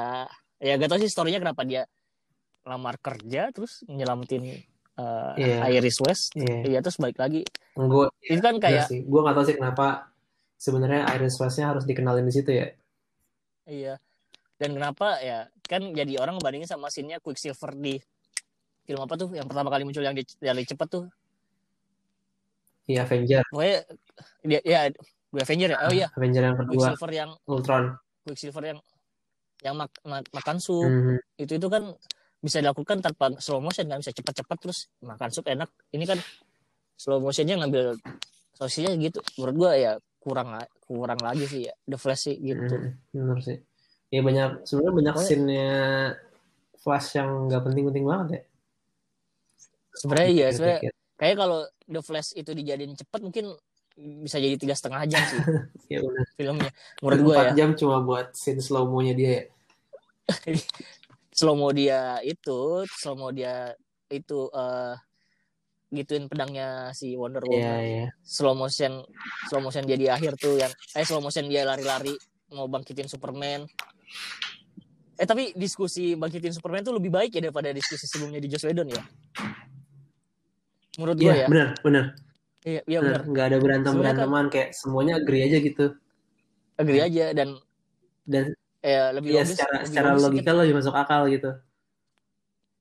ya 0.62 0.78
gak 0.78 0.88
tau 0.88 1.02
sih 1.02 1.10
storynya 1.10 1.42
kenapa 1.42 1.66
dia 1.66 1.90
lamar 2.64 2.96
kerja 2.96 3.52
terus 3.52 3.84
nyelamatin 3.90 4.46
eh, 4.46 4.64
Iya. 5.36 5.68
Iris 5.74 6.00
West. 6.00 6.32
Iya. 6.38 6.64
Iya 6.64 6.80
terus 6.80 6.96
balik 6.96 7.18
lagi. 7.18 7.44
Gue 7.74 8.08
itu 8.24 8.40
kan 8.40 8.56
kayak 8.62 8.88
sih. 8.88 9.04
Gue 9.04 9.20
nggak 9.20 9.36
tahu 9.36 9.46
sih 9.50 9.58
kenapa 9.58 10.14
sebenarnya 10.56 11.10
Iris 11.18 11.36
West-nya 11.36 11.74
harus 11.74 11.84
dikenalin 11.84 12.24
di 12.24 12.32
situ 12.32 12.54
ya. 12.54 12.72
Iya 13.66 14.00
dan 14.64 14.72
kenapa 14.72 15.20
ya 15.20 15.52
kan 15.68 15.92
jadi 15.92 16.24
orang 16.24 16.40
ngebandingin 16.40 16.72
sama 16.72 16.88
scene-nya 16.88 17.20
Quicksilver 17.20 17.76
di 17.76 18.00
film 18.88 19.04
apa 19.04 19.20
tuh 19.20 19.36
yang 19.36 19.44
pertama 19.44 19.68
kali 19.68 19.84
muncul 19.84 20.00
yang 20.00 20.16
di, 20.16 20.24
di 20.24 20.64
cepet 20.64 20.88
tuh? 20.88 21.04
Iya 22.88 23.04
Avenger. 23.04 23.44
Pokoknya 23.52 23.78
dia 24.48 24.60
ya 24.64 24.80
The 25.36 25.42
Avenger 25.44 25.70
ya? 25.76 25.78
Oh 25.84 25.92
iya. 25.92 26.08
Avenger 26.16 26.44
yang 26.48 26.56
kedua. 26.56 26.72
Quicksilver 26.72 27.12
yang 27.12 27.30
Ultron. 27.44 27.84
Quicksilver 28.24 28.64
yang 28.64 28.80
yang 29.64 29.76
mak, 29.76 29.92
mak- 30.08 30.32
makan 30.32 30.58
sup 30.64 30.88
Mhm. 30.88 31.20
itu 31.44 31.54
itu 31.60 31.68
kan 31.68 31.84
bisa 32.40 32.60
dilakukan 32.64 33.04
tanpa 33.04 33.36
slow 33.44 33.60
motion 33.60 33.88
kan? 33.88 34.00
Bisa 34.00 34.16
cepat-cepat 34.16 34.58
terus. 34.64 34.88
Makan 35.04 35.28
sup 35.32 35.44
enak. 35.48 35.68
Ini 35.92 36.08
kan 36.08 36.20
slow 36.96 37.20
motionnya 37.20 37.60
ngambil 37.60 38.00
sosinya 38.56 38.96
gitu. 38.96 39.20
Menurut 39.40 39.56
gua 39.60 39.72
ya 39.76 39.92
kurang 40.24 40.56
kurang 40.88 41.20
lagi 41.20 41.48
sih 41.52 41.62
ya. 41.68 41.74
The 41.88 42.00
Flash 42.00 42.32
sih 42.32 42.36
gitu. 42.40 42.64
Mhm, 42.80 43.12
bener 43.12 43.40
sih 43.44 43.60
ya 44.14 44.22
banyak 44.22 44.62
sebenarnya 44.64 44.94
banyak 44.94 45.14
Pokoknya- 45.16 45.28
scene-nya 45.28 45.70
Flash 46.78 47.10
yang 47.16 47.48
nggak 47.48 47.64
penting-penting 47.64 48.04
banget 48.04 48.28
ya. 48.30 48.42
Sebenarnya 49.96 50.30
iya 50.30 50.48
sebenarnya 50.50 50.80
Dikit-dikit. 50.84 51.18
kayak 51.18 51.36
kalau 51.36 51.60
The 51.84 52.02
Flash 52.02 52.30
itu 52.34 52.52
dijadiin 52.52 52.94
cepat 52.94 53.20
mungkin 53.22 53.46
bisa 53.94 54.38
jadi 54.38 54.54
tiga 54.56 54.74
setengah 54.74 55.06
jam 55.06 55.22
sih 55.24 55.38
ya 55.94 56.00
benar. 56.00 56.26
filmnya. 56.34 56.72
Menurut 57.00 57.20
gua 57.24 57.36
ya. 57.40 57.52
jam 57.56 57.70
cuma 57.74 58.02
buat 58.02 58.34
scene 58.34 58.58
slow 58.58 58.86
mo-nya 58.86 59.14
dia 59.14 59.30
ya? 59.32 59.44
Slow 61.34 61.58
mo 61.58 61.74
dia 61.74 62.22
itu 62.22 62.60
slow 62.88 63.18
mo 63.18 63.34
dia 63.34 63.74
itu 64.08 64.46
eh 64.48 64.94
gituin 65.90 66.26
pedangnya 66.26 66.90
si 66.92 67.14
Wonder 67.14 67.42
Woman. 67.42 67.58
Iya, 67.58 67.76
iya. 67.82 68.06
slow 68.22 68.54
motion 68.54 69.02
slow 69.48 69.58
motion 69.60 69.82
dia 69.84 69.98
di 69.98 70.06
akhir 70.06 70.38
tuh 70.38 70.58
yang 70.58 70.70
eh 70.70 71.02
slow 71.02 71.20
motion 71.20 71.46
dia 71.46 71.66
lari-lari 71.66 72.14
mau 72.50 72.66
bangkitin 72.66 73.06
Superman 73.06 73.66
eh 75.14 75.26
tapi 75.26 75.54
diskusi 75.54 76.14
bangkitin 76.14 76.52
Superman 76.52 76.82
tuh 76.82 76.98
lebih 76.98 77.10
baik 77.10 77.38
ya 77.38 77.42
daripada 77.44 77.70
diskusi 77.70 78.04
sebelumnya 78.04 78.38
di 78.38 78.50
Joss 78.50 78.66
Whedon 78.66 78.90
ya 78.90 79.04
menurut 80.98 81.18
gue 81.18 81.26
Iya, 81.26 81.36
ya 81.36 81.48
benar, 81.48 81.68
benar. 81.82 82.06
iya 82.64 82.82
iya 82.86 83.00
benar. 83.02 83.22
Nggak 83.26 83.46
ada 83.46 83.58
berantem-beranteman 83.58 84.46
kayak 84.48 84.70
semuanya 84.74 85.18
agree 85.18 85.42
aja 85.42 85.58
gitu. 85.58 85.86
agree 86.74 87.02
aja 87.02 87.34
dan 87.34 87.58
Dan 88.24 88.56
eh 88.80 89.12
lebih 89.12 89.36
ya 89.36 89.42
logis 89.42 89.54
secara 89.54 89.74
lebih 89.78 89.88
secara 89.90 90.08
logis 90.12 90.24
logika 90.24 90.46
kan 90.46 90.56
lebih 90.60 90.76
masuk 90.76 90.96
akal 90.96 91.22
gitu. 91.28 91.50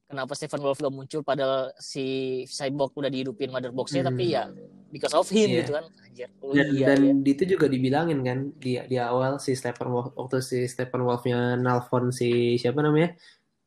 kenapa 0.06 0.32
Stephen 0.34 0.60
Wolf 0.60 0.76
gak 0.76 0.92
muncul 0.92 1.20
padahal 1.22 1.72
si 1.76 2.04
Cyborg 2.46 2.92
udah 2.92 3.08
dihidupin 3.08 3.48
mother 3.48 3.72
box-nya 3.72 4.02
Hmm. 4.02 4.10
tapi 4.12 4.24
ya 4.30 4.44
because 4.92 5.16
of 5.16 5.24
him 5.32 5.48
Iya. 5.48 5.58
gitu 5.64 5.72
kan 5.72 5.84
anjir 6.04 6.28
oh, 6.44 6.52
Dan, 6.52 6.66
iya 6.76 6.86
dan 6.92 7.00
iya 7.00 7.12
itu 7.32 7.42
juga 7.48 7.66
dibilangin 7.72 8.20
kan 8.20 8.38
di 8.60 8.76
di 8.76 8.96
awal 9.00 9.40
si 9.40 9.56
Stephen 9.56 9.88
Wolf 9.88 10.12
waktu 10.12 10.44
si 10.44 10.68
Stephen 10.68 11.02
Wolfnya 11.08 11.56
nelfon 11.56 12.12
si 12.12 12.60
siapa 12.60 12.84
namanya? 12.84 13.16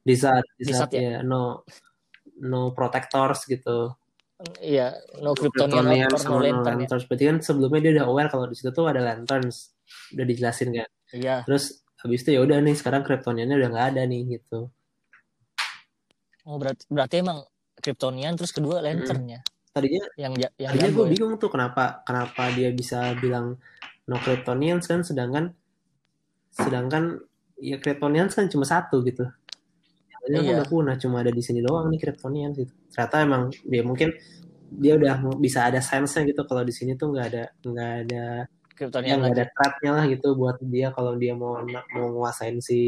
Di 0.06 0.14
saat 0.14 0.46
di 0.54 0.70
saat 0.70 0.94
ya 0.94 1.26
no 1.26 1.66
no 2.46 2.70
protectors 2.78 3.50
gitu. 3.50 3.90
iya 4.62 4.94
no 5.24 5.34
Kryptonian 5.34 5.82
no 6.12 6.20
sama 6.22 6.38
no 6.38 6.46
lantern 6.46 6.78
ya. 6.78 6.86
lanterns. 6.86 7.04
Berarti 7.10 7.24
kan 7.26 7.38
sebelumnya 7.42 7.80
dia 7.82 7.92
udah 7.98 8.06
aware 8.06 8.30
kalau 8.30 8.46
di 8.46 8.54
situ 8.54 8.70
tuh 8.70 8.86
ada 8.86 9.02
lanterns. 9.02 9.74
Udah 10.14 10.26
dijelasin 10.30 10.70
kan. 10.78 10.90
iya 11.10 11.42
Terus 11.50 11.82
habis 12.06 12.22
itu 12.22 12.38
ya 12.38 12.46
udah 12.46 12.62
nih 12.62 12.78
sekarang 12.78 13.02
Kryptoniannya 13.02 13.58
udah 13.58 13.70
nggak 13.74 13.88
ada 13.98 14.02
nih 14.06 14.38
gitu. 14.38 14.70
oh 16.46 16.58
berarti 16.62 16.86
berarti 16.94 17.16
emang 17.26 17.42
Kryptonian 17.82 18.38
terus 18.38 18.54
kedua 18.54 18.78
lanternnya 18.78 19.42
Tadinya 19.76 20.08
yang 20.16 20.34
yang 20.40 20.72
tadinya 20.72 20.88
gue 20.96 21.06
ya. 21.06 21.12
bingung 21.20 21.34
tuh 21.36 21.52
kenapa 21.52 22.00
kenapa 22.08 22.48
dia 22.56 22.72
bisa 22.72 23.12
bilang 23.20 23.60
no 24.08 24.16
Kryptonians 24.24 24.88
kan 24.88 25.04
sedangkan 25.04 25.52
sedangkan 26.56 27.20
ya 27.60 27.76
Kryptonians 27.84 28.32
kan 28.32 28.48
cuma 28.48 28.64
satu 28.64 29.04
gitu. 29.04 29.28
Yang 30.26 30.32
kan 30.32 30.42
Iya. 30.48 30.54
udah 30.58 30.68
punah 30.72 30.96
cuma 30.96 31.20
ada 31.22 31.30
di 31.30 31.44
sini 31.44 31.60
doang 31.60 31.92
nih 31.92 32.00
Kryptonians 32.00 32.56
gitu. 32.56 32.72
Ternyata 32.96 33.16
emang 33.28 33.52
dia 33.68 33.84
mungkin 33.84 34.16
dia 34.66 34.96
udah 34.96 35.20
bisa 35.38 35.68
ada 35.68 35.84
sense-nya 35.84 36.24
gitu 36.32 36.42
kalau 36.48 36.64
di 36.64 36.72
sini 36.74 36.96
tuh 36.96 37.12
nggak 37.14 37.26
ada 37.36 37.44
nggak 37.62 37.92
ada 38.08 38.24
ya 38.48 38.74
Kryptonian 38.80 39.18
nggak 39.20 39.32
lagi. 39.36 39.40
ada 39.44 39.46
threat-nya 39.54 39.92
lah 39.92 40.06
gitu 40.08 40.28
buat 40.40 40.58
dia 40.64 40.88
kalau 40.96 41.20
dia 41.20 41.36
mau 41.36 41.60
mau 41.68 42.08
nguasain 42.16 42.64
si 42.64 42.80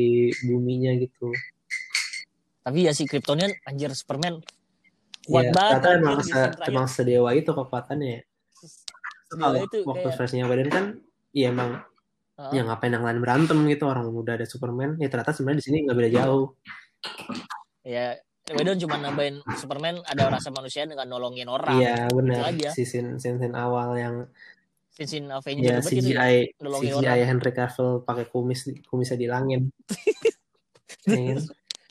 buminya 0.47 0.95
gitu. 0.95 1.36
Tapi 2.63 2.88
ya 2.88 2.91
si 2.95 3.04
Kryptonian 3.04 3.52
anjir 3.67 3.91
Superman 3.91 4.39
kuat 5.28 5.44
Ya, 5.44 5.52
banget 5.52 5.74
ternyata 5.84 6.00
emang 6.00 6.16
di 6.18 6.24
se, 6.32 6.42
emang 6.72 6.88
sedewa 6.88 7.30
itu 7.36 7.52
kekuatannya 7.52 8.10
ya. 8.10 8.22
Sedewa 9.28 9.58
itu 9.60 9.78
waktu 9.84 10.08
kayak- 10.08 10.18
versinya 10.18 10.46
Whedon 10.48 10.70
kan 10.72 10.86
ya 11.36 11.52
emang 11.52 11.84
ya 12.54 12.62
ngapain 12.63 12.94
yang 12.94 13.02
lain 13.02 13.20
berantem 13.20 13.58
gitu 13.66 13.90
orang 13.90 14.08
udah 14.08 14.38
ada 14.38 14.46
Superman 14.46 14.94
ya 15.02 15.10
ternyata 15.10 15.34
sebenarnya 15.34 15.60
di 15.60 15.66
sini 15.66 15.78
nggak 15.90 15.98
beda 15.98 16.12
jauh 16.22 16.54
ya 17.82 18.13
Whedon 18.48 18.78
cuma 18.78 18.96
nambahin 18.96 19.42
Superman 19.58 20.06
ada 20.06 20.30
rasa 20.32 20.54
manusia 20.54 20.86
dengan 20.86 21.10
nolongin 21.10 21.50
orang. 21.50 21.82
iya 21.82 22.06
benar 22.08 22.54
si 22.72 22.86
scene, 22.86 23.18
scene, 23.18 23.42
scene 23.42 23.58
awal 23.58 23.98
yang 23.98 24.16
Sin 24.94 25.30
Avenger 25.30 25.78
ya. 25.78 25.82
CGI 25.82 26.62
nolongin 26.62 26.94
CGI 27.02 27.22
Henry 27.26 27.52
Cavill 27.52 28.06
pakai 28.06 28.26
kumis 28.30 28.70
kumisnya 28.86 29.18
dilangin 29.18 29.74
Ya 31.10 31.36
kan? 31.36 31.42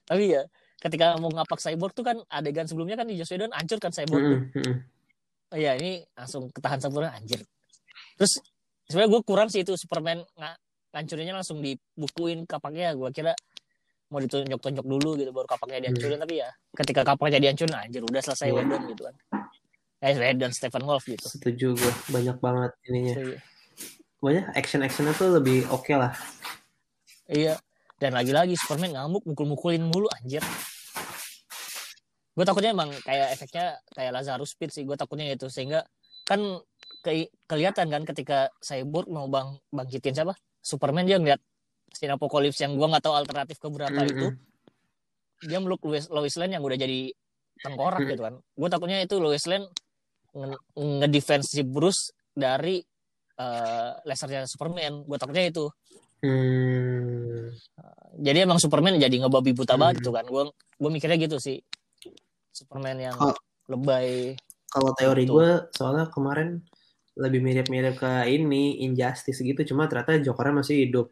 Tapi 0.07 0.25
ya 0.31 0.42
ketika 0.87 1.18
mau 1.18 1.29
ngapak 1.29 1.59
cyborg 1.59 1.90
tuh 1.90 2.03
kan 2.03 2.16
adegan 2.29 2.64
sebelumnya 2.64 2.94
kan 2.94 3.05
di 3.05 3.18
Joss 3.18 3.29
Whedon 3.29 3.51
hancur 3.51 3.77
kan 3.77 3.90
cyborg. 3.90 4.22
Mm-mm, 4.22 4.42
mm-mm. 4.55 4.77
Oh, 5.46 5.55
Iya 5.55 5.75
ini 5.75 5.99
langsung 6.12 6.46
ketahan 6.49 6.79
sempurna 6.79 7.11
anjir. 7.11 7.42
terus 8.14 8.40
sebenarnya 8.85 9.11
gue 9.11 9.20
kurang 9.22 9.46
sih 9.46 9.61
itu 9.61 9.75
Superman 9.75 10.18
ng 10.18 10.44
ngancurinnya 10.88 11.35
langsung 11.35 11.61
dibukuin 11.61 12.46
kapaknya 12.46 12.94
gue 12.94 13.11
kira 13.11 13.37
mau 14.07 14.18
ditunjuk-tunjuk 14.18 14.81
dulu 14.83 15.14
gitu 15.14 15.31
baru 15.31 15.44
kapaknya 15.44 15.85
dihancurin 15.85 16.16
tapi 16.16 16.38
ya 16.38 16.49
ketika 16.72 17.05
kapaknya 17.05 17.38
dihancurin 17.42 17.77
anjir 17.77 18.01
udah 18.01 18.22
selesai 18.22 18.46
Iya. 18.46 18.57
Whedon 18.57 18.83
gitu 18.88 19.03
kan 19.05 19.14
eh 19.99 20.14
Whedon 20.14 20.51
Stephen 20.51 20.83
Wolf 20.83 21.05
gitu 21.05 21.27
setuju 21.27 21.75
gue 21.75 21.92
banyak 22.09 22.38
banget 22.38 22.72
ininya 22.87 23.14
pokoknya 24.16 24.42
action 24.53 24.81
actionnya 24.81 25.12
tuh 25.12 25.29
lebih 25.35 25.68
oke 25.68 25.92
lah 25.92 26.14
Iya. 27.27 27.59
Dan 27.96 28.12
lagi-lagi 28.12 28.55
Superman 28.55 28.92
ngamuk 28.92 29.25
mukul-mukulin 29.25 29.81
mulu 29.83 30.07
anjir. 30.12 30.44
Gue 32.37 32.44
takutnya 32.44 32.70
emang 32.70 32.92
kayak 33.01 33.33
efeknya 33.33 33.66
kayak 33.90 34.12
Lazarus 34.12 34.53
Pit 34.53 34.68
sih. 34.68 34.85
Gue 34.85 34.94
takutnya 34.94 35.25
itu 35.27 35.49
sehingga 35.49 35.88
kan 36.22 36.61
ke 37.01 37.25
kelihatan 37.49 37.88
kan 37.88 38.03
ketika 38.05 38.53
Cyborg 38.61 39.09
mau 39.09 39.25
bang 39.27 39.57
bangkitin 39.72 40.12
siapa? 40.12 40.37
Superman 40.61 41.09
dia 41.09 41.16
ngeliat 41.16 41.40
Sin 41.88 42.12
Apocalypse 42.12 42.61
yang 42.61 42.77
gue 42.77 42.85
nggak 42.85 43.01
tahu 43.01 43.14
alternatif 43.16 43.57
keberapa 43.57 43.94
Mm-mm. 43.94 44.12
itu. 44.12 44.27
Dia 45.49 45.59
meluk 45.59 45.81
Lois, 45.83 46.09
Lois 46.09 46.37
Lane 46.37 46.53
yang 46.53 46.64
udah 46.64 46.77
jadi 46.77 47.09
tengkorak 47.57 48.05
Mm. 48.05 48.09
gitu 48.12 48.22
kan. 48.22 48.35
Gue 48.53 48.68
takutnya 48.68 48.99
itu 49.01 49.16
Lois 49.16 49.44
Lane 49.49 49.66
nge- 50.35 50.61
ngedefense 50.77 51.49
si 51.51 51.64
Bruce 51.64 52.12
dari 52.31 52.85
eh, 53.37 53.90
lasernya 54.05 54.44
Superman. 54.44 55.05
Gue 55.05 55.16
takutnya 55.16 55.49
itu. 55.49 55.72
Hmm. 56.16 57.53
jadi 58.16 58.49
emang 58.49 58.57
Superman 58.57 58.96
jadi 58.96 59.12
ngebabi 59.20 59.53
buta 59.53 59.77
Hmm. 59.77 59.85
banget 59.85 60.01
gitu 60.01 60.11
kan 60.11 60.25
gue 60.25 60.42
gue 60.51 60.90
mikirnya 60.90 61.20
gitu 61.20 61.37
sih 61.37 61.61
Superman 62.57 62.97
yang 62.99 63.16
Oh. 63.21 63.37
lebay 63.69 64.33
Kalau 64.66 64.92
teori 64.92 65.25
Betul. 65.25 65.35
gue 65.35 65.49
soalnya 65.73 66.07
kemarin 66.09 66.61
lebih 67.16 67.40
mirip-mirip 67.40 67.97
ke 67.97 68.12
ini 68.29 68.81
Injustice 68.83 69.40
gitu, 69.40 69.73
cuma 69.73 69.85
ternyata 69.87 70.21
Jokernya 70.21 70.61
masih 70.61 70.77
hidup. 70.85 71.09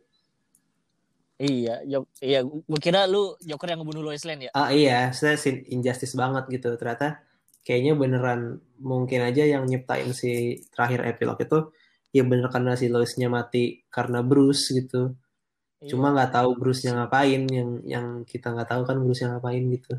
iya 1.34 1.82
Jo- 1.82 2.06
iya 2.20 2.40
gue 2.40 2.78
kira 2.78 3.04
lu 3.04 3.34
Joker 3.42 3.66
yang 3.66 3.82
ngebunuh 3.82 4.06
Lois 4.06 4.22
Lane 4.22 4.48
ya 4.48 4.50
Ah 4.54 4.70
iya, 4.70 5.10
saya 5.10 5.34
sin- 5.34 5.66
Injustice 5.66 6.14
banget 6.14 6.46
gitu. 6.48 6.70
Ternyata 6.76 7.20
kayaknya 7.64 7.96
beneran 7.96 8.40
mungkin 8.78 9.18
aja 9.20 9.42
yang 9.42 9.64
nyiptain 9.64 10.12
si 10.12 10.32
terakhir 10.70 11.02
epilog 11.08 11.40
itu 11.40 11.58
ya 12.12 12.22
bener 12.22 12.46
karena 12.46 12.78
si 12.78 12.86
Loisnya 12.86 13.26
mati 13.26 13.82
karena 13.90 14.22
Bruce 14.22 14.70
gitu. 14.70 15.16
Iya, 15.82 15.90
Cuma 15.90 16.14
nggak 16.14 16.32
tahu 16.32 16.54
Bruce-nya 16.54 16.94
ngapain, 16.94 17.42
yang 17.50 17.82
yang 17.84 18.06
kita 18.24 18.54
nggak 18.54 18.70
tahu 18.70 18.82
kan 18.86 18.96
Bruce-nya 19.00 19.36
ngapain 19.36 19.64
gitu. 19.68 19.94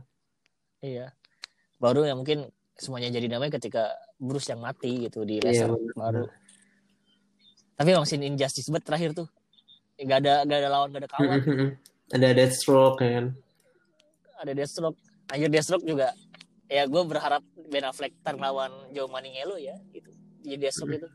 iya 0.79 1.11
baru 1.85 2.01
yang 2.03 2.17
mungkin 2.17 2.49
semuanya 2.73 3.13
jadi 3.13 3.29
damai 3.29 3.47
ketika 3.47 3.93
Bruce 4.17 4.49
yang 4.49 4.59
mati 4.59 5.05
gitu 5.05 5.21
di 5.21 5.37
Iya, 5.37 5.69
laser 5.69 5.69
bener. 5.69 5.93
baru 5.93 6.23
tapi 7.75 7.89
emang 7.91 8.03
scene 8.03 8.25
Injustice 8.25 8.67
banget 8.67 8.85
terakhir 8.85 9.09
tuh 9.13 9.27
gak 9.97 10.19
ada 10.19 10.33
gak 10.43 10.59
ada 10.59 10.69
lawan 10.69 10.87
gak 10.89 11.01
ada 11.01 11.11
kawan 11.11 11.39
Ada 12.05 12.37
Deathstroke 12.37 13.01
kan. 13.01 13.33
ada 14.37 14.51
Deathstroke 14.51 14.97
anjir 15.27 15.49
Deathstroke 15.49 15.81
juga 15.83 16.13
ya 16.65 16.85
gue 16.85 17.01
berharap 17.01 17.41
Ben 17.65 17.81
Affleck 17.81 18.13
tar 18.21 18.35
lawan 18.35 18.69
Joe 18.89 19.05
Manganiello 19.05 19.55
ya 19.55 19.73
gitu 19.89 20.09
jadi 20.41 20.57
Deathstroke 20.59 20.93
itu 20.93 21.07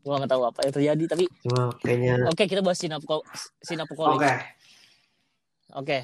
gue 0.00 0.14
gak 0.16 0.30
tahu 0.30 0.42
apa 0.44 0.64
yang 0.64 0.72
terjadi 0.72 1.04
tapi 1.08 1.24
Cuma 1.40 1.72
kayaknya 1.76 2.24
Oke, 2.26 2.44
kita 2.44 2.60
bahas 2.60 2.76
Sinapo 2.76 3.20
Sinapocalypse. 3.60 4.16
oke. 4.16 4.32
Oke. 5.76 5.98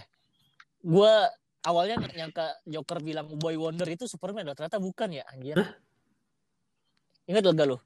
Gua 0.81 1.26
awalnya 1.66 1.98
nyangka 2.14 2.62
Joker 2.64 3.02
bilang 3.02 3.26
Boy 3.35 3.59
Wonder 3.59 3.87
itu 3.90 4.07
Superman 4.07 4.46
loh. 4.46 4.55
Ternyata 4.55 4.79
bukan 4.79 5.11
ya, 5.11 5.26
anjir. 5.26 5.59
Ingat 7.26 7.42
lo 7.42 7.52
gak 7.52 7.66
lo? 7.66 7.79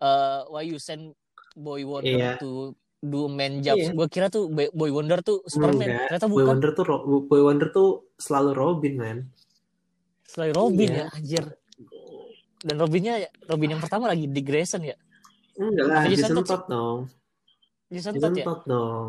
Eh, 0.00 0.40
why 0.52 0.64
you 0.64 0.76
send 0.76 1.16
Boy 1.56 1.82
Wonder 1.82 2.12
Iya. 2.12 2.32
to 2.36 2.76
do 3.00 3.26
man 3.26 3.64
jobs? 3.64 3.80
Iya. 3.80 3.96
Gua 3.96 4.06
kira 4.06 4.28
tuh 4.28 4.52
Boy 4.52 4.68
Boy 4.70 4.92
Wonder 4.92 5.24
tuh 5.24 5.40
Superman. 5.48 5.88
Enggak. 5.88 6.06
Ternyata 6.12 6.26
Boy 6.28 6.36
bukan. 6.44 6.48
Wonder 6.52 6.70
tuh 6.76 6.84
Boy 7.24 7.40
Wonder 7.40 7.68
tuh 7.72 7.88
selalu 8.20 8.50
Robin 8.52 8.94
man. 8.96 9.18
Selain 10.28 10.52
Robin 10.52 10.88
Iya. 10.88 11.00
ya, 11.00 11.06
anjir. 11.16 11.44
Dan 12.60 12.76
Robinnya 12.76 13.14
Robin 13.48 13.72
yang 13.72 13.80
pertama 13.80 14.04
lagi 14.06 14.28
di 14.28 14.42
Grayson 14.44 14.84
ya. 14.84 14.92
Enggak 15.56 15.84
lah, 15.88 16.04
Jason 16.04 16.36
Jason 16.36 16.44
Todd 16.44 16.64
dong. 16.68 16.98
Jason 17.88 18.12
Jason 18.14 18.20
Todd 18.20 18.36
ya? 18.36 18.44
Todd 18.44 18.62
dong. 18.68 19.08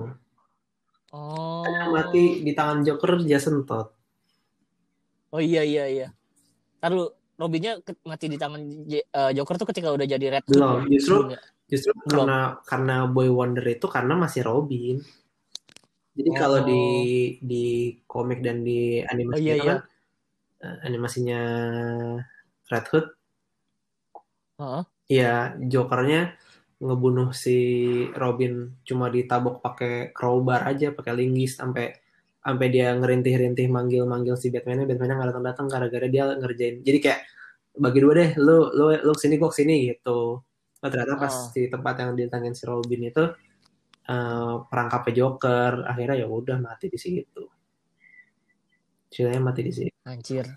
Oh. 1.12 1.64
Kan 1.68 1.72
yang 1.76 1.92
mati 1.92 2.40
di 2.40 2.52
tangan 2.56 2.88
Joker 2.88 3.20
Jason 3.28 3.68
Todd. 3.68 3.92
Oh 5.32 5.40
iya 5.44 5.64
iya 5.64 5.86
iya. 5.88 6.08
Ntar 6.80 6.92
lu 6.96 7.06
Robinnya 7.36 7.80
mati 8.08 8.30
di 8.30 8.38
tangan 8.40 8.62
J- 8.88 9.08
eh, 9.08 9.32
Joker 9.36 9.56
tuh 9.60 9.68
ketika 9.72 9.92
udah 9.92 10.06
jadi 10.08 10.40
Red 10.40 10.46
Hood 10.48 10.56
Belum, 10.56 10.80
justru 10.88 11.16
ya? 11.34 11.40
justru 11.68 11.92
Belum. 12.06 12.28
karena 12.28 12.40
karena 12.64 12.96
Boy 13.10 13.28
Wonder 13.32 13.64
itu 13.66 13.88
karena 13.92 14.14
masih 14.16 14.42
Robin. 14.46 15.00
Jadi 16.12 16.30
Oh. 16.32 16.38
kalau 16.38 16.60
di 16.68 16.82
di 17.40 17.66
komik 18.08 18.44
dan 18.44 18.64
di 18.68 19.00
animasi 19.00 19.40
Oh, 19.40 19.42
iya, 19.42 19.54
itu 19.56 19.64
iya. 19.64 19.72
kan 19.72 19.80
animasinya 20.86 21.42
Red 22.70 22.86
Hood, 22.94 23.08
Heeh. 24.62 24.84
ya 25.10 25.56
Jokernya 25.58 26.36
ngebunuh 26.82 27.30
si 27.30 27.58
Robin 28.18 28.74
cuma 28.82 29.14
ditabok 29.14 29.62
pakai 29.62 30.10
crowbar 30.18 30.66
aja, 30.66 30.90
pakai 30.90 31.14
linggis 31.14 31.62
sampai 31.62 31.94
sampai 32.42 32.68
dia 32.74 32.90
ngerintih-rintih 32.98 33.70
manggil-manggil 33.70 34.34
si 34.34 34.50
Batman-nya, 34.50 34.90
Batman-nya 34.90 35.16
nggak 35.22 35.30
datang-datang 35.30 35.68
gara-gara 35.70 36.08
dia 36.10 36.24
ngerjain. 36.34 36.82
Jadi 36.82 36.98
kayak 36.98 37.20
bagi 37.78 38.00
dua 38.02 38.14
deh, 38.18 38.30
lu 38.42 38.74
lu 38.74 38.86
lu 38.98 39.14
ke 39.14 39.22
sini 39.22 39.38
gua 39.38 39.54
ke 39.54 39.58
sini 39.62 39.76
gitu. 39.94 40.42
Oh, 40.82 40.90
ternyata 40.90 41.14
pas 41.22 41.30
Oh. 41.30 41.54
di 41.54 41.70
tempat 41.70 41.94
yang 42.02 42.18
ditangin 42.18 42.58
si 42.58 42.66
Robin 42.66 43.02
itu 43.06 43.24
eh, 44.10 44.56
perangkapnya 44.66 45.14
Joker, 45.22 45.86
akhirnya 45.86 46.26
ya 46.26 46.28
udah 46.28 46.58
mati 46.58 46.90
di 46.90 46.98
situ. 46.98 47.46
Ceritanya 49.14 49.42
mati 49.46 49.62
di 49.62 49.72
situ. 49.72 49.94
Anjir. 50.10 50.50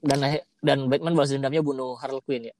Dan 0.00 0.20
dan 0.64 0.78
Batman 0.88 1.12
balas 1.12 1.32
dendamnya 1.36 1.60
bunuh 1.60 2.00
Harley 2.00 2.24
Quinn 2.24 2.48
ya. 2.48 2.56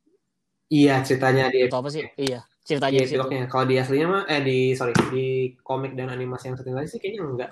Iya 0.72 1.04
ceritanya 1.04 1.52
di 1.52 1.68
Atau 1.68 1.80
apa 1.84 1.90
sih? 1.92 2.04
Iya, 2.16 2.40
di 2.44 2.64
ceritanya 2.64 2.98
di 2.98 3.04
situ. 3.04 3.20
epilognya. 3.20 3.44
Kalau 3.52 3.64
di 3.68 3.74
aslinya 3.76 4.06
mah 4.08 4.22
eh 4.28 4.40
di 4.40 4.58
sorry 4.72 4.92
di 5.12 5.26
komik 5.60 5.92
dan 5.92 6.08
animasi 6.08 6.50
yang 6.52 6.56
satu 6.56 6.72
lagi 6.72 6.88
sih 6.88 7.00
kayaknya 7.00 7.20
enggak. 7.24 7.50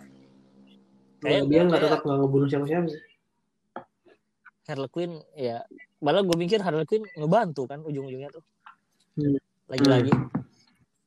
Kayak 1.22 1.42
dia 1.46 1.60
nggak 1.68 1.80
tetap 1.86 2.00
nggak 2.02 2.18
ngebunuh 2.18 2.48
siapa-siapa 2.48 2.88
sih. 2.88 3.02
Harley 4.66 4.90
Quinn 4.90 5.12
ya. 5.36 5.60
Malah 6.02 6.22
gue 6.26 6.36
mikir 6.38 6.58
Harley 6.64 6.88
Quinn 6.88 7.04
ngebantu 7.14 7.68
kan 7.68 7.84
ujung-ujungnya 7.84 8.30
tuh. 8.32 8.42
Hmm. 9.20 9.38
Lagi-lagi. 9.70 10.12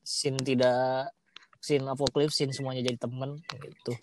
Sin 0.05 0.37
tidak 0.39 1.11
sin 1.59 1.81
Apocalypse, 1.89 2.37
sin 2.37 2.53
semuanya 2.53 2.85
jadi 2.85 3.01
teman 3.01 3.41
gitu. 3.57 3.97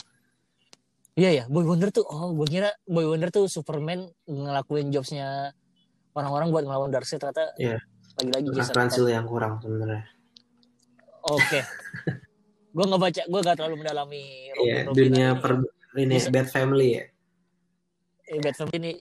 Iya 1.14 1.30
ya, 1.30 1.44
Boy 1.46 1.62
Wonder 1.68 1.92
tuh, 1.92 2.02
oh 2.08 2.32
gue 2.34 2.48
kira 2.48 2.72
Boy 2.88 3.04
Wonder 3.06 3.28
tuh 3.30 3.46
Superman 3.46 4.08
ngelakuin 4.26 4.88
jobsnya 4.90 5.52
orang-orang 6.16 6.48
buat 6.50 6.64
ngelawan 6.66 6.90
Darkseid 6.90 7.20
ternyata 7.20 7.54
Iya. 7.60 7.78
Lagi-lagi 8.20 8.46
lu 9.00 9.08
yang 9.08 9.26
kurang 9.26 9.62
sebenarnya. 9.62 10.04
Oke. 11.22 11.60
gue 12.74 12.84
nggak 12.88 13.02
baca, 13.04 13.22
gue 13.28 13.40
gak 13.44 13.56
terlalu 13.60 13.76
mendalami 13.84 14.22
Robin, 14.56 14.64
Iya, 14.64 14.78
Robin 14.88 14.96
dunia 14.96 15.28
ini. 15.36 15.40
per 15.40 15.52
ini 15.92 16.16
Bisa- 16.16 16.32
Bad 16.32 16.48
Family 16.48 16.88
ya. 16.96 17.04
Eh, 18.32 18.40
Batman 18.40 18.70
ini 18.80 18.92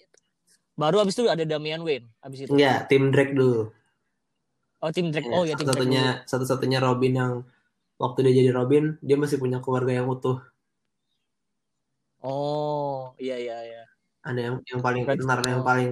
baru 0.75 1.07
abis 1.07 1.15
itu 1.15 1.23
ada 1.31 1.43
Damian 1.47 1.79
Wayne 1.87 2.11
abis 2.19 2.43
itu. 2.43 2.51
Enggak, 2.51 2.91
tim 2.91 3.15
Drake 3.15 3.31
dulu. 3.31 3.71
Oh 4.83 4.91
tim 4.91 5.07
Drake. 5.13 5.29
Oh 5.31 5.47
ya 5.47 5.55
tim 5.55 5.71
Drake. 5.71 6.27
satu-satunya 6.27 6.83
Robin 6.83 7.13
yang 7.15 7.33
waktu 7.95 8.27
dia 8.27 8.43
jadi 8.43 8.51
Robin, 8.51 8.99
dia 8.99 9.15
masih 9.15 9.39
punya 9.39 9.63
keluarga 9.63 9.95
yang 9.95 10.11
utuh. 10.11 10.43
Oh 12.21 13.15
iya 13.17 13.39
iya 13.39 13.57
iya. 13.63 13.83
Ada 14.21 14.39
yang 14.51 14.55
yang 14.67 14.81
paling 14.83 15.03
pintar, 15.07 15.39
yang 15.47 15.63
paling 15.63 15.91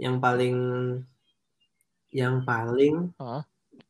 yang 0.00 0.16
paling 0.18 0.56
yang 2.12 2.44
paling 2.44 3.10
Hah? 3.16 3.42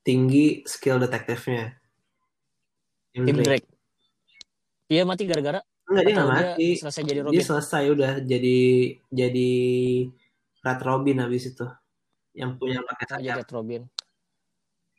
tinggi 0.07 0.63
skill 0.65 1.03
detektifnya. 1.03 1.75
Tim. 3.13 3.37
Dia 4.89 5.03
mati 5.05 5.27
gara-gara 5.29 5.61
Enggak 5.83 6.05
dia 6.07 6.15
nggak 6.15 6.27
dia 6.31 6.47
mati. 6.55 6.69
selesai 6.79 7.03
jadi 7.03 7.21
Dia 7.21 7.27
Robin. 7.27 7.43
selesai 7.45 7.83
udah 7.93 8.13
jadi 8.23 8.59
jadi 9.11 9.51
Red 10.63 10.81
Robin 10.87 11.17
habis 11.21 11.51
itu. 11.51 11.67
Yang 12.33 12.51
punya 12.57 12.79
pakai 12.87 13.05
jadi 13.05 13.13
sayap. 13.21 13.37
Red 13.45 13.51
Robin. 13.53 13.83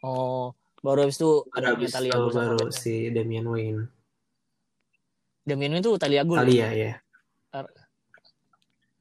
Oh 0.04 0.52
baru 0.84 1.08
abis 1.08 1.16
itu 1.16 1.32
Baru 1.48 1.56
ada 1.56 1.68
habis 1.80 1.90
Talia 1.96 2.12
itu 2.12 2.28
baru 2.36 2.62
si 2.70 2.94
Damian 3.10 3.48
Wayne. 3.48 3.88
Damian 5.48 5.72
Wayne 5.74 5.82
itu 5.82 5.96
Talia 5.96 6.22
Ghul. 6.28 6.38
ya? 6.38 6.44
Talia 6.44 6.70
ya. 6.76 6.94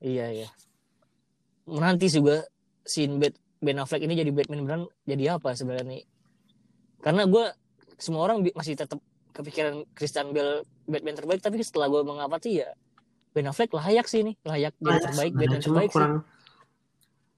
Iya 0.02 0.26
iya. 0.30 0.48
Menanti 1.66 2.06
juga 2.08 2.46
scene 2.86 3.18
Bat 3.18 3.34
Ben 3.62 3.78
Affleck 3.78 4.02
ini 4.02 4.18
jadi 4.18 4.30
Batman 4.34 4.66
beneran 4.66 4.82
jadi 5.06 5.38
apa 5.38 5.54
sebenarnya 5.54 5.86
nih? 5.86 6.02
Karena 6.98 7.22
gue 7.30 7.44
semua 7.96 8.26
orang 8.26 8.42
masih 8.58 8.74
tetap 8.74 8.98
kepikiran 9.30 9.86
Christian 9.94 10.34
Bale 10.34 10.66
Batman 10.84 11.14
terbaik 11.14 11.40
tapi 11.40 11.62
setelah 11.62 11.86
gue 11.88 12.02
mengamati 12.02 12.60
ya 12.60 12.74
Ben 13.32 13.46
Affleck 13.48 13.72
layak 13.72 14.10
sih 14.10 14.26
nih 14.26 14.34
layak 14.44 14.74
jadi 14.76 14.98
terbaik 15.08 15.32
Batman 15.38 15.60
cuma 15.62 15.62
terbaik 15.62 15.88
sih. 15.88 15.94
kurang 15.94 16.14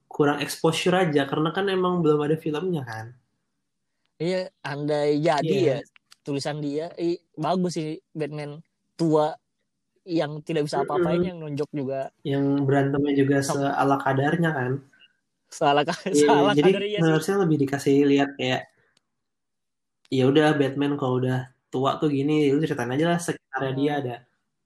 kurang 0.09 0.37
exposure 0.41 0.95
aja 0.97 1.27
karena 1.29 1.49
kan 1.53 1.69
emang 1.69 2.01
belum 2.01 2.19
ada 2.25 2.35
filmnya 2.39 2.83
kan. 2.87 3.13
Iya, 4.15 4.47
andai 4.63 5.19
jadi 5.19 5.55
Iya. 5.55 5.75
ya 5.75 5.79
tulisan 6.25 6.57
dia, 6.63 6.89
i, 6.97 7.19
bagus 7.37 7.77
sih 7.77 7.99
Batman 8.15 8.57
tua 8.97 9.35
yang 10.07 10.39
tidak 10.41 10.65
bisa 10.65 10.81
apa-apain 10.81 11.21
Mm-mm. 11.21 11.29
yang 11.29 11.37
nunjuk 11.43 11.69
juga 11.69 12.09
Yang 12.25 12.45
berantemnya 12.65 13.13
juga 13.13 13.37
seala 13.43 13.97
kadarnya 14.01 14.51
kan. 14.55 14.71
Salah 15.49 15.83
Iya, 15.85 16.25
salah 16.27 16.53
jadi 16.53 16.71
kadar 16.73 16.83
iya 16.85 16.99
sih. 16.99 17.05
harusnya 17.09 17.35
lebih 17.45 17.57
dikasih 17.63 17.95
lihat 18.09 18.29
kayak 18.35 18.61
ya 20.09 20.23
udah 20.29 20.53
Batman 20.57 20.93
kalau 20.99 21.17
udah 21.21 21.49
tua 21.73 21.97
tuh 21.99 22.07
gini, 22.07 22.47
lu 22.53 22.61
ceritain 22.63 22.91
aja 22.91 23.05
lah 23.15 23.19
sekitarnya 23.19 23.73
dia 23.75 23.93
Hmm. 23.95 24.01
ada 24.03 24.15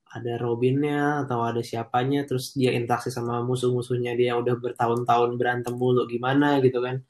ada 0.09 0.33
Robinnya 0.41 1.21
atau 1.25 1.45
ada 1.45 1.61
siapanya, 1.61 2.25
terus 2.25 2.57
dia 2.57 2.73
interaksi 2.73 3.13
sama 3.13 3.45
musuh-musuhnya 3.45 4.17
dia 4.17 4.33
yang 4.33 4.41
udah 4.41 4.57
bertahun-tahun 4.57 5.37
berantem 5.37 5.77
mulu 5.77 6.09
gimana 6.09 6.57
gitu 6.65 6.81
kan. 6.81 7.05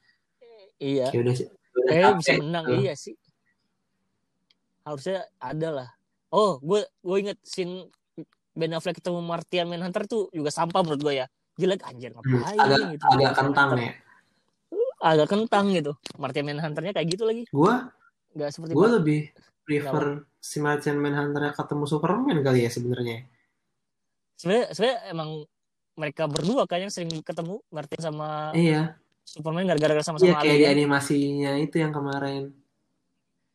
Iya. 0.79 1.08
Ya 1.12 1.19
udah 1.23 1.36
Kayaknya 1.88 2.12
bisa 2.19 2.32
menang 2.43 2.65
gitu. 2.67 2.79
iya 2.84 2.93
sih. 2.99 3.15
Harusnya 4.84 5.23
ada 5.39 5.69
lah. 5.71 5.89
Oh, 6.29 6.60
gue 6.60 6.84
gue 6.99 7.17
inget 7.23 7.39
scene 7.43 7.88
Ben 8.51 8.75
Affleck 8.75 8.99
ketemu 8.99 9.23
Martian 9.23 9.71
Manhunter 9.71 10.03
tuh 10.03 10.27
juga 10.36 10.51
sampah 10.51 10.84
menurut 10.84 10.99
gue 10.99 11.15
ya. 11.23 11.27
Jelek 11.60 11.82
anjir 11.84 12.15
Hmm, 12.15 12.39
ngapain 12.39 12.58
agak 12.58 12.80
gitu. 12.95 13.04
agak 13.06 13.34
kentang 13.36 13.69
ya. 13.76 13.91
Agak 15.00 15.28
kentang 15.28 15.65
gitu. 15.76 15.91
Martian 16.15 16.45
Manhunternya 16.48 16.91
kayak 16.95 17.08
gitu 17.12 17.24
lagi. 17.28 17.43
Gua 17.52 17.91
Gak 18.30 18.54
seperti 18.54 18.78
gue 18.78 18.80
Mar- 18.80 18.95
lebih 19.02 19.19
prefer 19.65 20.06
si 20.38 20.58
Martian 20.62 20.98
Manhunter 21.02 21.50
ketemu 21.52 21.84
Superman 21.86 22.39
kali 22.39 22.63
ya 22.63 22.72
sebenarnya. 22.72 23.26
sebenarnya 24.39 24.65
sebenarnya 24.72 25.00
emang 25.12 25.30
mereka 26.00 26.24
berdua 26.32 26.63
kayaknya 26.63 26.89
sering 26.95 27.12
ketemu 27.19 27.60
Martin 27.76 28.00
sama 28.00 28.56
Iya, 28.56 28.95
Superman 29.28 29.67
gara-gara 29.67 30.00
iya 30.00 30.06
sama-sama 30.06 30.39
kayak 30.39 30.56
di 30.56 30.63
alien 30.63 30.72
animasinya 30.80 31.52
itu 31.60 31.76
yang 31.76 31.91
kemarin. 31.91 32.56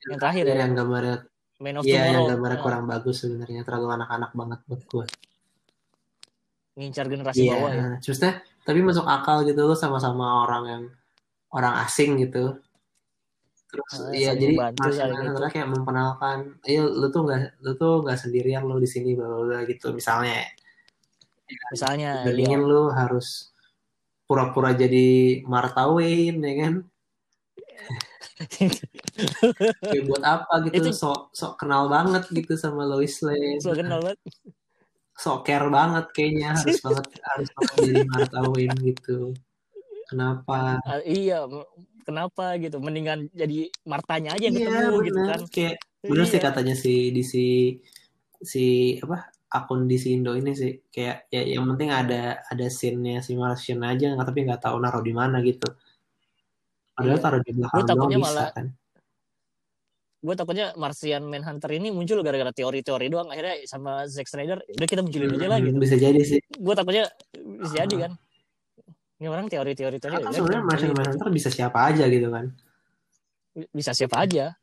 yang 0.05 0.19
terakhir 0.21 0.45
ya 0.45 0.55
yang 0.61 0.77
gambarnya 0.77 1.17
Man 1.57 1.81
of 1.81 1.83
Iya, 1.89 2.03
yang 2.13 2.29
gambarnya 2.29 2.59
Nah, 2.61 2.65
kurang 2.69 2.85
bagus 2.85 3.17
sebenarnya 3.25 3.65
terlalu 3.65 3.89
anak-anak 3.97 4.31
banget 4.37 4.59
buat 4.69 4.83
gue. 4.85 5.07
Ngincar 6.75 7.07
generasi 7.07 7.47
Iya, 7.47 7.53
bawah 7.55 7.71
ya 7.71 7.87
maksudnya 7.97 8.33
tapi 8.67 8.81
masuk 8.83 9.07
akal 9.07 9.47
gitu 9.47 9.61
loh 9.63 9.79
sama-sama 9.79 10.43
orang 10.43 10.65
yang 10.67 10.83
orang 11.55 11.75
asing 11.87 12.19
gitu. 12.19 12.59
Terus 13.71 13.91
Ah, 13.95 14.11
iya 14.11 14.31
saling 14.31 14.41
jadi 14.43 14.55
membantu, 14.55 14.79
Martian 14.83 14.99
saling 14.99 15.15
Manhunter 15.19 15.43
itu. 15.43 15.53
kayak 15.55 15.69
memperkenalkan, 15.71 16.39
iya 16.65 16.83
lu 16.83 17.07
tuh 17.11 17.23
nggak 17.27 17.41
lu 17.63 17.73
tuh 17.75 17.93
nggak 18.03 18.19
sendirian 18.19 18.63
lu 18.65 18.77
di 18.79 18.89
sini 18.89 19.15
bla 19.15 19.63
gitu 19.67 19.91
misalnya. 19.91 20.47
misalnya 21.71 22.25
Bandingin 22.25 22.63
dia 22.65 22.71
lu 22.71 22.83
harus 22.91 23.53
pura-pura 24.25 24.73
jadi 24.73 25.07
Martha 25.45 25.87
Wayne 25.87 26.41
ya 26.41 26.55
kan? 26.65 26.75
Ya 29.95 30.01
buat 30.03 30.25
apa 30.25 30.55
gitu 30.67 30.91
Itu- 30.91 30.97
sok 30.97 31.31
sok 31.31 31.55
kenal 31.61 31.87
banget 31.87 32.27
gitu 32.33 32.57
sama 32.59 32.83
Lois 32.83 33.21
Lane. 33.23 33.63
so 33.63 33.71
kenal 33.71 34.03
banget 34.03 34.19
sok 35.15 35.47
care 35.47 35.69
banget 35.69 36.05
kayaknya 36.11 36.53
harus 36.53 36.79
banget 36.81 37.07
harus 37.23 37.49
banget 37.51 37.73
jadi 37.79 38.03
Martha 38.07 38.41
Wayne 38.51 38.79
gitu. 38.83 39.19
Kenapa? 40.05 40.79
Ah, 40.83 41.01
iya 41.01 41.47
kenapa 42.05 42.59
gitu 42.59 42.77
mendingan 42.77 43.33
jadi 43.33 43.73
Martanya 43.85 44.37
aja 44.37 44.45
yang 44.45 44.55
Iya 44.55 44.69
ketemu 44.69 44.99
gitu 45.01 45.17
bener. 45.17 45.29
kan 45.33 45.41
Kayak 45.49 45.75
bener 46.05 46.25
sih 46.25 46.37
Iya. 46.37 46.45
katanya 46.45 46.75
si 46.77 46.93
di 47.11 47.23
si 47.25 47.45
si 48.45 48.65
apa 49.01 49.33
akun 49.49 49.87
di 49.87 49.97
si 49.97 50.13
Indo 50.13 50.37
ini 50.37 50.53
sih 50.53 50.85
kayak 50.93 51.31
ya 51.31 51.41
yang 51.47 51.65
penting 51.73 51.89
ada 51.89 52.43
ada 52.45 52.67
scene-nya 52.69 53.23
si 53.23 53.33
Martian 53.33 53.81
aja 53.81 54.13
nggak 54.13 54.27
tapi 54.27 54.45
nggak 54.45 54.61
tahu 54.61 54.77
naruh 54.77 55.01
di 55.01 55.15
mana 55.15 55.41
gitu. 55.41 55.65
Padahal 56.93 57.17
Iya. 57.17 57.23
taruh 57.25 57.41
di 57.41 57.51
belakang 57.55 57.87
doang 57.89 58.11
bisa 58.13 58.21
malah- 58.21 58.53
kan. 58.53 58.67
Gue 60.25 60.35
takutnya 60.35 60.73
Martian 60.75 61.23
Manhunter 61.23 61.69
ini 61.71 61.89
muncul 61.89 62.25
gara-gara 62.25 62.49
teori-teori 62.51 63.07
doang 63.07 63.29
akhirnya 63.29 63.61
sama 63.65 64.09
Zack 64.09 64.25
Snyder 64.25 64.57
udah 64.65 64.89
kita 64.89 65.05
munculin 65.05 65.29
aja 65.31 65.53
Hmm, 65.53 65.61
gitu 65.63 65.77
Bisa 65.79 65.97
jadi 65.97 66.21
sih. 66.23 66.41
gue 66.41 66.75
takutnya 66.75 67.05
bisa 67.61 67.75
jadi 67.79 67.97
kan 68.01 68.13
ini 69.15 69.27
orang 69.27 69.47
teori-teori 69.47 69.97
teori 69.99 70.13
Karena 70.15 70.25
udah 70.25 70.33
sebenarnya 70.35 70.65
Martian 70.65 70.89
munculin. 70.89 70.97
Manhunter 71.13 71.29
bisa 71.31 71.49
siapa 71.49 71.79
aja 71.85 72.05
gitu 72.07 72.29
kan. 72.29 72.45
bisa 73.71 73.93
siapa 73.93 74.17
aja 74.19 74.57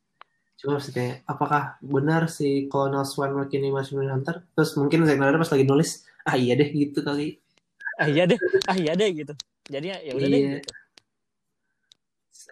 Cuma 0.58 0.78
maksudnya 0.78 1.22
apakah 1.24 1.62
benar 1.80 2.26
si 2.26 2.66
Colonel 2.66 3.02
Swanwick 3.04 3.50
ini 3.52 3.70
Martian 3.70 3.98
Manhunter? 4.00 4.46
Terus 4.52 4.74
mungkin 4.76 5.06
Zack 5.06 5.16
Snyder 5.16 5.38
pas 5.38 5.50
lagi 5.50 5.64
nulis, 5.64 5.90
ah 6.22 6.36
iya 6.36 6.54
deh 6.54 6.70
gitu 6.70 7.00
kali. 7.00 7.38
ah 7.98 8.06
iya 8.06 8.26
deh 8.26 8.38
ah 8.66 8.74
iya 8.76 8.94
deh 8.94 9.10
gitu 9.12 9.34
jadinya 9.64 9.98
ya 10.00 10.12
udah 10.12 10.28
deh 10.28 10.38
Iya. 10.40 10.50
gitu. 10.56 10.70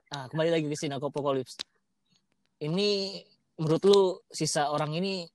ah 0.09 0.25
kembali 0.25 0.49
lagi 0.51 0.65
ke 0.65 0.75
scene 0.75 0.93
Apocalypse 0.93 1.57
ini 2.59 3.19
menurut 3.59 3.83
lu 3.87 4.01
sisa 4.31 4.71
orang 4.71 4.95
ini 4.95 5.27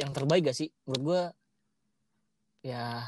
yang 0.00 0.10
terbaik 0.10 0.50
gak 0.50 0.56
sih? 0.56 0.68
Menurut 0.88 1.02
gua 1.04 1.22
ya 2.64 3.04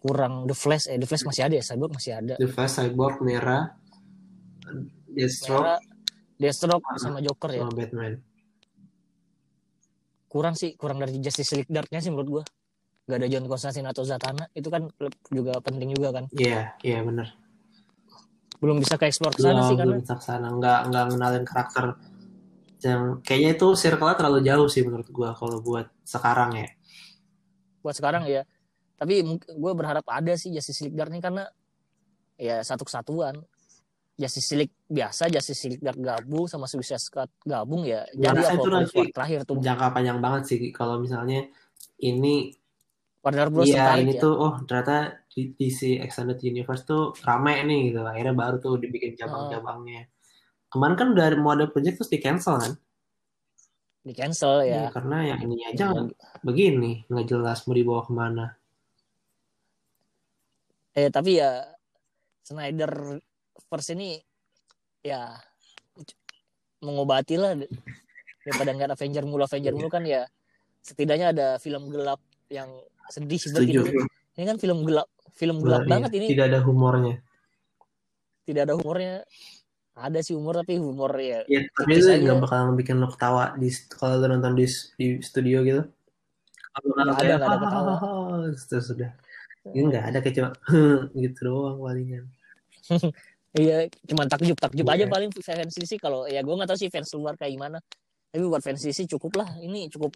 kurang. 0.00 0.46
The 0.46 0.56
Flash 0.56 0.86
eh 0.90 0.98
The 0.98 1.06
Flash 1.06 1.24
masih 1.26 1.42
ada 1.46 1.54
ya? 1.58 1.64
Cyborg 1.64 1.92
masih 1.94 2.12
ada. 2.14 2.34
The 2.38 2.48
Flash, 2.50 2.74
Cyborg, 2.78 3.16
Mera, 3.22 3.74
Deathstroke, 5.10 5.62
Merah, 5.62 5.80
Deathstroke 6.40 6.84
sama 6.98 7.18
Joker 7.22 7.50
ya? 7.54 7.62
Sama 7.66 7.74
Batman. 7.74 8.14
kurang 10.34 10.58
sih 10.58 10.74
kurang 10.74 10.98
dari 10.98 11.14
Justice 11.22 11.54
League 11.54 11.70
Dark-nya 11.70 12.02
sih 12.02 12.10
menurut 12.10 12.28
gua. 12.40 12.44
Gak 13.04 13.20
ada 13.20 13.28
John 13.28 13.46
Constantine 13.46 13.86
atau 13.86 14.02
Zatanna. 14.02 14.48
Itu 14.56 14.72
kan 14.72 14.88
juga 15.28 15.60
penting 15.60 15.92
juga 15.92 16.08
kan? 16.10 16.24
Iya, 16.34 16.72
iya 16.80 17.04
bener. 17.04 17.43
Belum 18.58 18.76
bisa 18.80 18.94
ke 18.98 19.10
explore 19.10 19.34
ke 19.34 19.42
sana 19.42 19.60
Belum, 19.60 19.68
sih 19.68 19.76
karena 19.76 19.92
belum 19.94 20.02
bijaksana. 20.04 20.48
Nggak, 20.56 20.80
nggak 20.90 21.04
ngenalin 21.10 21.44
karakter 21.44 21.84
yang 22.84 23.02
kayaknya 23.24 23.50
itu 23.56 23.68
circle-nya 23.72 24.16
terlalu 24.16 24.40
jauh 24.44 24.68
sih 24.68 24.84
menurut 24.84 25.08
gua 25.08 25.32
kalau 25.32 25.58
buat 25.64 25.88
sekarang 26.04 26.52
ya. 26.58 26.68
buat 27.84 27.96
sekarang 27.96 28.24
ya. 28.24 28.48
Tapi 28.96 29.20
gue 29.36 29.72
berharap 29.76 30.06
ada 30.08 30.32
sih 30.40 30.48
Justice 30.48 30.88
League 30.88 30.96
Dark 30.96 31.12
ini 31.12 31.20
karena 31.20 31.44
ya 32.40 32.64
satu 32.64 32.88
kesatuan 32.88 33.36
Justice 34.14 34.54
League 34.54 34.74
biasa 34.86 35.28
Justice 35.28 35.68
League 35.68 35.82
Dark 35.82 35.98
gabung 35.98 36.46
sama 36.46 36.70
Suicide 36.70 37.02
Squad 37.02 37.28
gabung 37.42 37.82
ya 37.84 38.06
Gua 38.14 38.32
jadi 38.32 38.40
rasa 38.40 38.52
itu 38.54 38.68
apa 38.70 38.76
nanti 38.78 39.00
terakhir 39.10 39.38
tuh. 39.44 39.56
Jangka 39.60 39.86
panjang 39.92 40.18
banget 40.22 40.42
sih 40.48 40.58
kalau 40.70 41.02
misalnya 41.02 41.44
ini 42.00 42.54
Warner 43.24 43.48
Bros. 43.48 43.66
Iya 43.66 43.98
ini 43.98 44.14
ya? 44.16 44.22
tuh 44.22 44.34
oh 44.36 44.54
ternyata 44.68 45.23
di 45.34 45.50
DC 45.58 45.98
Extended 45.98 46.38
Universe 46.46 46.86
tuh 46.86 47.10
rame 47.26 47.58
nih 47.66 47.90
gitu. 47.90 48.06
Akhirnya 48.06 48.34
baru 48.38 48.62
tuh 48.62 48.78
dibikin 48.78 49.18
cabang-cabangnya. 49.18 50.06
Kemarin 50.70 50.94
kan 50.94 51.08
udah 51.10 51.26
mau 51.42 51.58
ada 51.58 51.66
project 51.66 51.98
terus 52.02 52.10
di 52.10 52.22
cancel 52.22 52.56
kan? 52.62 52.74
di 54.04 54.12
cancel 54.12 54.60
Iya, 54.60 54.76
ya 54.76 54.86
karena 54.92 55.16
yang 55.32 55.40
ini 55.48 55.64
aja 55.64 55.88
nggak 55.88 56.44
begini, 56.44 57.08
nggak 57.08 57.24
jelas 57.24 57.64
mau 57.64 57.72
dibawa 57.72 58.04
ke 58.04 58.12
mana. 58.12 58.46
eh 60.94 61.10
tapi 61.10 61.42
ya 61.42 61.66
Snyder 62.46 63.18
verse 63.66 63.98
ini 63.98 64.14
ya 65.02 65.34
mengobati 66.78 67.34
lah 67.34 67.58
daripada 68.46 68.70
nggak 68.70 68.94
Avenger 68.94 69.26
mulu 69.26 69.42
Avenger 69.42 69.74
mulu 69.74 69.90
kan 69.90 70.06
ya 70.06 70.22
setidaknya 70.86 71.34
ada 71.34 71.48
film 71.58 71.90
gelap 71.90 72.22
yang 72.46 72.70
sedih 73.10 73.42
begini 73.50 74.06
ini 74.38 74.44
kan 74.46 74.54
film 74.62 74.86
gelap 74.86 75.10
film 75.34 75.60
gelap 75.60 75.82
Iya, 75.82 75.90
banget 75.90 76.10
ini 76.14 76.26
Tidak 76.30 76.46
ada 76.46 76.60
humornya. 76.62 77.18
tidak 78.44 78.62
ada 78.68 78.74
humornya 78.76 79.14
ada 79.94 80.18
sih 80.20 80.34
humor 80.34 80.60
tapi 80.60 80.76
humor 80.76 81.14
ya 81.16 81.46
Ya, 81.46 81.60
tapi 81.70 81.96
itu 81.96 82.10
nggak 82.10 82.38
bakalan 82.40 82.74
bikin 82.74 82.98
lo 82.98 83.08
ketawa 83.08 83.54
di 83.54 83.68
kalau 83.88 84.18
lo 84.18 84.26
nonton 84.28 84.52
di, 84.52 84.66
di 84.94 85.06
studio 85.18 85.62
gitu. 85.62 85.82
Kalau 86.74 86.90
Nggak 86.92 87.14
ada, 87.14 87.34
nggak 87.38 87.46
ada 87.46 87.58
ketawa. 87.62 87.94
Terus 88.58 88.84
sudah. 88.84 89.10
Ini 89.64 89.80
nggak 89.86 90.04
ada 90.10 90.18
kayak 90.18 90.34
cuma 90.34 90.50
gitu 91.14 91.38
doang 91.40 91.78
palingan. 91.78 92.24
iya 93.54 93.86
cuman 94.04 94.26
takjub 94.26 94.58
takjub 94.58 94.82
Iya. 94.84 94.92
aja 94.92 95.04
paling 95.08 95.30
fans 95.32 95.72
DC 95.72 95.96
kalau 95.96 96.26
ya 96.26 96.42
gue 96.42 96.52
nggak 96.52 96.68
tahu 96.68 96.76
sih 96.76 96.90
fans 96.90 97.08
luar 97.14 97.38
kayak 97.38 97.54
gimana 97.54 97.78
tapi 98.28 98.44
buat 98.44 98.60
fans 98.60 98.82
DC 98.82 99.06
cukup 99.08 99.38
lah 99.38 99.48
ini 99.56 99.86
cukup 99.88 100.10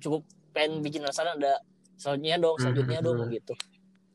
cukup 0.00 0.24
pengen 0.50 0.80
bikin 0.80 1.04
rasanya 1.04 1.36
ada 1.36 1.52
selanjutnya 1.94 2.40
dong 2.40 2.56
selanjutnya 2.56 2.98
Mhm. 2.98 3.06
dong 3.06 3.28
gitu 3.28 3.54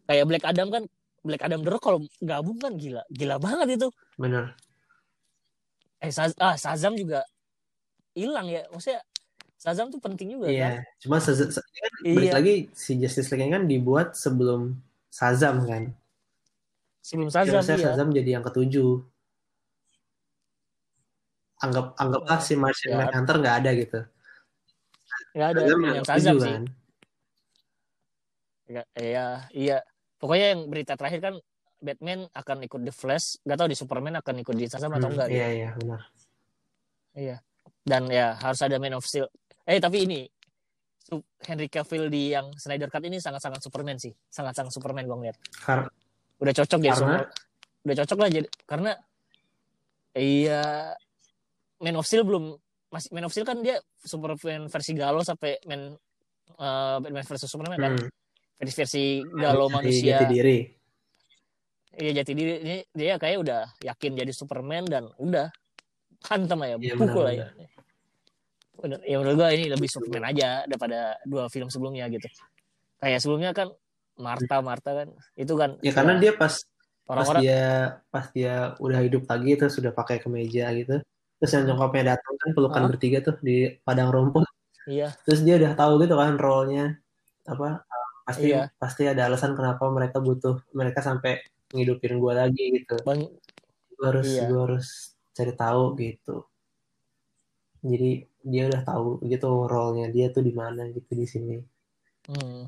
kayak 0.07 0.25
Black 0.25 0.45
Adam 0.45 0.67
kan 0.69 0.83
Black 1.21 1.43
Adam 1.43 1.59
The 1.61 1.69
Rock 1.69 1.83
kalau 1.83 1.99
gabung 2.17 2.57
kan 2.57 2.73
gila 2.75 3.03
gila 3.09 3.35
banget 3.37 3.75
itu 3.75 3.87
Bener. 4.15 4.55
eh 5.99 6.09
Saz 6.09 6.31
ah 6.37 6.55
Shazam 6.55 6.95
juga 6.95 7.25
hilang 8.13 8.47
ya 8.47 8.63
maksudnya 8.69 9.03
Shazam 9.57 9.89
tuh 9.89 9.97
penting 9.97 10.31
juga 10.31 10.47
kan 10.47 10.53
Iya. 10.53 10.69
Cuma 11.01 11.17
se- 11.17 11.33
se- 11.33 11.51
kan 11.59 11.91
balik 12.05 12.29
Iya. 12.29 12.33
lagi 12.33 12.53
si 12.71 12.95
Justice 12.95 13.27
League 13.29 13.49
kan 13.49 13.65
dibuat 13.65 14.13
sebelum 14.13 14.77
Shazam 15.09 15.65
kan. 15.65 15.91
sebelum 17.01 17.27
Shazam 17.27 17.57
Harusnya 17.57 17.75
iya 17.75 17.85
Shazam 17.89 18.09
jadi 18.11 18.29
yang 18.37 18.43
ketujuh. 18.43 18.99
Anggap 21.57 21.97
anggaplah 21.97 22.37
si 22.37 22.53
Martian 22.53 22.93
Ya. 22.93 22.97
Manhunter 23.01 23.35
nggak 23.41 23.55
ada 23.59 23.71
gitu. 23.73 23.99
nggak 25.33 25.47
ada 25.49 25.59
Shazam 25.59 25.79
yang 25.81 25.95
yang 25.97 26.05
Shazam 26.05 26.35
sih 26.37 26.51
kan. 26.53 26.63
Nggak- 28.67 28.89
iya 28.99 29.25
iya 29.49 29.77
pokoknya 30.17 30.53
yang 30.53 30.61
berita 30.67 30.93
terakhir 30.93 31.21
kan 31.21 31.35
Batman 31.77 32.25
akan 32.31 32.57
ikut 32.65 32.81
The 32.81 32.91
Flash. 32.91 33.37
Gak 33.41 33.57
tahu 33.57 33.69
di 33.69 33.77
Superman 33.77 34.17
akan 34.17 34.35
ikut 34.41 34.53
di 34.53 34.65
Shazam 34.65 34.89
atau 34.91 35.07
Hmm, 35.07 35.13
enggak 35.13 35.27
iya 35.29 35.37
gitu. 35.45 35.53
iya 35.55 35.69
benar. 35.77 36.01
Iya. 37.13 37.35
Dan 37.81 38.01
ya 38.09 38.27
harus 38.35 38.59
ada 38.59 38.77
Man 38.77 38.93
of 38.93 39.05
Steel. 39.05 39.29
Eh 39.63 39.77
tapi 39.77 40.03
ini 40.03 40.25
Henry 41.39 41.69
Cavill 41.69 42.09
di 42.09 42.33
yang 42.33 42.51
Snyder 42.53 42.89
Cut 42.89 42.99
ini 43.01 43.15
sangat-sangat 43.17 43.61
Superman 43.61 43.95
sih. 43.95 44.11
Sangat-sangat 44.27 44.73
Superman 44.73 45.05
gue 45.05 45.15
ngeliat. 45.15 45.37
Kar- 45.55 45.87
udah 46.37 46.53
cocok 46.53 46.79
jadi 46.79 46.91
Karena? 46.91 46.97
semua. 46.97 47.21
Udah 47.81 47.95
cocok 48.03 48.17
lah 48.19 48.29
jadi 48.29 48.47
karena 48.65 48.91
iya 50.13 50.91
Man 51.77 51.95
of 51.95 52.03
Steel 52.03 52.25
belum 52.25 52.57
masih 52.89 53.09
Man 53.13 53.23
of 53.23 53.31
Steel 53.31 53.45
kan 53.45 53.61
dia 53.61 53.77
Superman 53.97 54.65
versi 54.67 54.91
galau 54.91 55.21
sampai 55.21 55.61
Man 55.63 55.93
eh, 56.57 56.95
Batman 56.99 57.23
versus 57.23 57.47
Superman 57.47 57.77
kan. 57.77 57.93
Hmm, 57.95 58.09
versi 58.57 58.73
versi 58.73 59.03
galau 59.23 59.69
manusia. 59.69 60.17
jati 60.17 60.25
diri. 60.33 60.59
Iya 61.97 62.11
jati 62.21 62.31
diri. 62.33 62.53
Ini 62.61 62.77
dia 62.93 63.13
kayak 63.17 63.37
udah 63.41 63.61
yakin 63.81 64.11
jadi 64.17 64.31
Superman 64.33 64.85
dan 64.85 65.09
udah 65.17 65.49
hantam 66.29 66.61
aja 66.65 66.77
Iya, 66.81 66.93
pukul 66.97 67.25
benar, 67.25 67.33
aja. 67.33 67.45
Bener. 68.77 68.99
ya 69.09 69.15
menurut 69.17 69.35
gua 69.41 69.49
ini 69.53 69.65
lebih 69.73 69.89
Superman 69.89 70.25
aja 70.29 70.65
daripada 70.69 71.17
dua 71.25 71.49
film 71.49 71.69
sebelumnya 71.69 72.05
gitu. 72.09 72.29
Kayak 73.01 73.19
sebelumnya 73.21 73.51
kan 73.53 73.73
Marta 74.17 74.61
Marta 74.61 74.91
kan. 74.93 75.07
Itu 75.37 75.53
kan 75.57 75.77
ya 75.81 75.93
karena 75.93 76.17
dia 76.21 76.33
pas 76.33 76.53
pas 77.07 77.23
orang-orang 77.23 77.41
dia 77.45 77.63
pas 78.09 78.25
dia 78.33 78.73
udah 78.81 78.99
hidup 79.01 79.23
lagi 79.29 79.51
terus 79.57 79.73
sudah 79.77 79.93
pakai 79.93 80.17
kemeja 80.21 80.69
gitu. 80.77 81.01
Terus 81.37 81.51
yang 81.53 81.63
nyokapnya 81.73 82.17
datang 82.17 82.33
kan 82.41 82.49
pelukan 82.57 82.81
Hah? 82.85 82.89
bertiga 82.89 83.17
tuh 83.21 83.37
di 83.41 83.69
padang 83.85 84.09
rumput. 84.09 84.45
Iya. 84.89 85.13
Terus 85.25 85.41
dia 85.45 85.57
udah 85.61 85.73
tahu 85.77 86.01
gitu 86.01 86.13
kan 86.17 86.37
role-nya. 86.37 86.97
Apa 87.45 87.85
pasti 88.27 88.51
Iya. 88.51 88.67
pasti 88.75 89.07
ada 89.07 89.31
alasan 89.31 89.55
kenapa 89.55 89.87
mereka 89.87 90.19
butuh 90.19 90.59
mereka 90.75 90.99
sampai 90.99 91.39
ngidupin 91.71 92.19
gue 92.19 92.33
lagi 92.35 92.63
gitu 92.83 92.99
bang 93.07 93.23
gue 93.95 94.05
harus 94.05 94.27
Iya. 94.27 94.51
gue 94.51 94.59
harus 94.67 94.87
cari 95.31 95.53
tahu 95.55 95.95
gitu 95.95 96.43
jadi 97.87 98.27
dia 98.43 98.63
udah 98.67 98.83
tahu 98.83 99.23
gitu 99.23 99.47
role-nya 99.63 100.11
dia 100.11 100.27
tuh 100.27 100.43
di 100.43 100.51
mana 100.51 100.91
gitu 100.91 101.07
di 101.15 101.23
sini 101.23 101.55
hmm. 102.27 102.61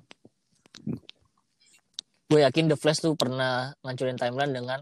gue 2.29 2.39
yakin 2.39 2.71
The 2.71 2.77
Flash 2.79 3.03
tuh 3.03 3.19
pernah 3.19 3.75
ngancurin 3.83 4.15
timeline 4.15 4.53
dengan 4.55 4.79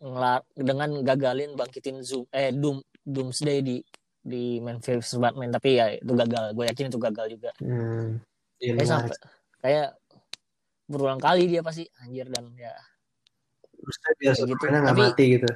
ngela- 0.00 0.44
dengan 0.52 1.00
gagalin 1.00 1.56
bangkitin 1.56 2.04
Zoom 2.04 2.28
eh 2.28 2.52
Doom 2.52 2.80
Doomsday 3.04 3.64
di 3.64 3.80
di 4.20 4.60
Man 4.60 4.84
vs 4.84 5.16
Batman 5.16 5.48
tapi 5.48 5.80
ya 5.80 5.96
itu 5.96 6.12
gagal 6.12 6.52
gue 6.52 6.64
yakin 6.68 6.86
itu 6.92 6.98
gagal 7.00 7.26
juga 7.32 7.50
hmm. 7.56 8.20
Iya, 8.60 8.72
kayak 8.76 8.88
sampai 8.88 9.16
kayak 9.60 9.88
berulang 10.84 11.20
kali 11.20 11.48
dia 11.48 11.64
pasti 11.64 11.88
anjir 12.04 12.28
dan 12.28 12.52
ya. 12.54 12.72
Maksudnya 13.80 14.12
Kayak 14.20 14.36
gitu. 14.44 14.64
Nggak 14.68 14.84
Tapi- 14.92 15.04
mati 15.08 15.24
gitu. 15.34 15.48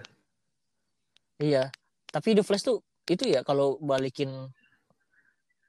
Iya 1.34 1.64
tapi 2.09 2.30
The 2.38 2.46
Flash 2.46 2.62
tuh 2.62 2.78
itu 3.11 3.26
ya 3.26 3.42
kalau 3.42 3.74
balikin 3.82 4.30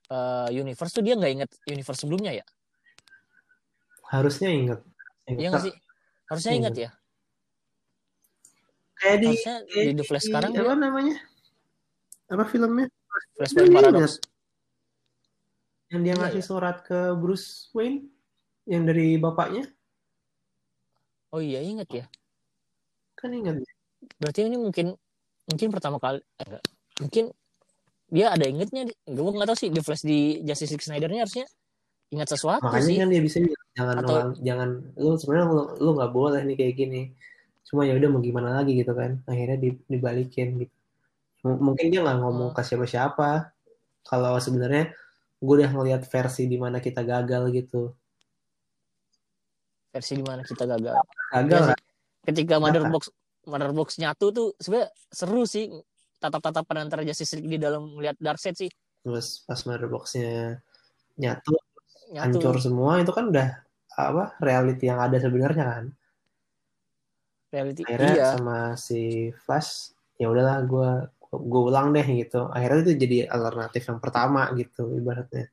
eh, 0.05 0.49
universe 0.53 0.93
tuh 0.93 1.01
dia 1.01 1.17
nggak 1.17 1.31
inget 1.33 1.49
universe 1.65 2.05
sebelumnya 2.05 2.31
ya? 2.37 2.45
Harusnya 4.13 4.53
inget. 4.53 4.79
Iya 5.25 5.49
nggak 5.49 5.63
sih? 5.65 5.73
Harusnya 6.29 6.53
Ingat. 6.53 6.73
inget. 6.77 6.85
ya? 6.85 6.89
Kayak 8.95 9.17
di 9.17 9.27
harusnya 9.33 9.55
kayak 9.65 9.85
di 9.89 9.93
The 9.97 10.05
Flash 10.05 10.25
sekarang 10.29 10.51
apa 10.53 10.61
dia 10.61 10.75
namanya? 10.77 11.15
Apa 12.29 12.43
filmnya? 12.45 12.85
Dia 13.35 13.65
Paradox. 13.73 14.21
Yang 15.95 16.03
dia 16.03 16.13
Iya, 16.13 16.21
ngasih 16.21 16.43
ya. 16.43 16.47
surat 16.47 16.77
ke 16.83 16.99
Bruce 17.15 17.71
Wayne 17.71 18.11
yang 18.67 18.83
dari 18.83 19.15
bapaknya. 19.15 19.63
Oh 21.31 21.39
iya 21.39 21.59
inget 21.59 21.89
ya. 21.89 22.05
Kan 23.15 23.31
ingat. 23.31 23.63
Berarti 24.19 24.45
ini 24.45 24.55
mungkin 24.55 24.95
mungkin 25.45 25.67
pertama 25.71 25.97
kali 25.97 26.19
eh, 26.19 26.43
enggak. 26.43 26.63
Mungkin 26.99 27.25
dia 28.05 28.31
ada 28.31 28.45
ingetnya 28.45 28.85
gue 29.03 29.31
nggak 29.33 29.49
tahu 29.49 29.57
sih 29.57 29.69
The 29.69 29.81
Flash 29.81 30.03
di 30.03 30.39
Justice 30.41 30.71
League 30.71 30.85
Snyder-nya 30.85 31.25
harusnya 31.25 31.45
ingat 32.13 32.29
sesuatu 32.29 32.61
makanya 32.61 32.85
sih. 32.85 32.97
kan 33.01 33.09
dia 33.09 33.21
bisa 33.21 33.37
jangan 33.73 33.95
Atau- 33.99 34.13
ulang- 34.13 34.37
jangan 34.39 34.69
lu 34.95 35.11
sebenarnya 35.17 35.45
lu 35.49 35.63
lu 35.81 35.89
nggak 35.97 36.11
boleh 36.11 36.41
nih 36.43 36.55
kayak 36.55 36.75
gini. 36.75 37.01
Cuma 37.65 37.81
ya 37.83 37.97
udah 37.97 38.09
mau 38.09 38.21
gimana 38.21 38.49
lagi 38.55 38.77
gitu 38.77 38.93
kan. 38.93 39.19
Akhirnya 39.25 39.57
di- 39.57 39.81
dibalikin 39.85 40.47
gitu. 40.61 40.73
M- 41.43 41.61
mungkin 41.61 41.89
dia 41.89 41.99
nggak 42.01 42.17
ngomong 42.21 42.49
Hmm. 42.53 42.57
ke 42.57 42.61
siapa-siapa. 42.63 43.51
Kalau 44.05 44.37
sebenarnya 44.37 44.93
gue 45.45 45.55
udah 45.61 45.71
ngeliat 45.71 46.01
versi 46.09 46.49
di 46.49 46.57
mana 46.57 46.81
kita 46.81 47.05
gagal 47.05 47.53
gitu. 47.53 47.93
Versi 49.93 50.13
di 50.17 50.25
mana 50.25 50.41
kita 50.41 50.65
gagal? 50.65 50.97
Gagal 51.31 51.61
sih. 51.71 51.79
ketika 52.25 52.57
Kenapa? 52.57 52.65
mother 52.65 52.83
box 52.89 53.03
mother 53.45 53.71
box 53.71 53.89
nyatu 54.01 54.33
tuh 54.33 54.47
sebenarnya 54.57 54.89
seru 55.13 55.45
sih. 55.45 55.69
Tatap-tatapan 56.15 56.89
antara 56.89 57.05
Justice 57.05 57.37
League 57.37 57.51
di 57.53 57.59
dalam 57.61 57.93
melihat 57.93 58.17
Darkseid 58.17 58.57
sih. 58.57 58.71
Terus 59.05 59.45
pas 59.45 59.61
mother 59.69 59.85
boxnya 59.85 60.57
nyatu 61.21 61.53
nyatu. 62.09 62.41
hancur 62.41 62.57
semua 62.57 62.97
itu 62.99 63.13
kan 63.13 63.29
udah 63.29 63.61
apa 63.95 64.35
reality 64.41 64.89
yang 64.89 64.99
ada 64.99 65.21
sebenarnya 65.21 65.63
kan? 65.63 65.85
Reality 67.53 67.81
akhirnya 67.85 68.13
iya. 68.17 68.27
sama 68.33 68.73
si 68.75 69.29
Flash 69.45 69.95
ya 70.15 70.31
udahlah 70.31 70.63
gue 70.65 70.91
gue 71.31 71.61
ulang 71.69 71.93
deh 71.95 72.05
gitu. 72.05 72.47
Akhirnya 72.51 72.79
itu 72.85 72.93
jadi 72.99 73.17
alternatif 73.29 73.81
yang 73.89 73.99
pertama 74.03 74.49
gitu 74.53 74.93
ibaratnya. 74.95 75.49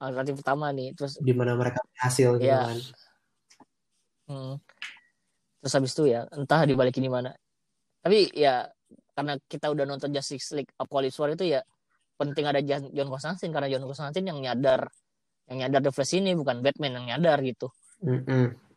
Alternatif 0.00 0.40
pertama 0.40 0.72
nih 0.72 0.96
terus 0.96 1.20
di 1.20 1.32
mana 1.36 1.52
mereka 1.58 1.84
berhasil 1.92 2.40
gitu 2.40 2.48
Iya. 2.48 2.64
kan. 2.64 2.78
Hmm, 4.30 4.52
terus 5.60 5.74
habis 5.76 5.92
itu 5.92 6.08
ya 6.08 6.24
entah 6.32 6.62
dibalikin 6.64 7.04
di 7.04 7.12
mana. 7.12 7.34
Tapi 8.00 8.32
ya 8.32 8.64
karena 9.12 9.36
kita 9.44 9.68
udah 9.68 9.84
nonton 9.84 10.08
Justice 10.14 10.56
League 10.56 10.72
Apocalypse 10.80 11.20
War 11.20 11.36
itu 11.36 11.44
ya 11.52 11.60
penting 12.16 12.48
ada 12.48 12.60
John 12.64 13.08
Constantine. 13.12 13.52
Karena 13.52 13.68
John 13.68 13.84
Constantine 13.84 14.24
yang 14.32 14.40
nyadar 14.40 14.88
yang 15.50 15.66
nyadar 15.66 15.80
The 15.84 15.92
Flash 15.92 16.16
ini 16.16 16.32
bukan 16.32 16.62
Batman 16.64 16.96
yang 16.96 17.06
nyadar 17.16 17.42
gitu. 17.44 17.68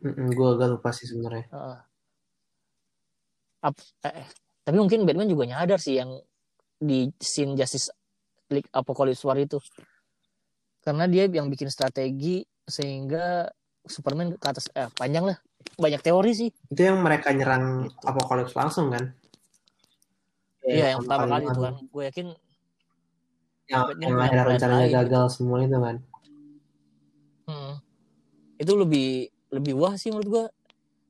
Gue 0.04 0.48
agak 0.60 0.68
lupa 0.76 0.90
sih 0.92 1.08
sebenarnya. 1.08 1.48
Ap- 3.64 3.80
eh, 4.04 4.16
eh. 4.20 4.28
Tapi 4.64 4.78
mungkin 4.80 5.04
Batman 5.04 5.28
juga 5.28 5.44
nyadar 5.44 5.80
sih 5.80 6.00
yang 6.00 6.20
di 6.80 7.12
scene 7.20 7.56
Justice 7.60 7.92
League 8.52 8.72
Apocalypse 8.72 9.24
War 9.28 9.36
itu. 9.40 9.60
Karena 10.84 11.08
dia 11.08 11.28
yang 11.28 11.48
bikin 11.48 11.68
strategi 11.72 12.44
sehingga 12.64 13.48
Superman 13.84 14.36
ke 14.40 14.48
atas 14.48 14.72
eh 14.72 14.88
panjang 14.96 15.32
lah. 15.32 15.38
Banyak 15.80 16.04
teori 16.04 16.32
sih. 16.32 16.50
Itu 16.72 16.82
yang 16.84 17.04
mereka 17.04 17.32
nyerang 17.36 17.88
Gitu. 17.88 18.08
Apocalypse 18.08 18.56
langsung 18.56 18.92
kan? 18.92 19.12
Iya 20.64 20.96
yang 20.96 21.04
pertama 21.04 21.28
kali 21.28 21.44
itu 21.44 21.60
kan. 21.60 21.76
gue 21.76 22.04
yakin 22.08 22.28
yang, 23.68 23.84
yang 24.00 24.16
plan 24.16 24.48
rencananya 24.48 24.88
lain. 24.88 24.96
gagal 24.96 25.26
semua 25.36 25.60
itu 25.60 25.76
kan? 25.76 25.96
Hmm, 27.44 27.74
itu 28.56 28.72
lebih 28.80 29.28
lebih 29.52 29.74
wah 29.76 30.00
sih 30.00 30.16
menurut 30.16 30.30
gue 30.32 30.46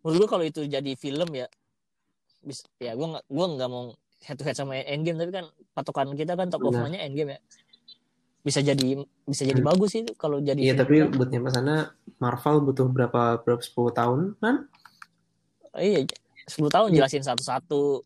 menurut 0.02 0.18
gue 0.26 0.30
kalau 0.30 0.46
itu 0.46 0.62
jadi 0.66 0.92
film 0.98 1.30
ya 1.38 1.46
bis, 2.44 2.60
ya 2.78 2.92
gue 2.92 3.08
nggak 3.08 3.26
gue 3.26 3.46
nggak 3.50 3.70
mau 3.70 3.84
head 4.22 4.36
to 4.36 4.44
head 4.44 4.54
sama 4.54 4.76
Endgame 4.78 5.18
tapi 5.18 5.32
kan 5.34 5.46
patokan 5.74 6.12
kita 6.12 6.34
kan 6.34 6.48
top 6.48 6.62
of 6.62 6.74
mind-nya 6.74 7.02
Endgame 7.02 7.36
ya 7.36 7.40
bisa 8.40 8.60
jadi 8.60 9.00
bisa 9.24 9.42
jadi 9.42 9.58
Hmm. 9.58 9.70
bagus 9.70 9.90
sih 9.90 10.04
itu 10.04 10.12
kalau 10.14 10.38
jadi 10.38 10.60
iya 10.60 10.76
tapi 10.76 11.00
buat 11.10 11.28
nyampe 11.28 11.48
sana 11.50 11.90
Marvel 12.18 12.60
butuh 12.62 12.86
berapa 12.86 13.40
berapa 13.40 13.60
10 13.60 13.72
tahun 13.90 14.20
kan 14.38 14.68
iya 15.74 16.04
10 16.46 16.68
tahun 16.68 16.92
Iya. 16.92 16.96
jelasin 17.00 17.24
satu-satu 17.24 18.04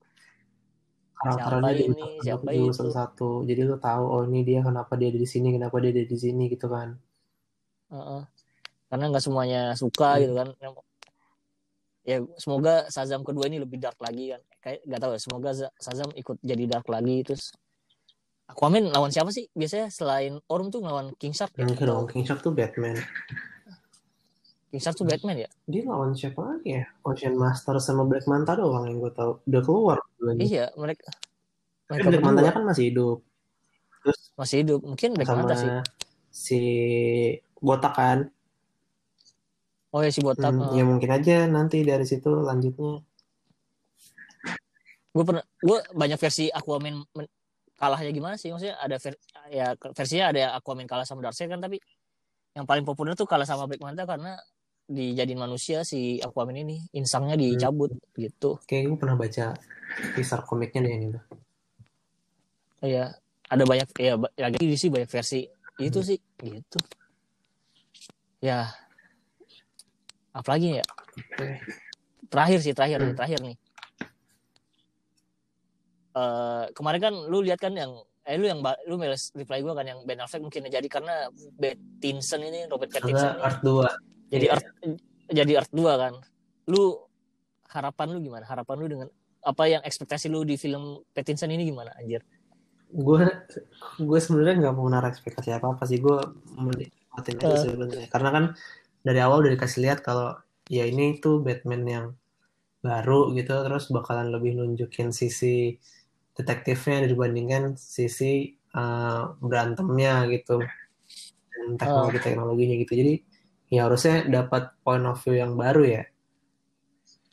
karakternya 1.18 1.74
Siapa 1.74 1.90
ini, 1.90 2.06
siapa 2.22 2.50
itu. 2.54 2.70
satu-satu 2.72 3.30
jadi 3.44 3.66
lu 3.66 3.78
tahu 3.78 4.04
oh 4.06 4.22
ini 4.24 4.46
dia 4.46 4.62
kenapa 4.62 4.94
dia 4.94 5.10
ada 5.10 5.18
di 5.18 5.26
sini 5.26 5.50
kenapa 5.50 5.82
dia 5.82 5.90
ada 5.90 6.06
di 6.06 6.14
sini 6.16 6.46
gitu 6.46 6.70
kan 6.70 6.94
Heeh. 7.90 8.22
karena 8.88 9.04
nggak 9.10 9.24
semuanya 9.24 9.62
suka 9.74 10.14
Hmm. 10.14 10.22
gitu 10.22 10.34
kan 10.34 10.48
ya 12.08 12.24
semoga 12.40 12.88
Shazam 12.88 13.28
kedua 13.28 13.52
ini 13.52 13.60
lebih 13.60 13.84
dark 13.84 14.00
lagi 14.00 14.32
kan 14.32 14.42
kayak 14.64 14.80
nggak 14.88 15.00
tahu 15.04 15.12
ya 15.12 15.20
semoga 15.20 15.50
Za- 15.52 15.76
Shazam 15.76 16.10
ikut 16.16 16.40
jadi 16.40 16.64
dark 16.64 16.88
lagi 16.88 17.28
terus 17.28 17.52
Aquaman 18.48 18.88
lawan 18.96 19.12
siapa 19.12 19.28
sih 19.28 19.52
biasanya 19.52 19.92
selain 19.92 20.40
Orm 20.48 20.72
tuh 20.72 20.80
lawan 20.80 21.12
King 21.20 21.36
Shark 21.36 21.52
ya 21.60 21.68
Enggak 21.68 21.84
dong, 21.84 22.08
King 22.08 22.24
Shark 22.24 22.40
tuh 22.40 22.56
Batman. 22.56 22.96
King 24.72 24.80
Shark 24.80 24.96
tuh 24.96 25.04
Batman 25.04 25.44
ya 25.44 25.50
Dia 25.68 25.84
lawan 25.84 26.16
siapa 26.16 26.40
lagi 26.48 26.80
ya? 26.80 26.88
Ocean 27.04 27.36
Master 27.36 27.76
sama 27.84 28.08
Black 28.08 28.24
Manta 28.24 28.56
doang 28.56 28.88
yang 28.88 29.04
gue 29.04 29.12
tahu. 29.12 29.44
Udah 29.52 29.62
keluar. 29.68 29.98
duanya. 30.16 30.42
iya 30.48 30.66
mereka 30.80 31.12
mereka 31.92 32.08
Black 32.08 32.24
Mantanya 32.24 32.52
kan 32.56 32.64
masih 32.64 32.84
hidup. 32.88 33.18
Terus 34.08 34.20
masih 34.40 34.58
hidup 34.64 34.80
mungkin 34.80 35.10
Black 35.12 35.28
sama 35.28 35.40
Manta 35.44 35.56
sih 35.60 35.70
si 36.32 36.62
Botak 37.60 38.00
kan. 38.00 38.32
Oh 39.94 40.02
ya 40.04 40.12
si 40.12 40.20
botak. 40.20 40.52
Hmm, 40.52 40.76
ya 40.76 40.84
mungkin 40.84 41.10
aja 41.10 41.48
nanti 41.48 41.84
dari 41.84 42.04
situ 42.04 42.30
lanjutnya. 42.32 43.04
gue 45.18 45.26
pernah 45.26 45.42
gue 45.42 45.78
banyak 45.98 46.20
versi 46.22 46.46
Aquaman 46.54 47.02
men- 47.18 47.34
kalahnya 47.74 48.14
gimana 48.14 48.36
sih? 48.38 48.54
Maksudnya 48.54 48.78
ada 48.78 49.02
ver, 49.02 49.14
ya 49.50 49.74
versinya 49.74 50.26
ada 50.30 50.42
Aquaman 50.62 50.86
kalah 50.86 51.10
sama 51.10 51.26
Darkseid 51.26 51.50
kan 51.50 51.58
tapi 51.58 51.82
yang 52.54 52.66
paling 52.66 52.86
populer 52.86 53.18
tuh 53.18 53.26
kalah 53.26 53.46
sama 53.46 53.66
Black 53.66 53.82
Manta 53.82 54.06
karena 54.06 54.38
dijadiin 54.88 55.38
manusia 55.38 55.82
si 55.84 56.18
Aquaman 56.22 56.58
ini 56.58 56.86
insangnya 56.94 57.34
dicabut 57.34 57.94
gitu. 58.14 58.62
Kayak 58.70 58.94
gue 58.94 58.98
pernah 58.98 59.18
baca 59.18 59.58
teaser 60.14 60.42
komiknya 60.46 60.86
deh 60.86 60.94
ini. 60.94 61.08
ya 62.78 63.10
ada 63.50 63.64
banyak 63.66 63.90
ya 63.98 64.14
lagi 64.38 64.78
sih 64.78 64.94
banyak 64.94 65.10
versi 65.10 65.50
itu 65.82 66.00
sih 66.06 66.18
gitu. 66.42 66.78
Ya 68.38 68.70
apalagi 70.38 70.80
ya? 70.80 70.86
Terakhir 72.28 72.60
sih 72.62 72.74
terakhir 72.78 73.00
nih 73.02 73.12
Hmm. 73.12 73.18
terakhir 73.18 73.40
nih. 73.42 73.56
Eh 76.18 76.66
kemarin 76.74 77.00
kan 77.02 77.14
lu 77.30 77.40
lihat 77.46 77.60
kan 77.62 77.74
yang 77.74 77.92
eh 78.28 78.36
lu 78.36 78.46
yang 78.50 78.60
lu 78.90 79.00
reply 79.40 79.60
gue 79.64 79.74
kan 79.74 79.86
yang 79.88 80.00
Ben 80.04 80.20
Affleck 80.20 80.44
mungkin 80.44 80.68
jadi 80.68 80.88
karena 80.92 81.32
Pattinson 81.56 82.44
ini 82.44 82.68
Robert 82.68 82.92
Pattinson 82.92 83.40
Art 83.40 83.64
2. 83.64 83.88
jadi 84.34 84.46
iya. 84.52 84.54
Earth 84.60 84.68
jadi 85.32 85.52
Earth 85.64 85.72
2 85.72 86.04
kan. 86.04 86.14
Lu 86.68 87.00
harapan 87.72 88.08
lu 88.12 88.20
gimana? 88.20 88.44
Harapan 88.44 88.76
lu 88.84 88.88
dengan 88.92 89.08
apa 89.48 89.64
yang 89.72 89.80
ekspektasi 89.80 90.28
lu 90.28 90.44
di 90.44 90.60
film 90.60 91.00
Pattinson 91.16 91.48
ini 91.56 91.72
gimana 91.72 91.96
anjir? 91.96 92.20
Gue 92.92 93.24
gue 94.00 94.20
sebenarnya 94.20 94.68
nggak 94.68 94.76
mau 94.76 94.88
naruh 94.92 95.08
ekspektasi 95.08 95.56
apa 95.56 95.72
apa 95.72 95.84
sih. 95.88 96.04
Gue 96.04 96.20
menikmatin 96.60 97.36
aja 97.40 97.58
sebenarnya. 97.64 98.08
Karena 98.12 98.30
kan 98.36 98.44
dari 99.06 99.20
awal 99.22 99.46
udah 99.46 99.54
dikasih 99.54 99.80
lihat 99.86 100.00
kalau 100.06 100.38
ya 100.68 100.84
ini 100.88 101.18
tuh 101.24 101.40
Batman 101.44 101.84
yang 101.88 102.08
baru 102.84 103.34
gitu 103.34 103.52
terus 103.66 103.90
bakalan 103.90 104.30
lebih 104.32 104.56
nunjukin 104.56 105.12
sisi 105.12 105.76
detektifnya 106.38 107.10
dibandingkan 107.10 107.76
sisi 107.76 108.54
eh, 108.54 109.24
berantemnya 109.42 110.30
gitu. 110.30 110.62
Dan 111.58 111.76
teknologi 111.82 112.20
teknologinya 112.22 112.76
gitu. 112.78 112.94
Jadi 112.94 113.14
ya 113.74 113.90
harusnya 113.90 114.24
dapat 114.30 114.72
point 114.86 115.04
of 115.10 115.20
view 115.26 115.36
yang 115.36 115.58
baru 115.58 115.84
ya. 115.84 116.04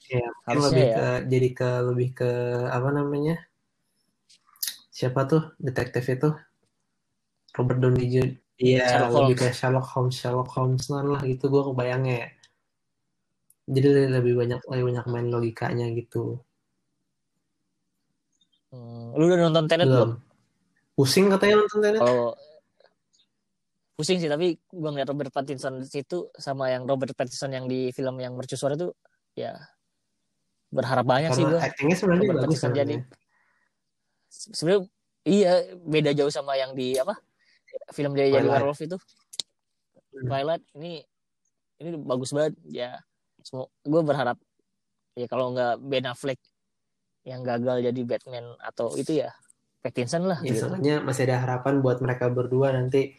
Ya 0.09 0.27
Harusnya 0.45 0.69
lebih 0.69 0.85
ya. 0.85 0.95
ke 0.97 1.07
jadi 1.33 1.49
ke 1.57 1.69
lebih 1.93 2.09
ke 2.13 2.31
apa 2.69 2.89
namanya 2.93 3.37
siapa 4.93 5.27
tuh 5.27 5.43
detektif 5.59 6.07
itu? 6.13 6.31
Robert 7.55 7.79
Downey. 7.79 8.44
Iya, 8.55 8.87
Sherlock 8.87 9.11
lebih 9.11 9.19
Holmes. 9.19 9.39
kayak 9.43 9.55
Sherlock 9.59 9.89
Holmes, 9.91 10.15
Sherlock 10.15 10.51
Holmes 10.55 10.85
lah 10.87 11.21
gitu 11.27 11.45
gue 11.51 11.63
kebayangnya 11.75 12.15
ya. 12.23 12.29
Jadi 13.65 13.89
lebih 14.13 14.35
banyak 14.37 14.61
lebih 14.71 14.85
banyak 14.93 15.05
main 15.09 15.27
logikanya 15.33 15.87
gitu. 15.97 16.39
Hmm, 18.75 19.15
lu 19.15 19.31
udah 19.31 19.39
nonton 19.49 19.65
Tenet 19.71 19.87
belum. 19.89 20.19
Pusing 20.95 21.27
katanya 21.33 21.65
nonton 21.65 21.79
Tenet. 21.83 22.01
kalau 22.03 22.35
pusing 23.95 24.19
sih 24.19 24.27
tapi 24.27 24.59
gua 24.75 24.91
ngeliat 24.91 25.07
Robert 25.07 25.31
Pattinson 25.31 25.79
di 25.79 25.87
situ 25.87 26.27
sama 26.35 26.67
yang 26.67 26.83
Robert 26.83 27.15
Pattinson 27.15 27.55
yang 27.55 27.71
di 27.71 27.95
film 27.95 28.19
yang 28.19 28.35
mercusuar 28.35 28.75
itu 28.75 28.91
ya 29.39 29.55
berharap 30.75 31.07
banyak 31.07 31.31
sih 31.31 31.47
Karena 31.47 31.55
gua 31.55 31.61
actingnya 31.63 31.97
sebenarnya 32.03 32.23
Robert 32.27 32.35
bagus 32.35 32.43
Pattinson 32.59 32.71
kan. 32.75 32.79
jadi 32.83 32.95
sebenarnya 34.35 34.81
iya 35.31 35.53
beda 35.79 36.11
jauh 36.11 36.33
sama 36.35 36.59
yang 36.59 36.75
di 36.75 36.99
apa 36.99 37.15
film 37.91 38.13
dia 38.13 38.27
jadi 38.27 38.41
Twilight. 38.41 38.55
werewolf 38.55 38.81
itu. 38.81 38.97
Twilight 40.15 40.63
ini 40.75 41.03
ini 41.77 41.89
bagus 41.99 42.31
banget 42.31 42.55
ya 42.65 42.97
semua 43.41 43.67
gue 43.79 44.01
berharap 44.01 44.39
ya 45.13 45.27
kalau 45.27 45.51
nggak 45.51 45.75
Ben 45.81 46.07
Affleck 46.07 46.39
yang 47.23 47.41
gagal 47.41 47.83
jadi 47.83 48.01
Batman 48.03 48.57
atau 48.59 48.95
itu 48.95 49.19
ya 49.19 49.35
Pattinson 49.81 50.25
lah 50.25 50.39
Ya, 50.39 50.49
gitu. 50.51 50.65
soalnya 50.65 50.99
masih 50.99 51.27
ada 51.27 51.41
harapan 51.41 51.79
buat 51.79 51.99
mereka 51.99 52.29
berdua 52.29 52.73
nanti 52.73 53.13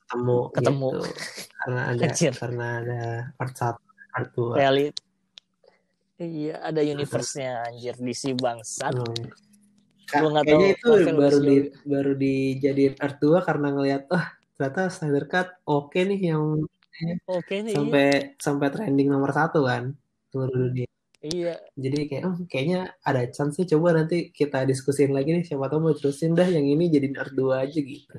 ketemu 0.00 0.38
Ketemu. 0.52 0.88
gitu. 0.92 1.00
Karena 1.56 1.80
ada 1.90 2.04
Anjir. 2.04 2.32
karena 2.32 2.66
ada 2.78 3.00
part 3.34 3.52
1, 3.52 3.74
part 4.12 4.28
2. 4.30 4.54
realit 4.54 4.94
iya 6.16 6.62
ada 6.62 6.80
universe-nya 6.80 7.66
anjir 7.66 7.94
DC 7.94 8.32
bangsat 8.34 8.94
Hmm. 8.94 9.26
Gua 10.06 10.28
nggak 10.30 10.44
Kayaknya 10.46 10.70
tahu 10.78 10.94
itu 10.94 11.10
baru 11.18 11.38
di 11.42 11.56
baru 11.82 12.12
dijadiin 12.14 12.94
part 12.94 13.16
2 13.18 13.42
karena 13.42 13.68
ngelihat 13.74 14.02
oh 14.14 14.24
ternyata 14.54 14.82
Snyder 14.88 15.26
Cut 15.26 15.48
oke 15.66 15.98
nih 15.98 16.20
yang 16.30 16.62
oke 17.26 17.54
nih 17.66 17.74
sampai 17.74 18.06
sampai 18.38 18.66
trending 18.70 19.10
nomor 19.10 19.34
satu 19.34 19.66
kan 19.66 19.98
seluruh 20.30 20.70
dunia. 20.70 20.86
iya. 21.26 21.58
Jadi 21.74 22.06
kayak 22.06 22.22
oh, 22.22 22.36
kayaknya 22.46 22.94
ada 23.02 23.26
chance 23.34 23.58
sih 23.58 23.66
coba 23.66 23.98
nanti 23.98 24.30
kita 24.30 24.62
diskusin 24.62 25.10
lagi 25.10 25.34
nih 25.34 25.42
siapa 25.42 25.66
tahu 25.66 25.90
mau 25.90 25.94
terusin 25.96 26.38
dah 26.38 26.46
yang 26.46 26.64
ini 26.64 26.86
jadi 26.86 27.10
part 27.10 27.34
2 27.34 27.66
aja 27.66 27.78
gitu. 27.82 28.16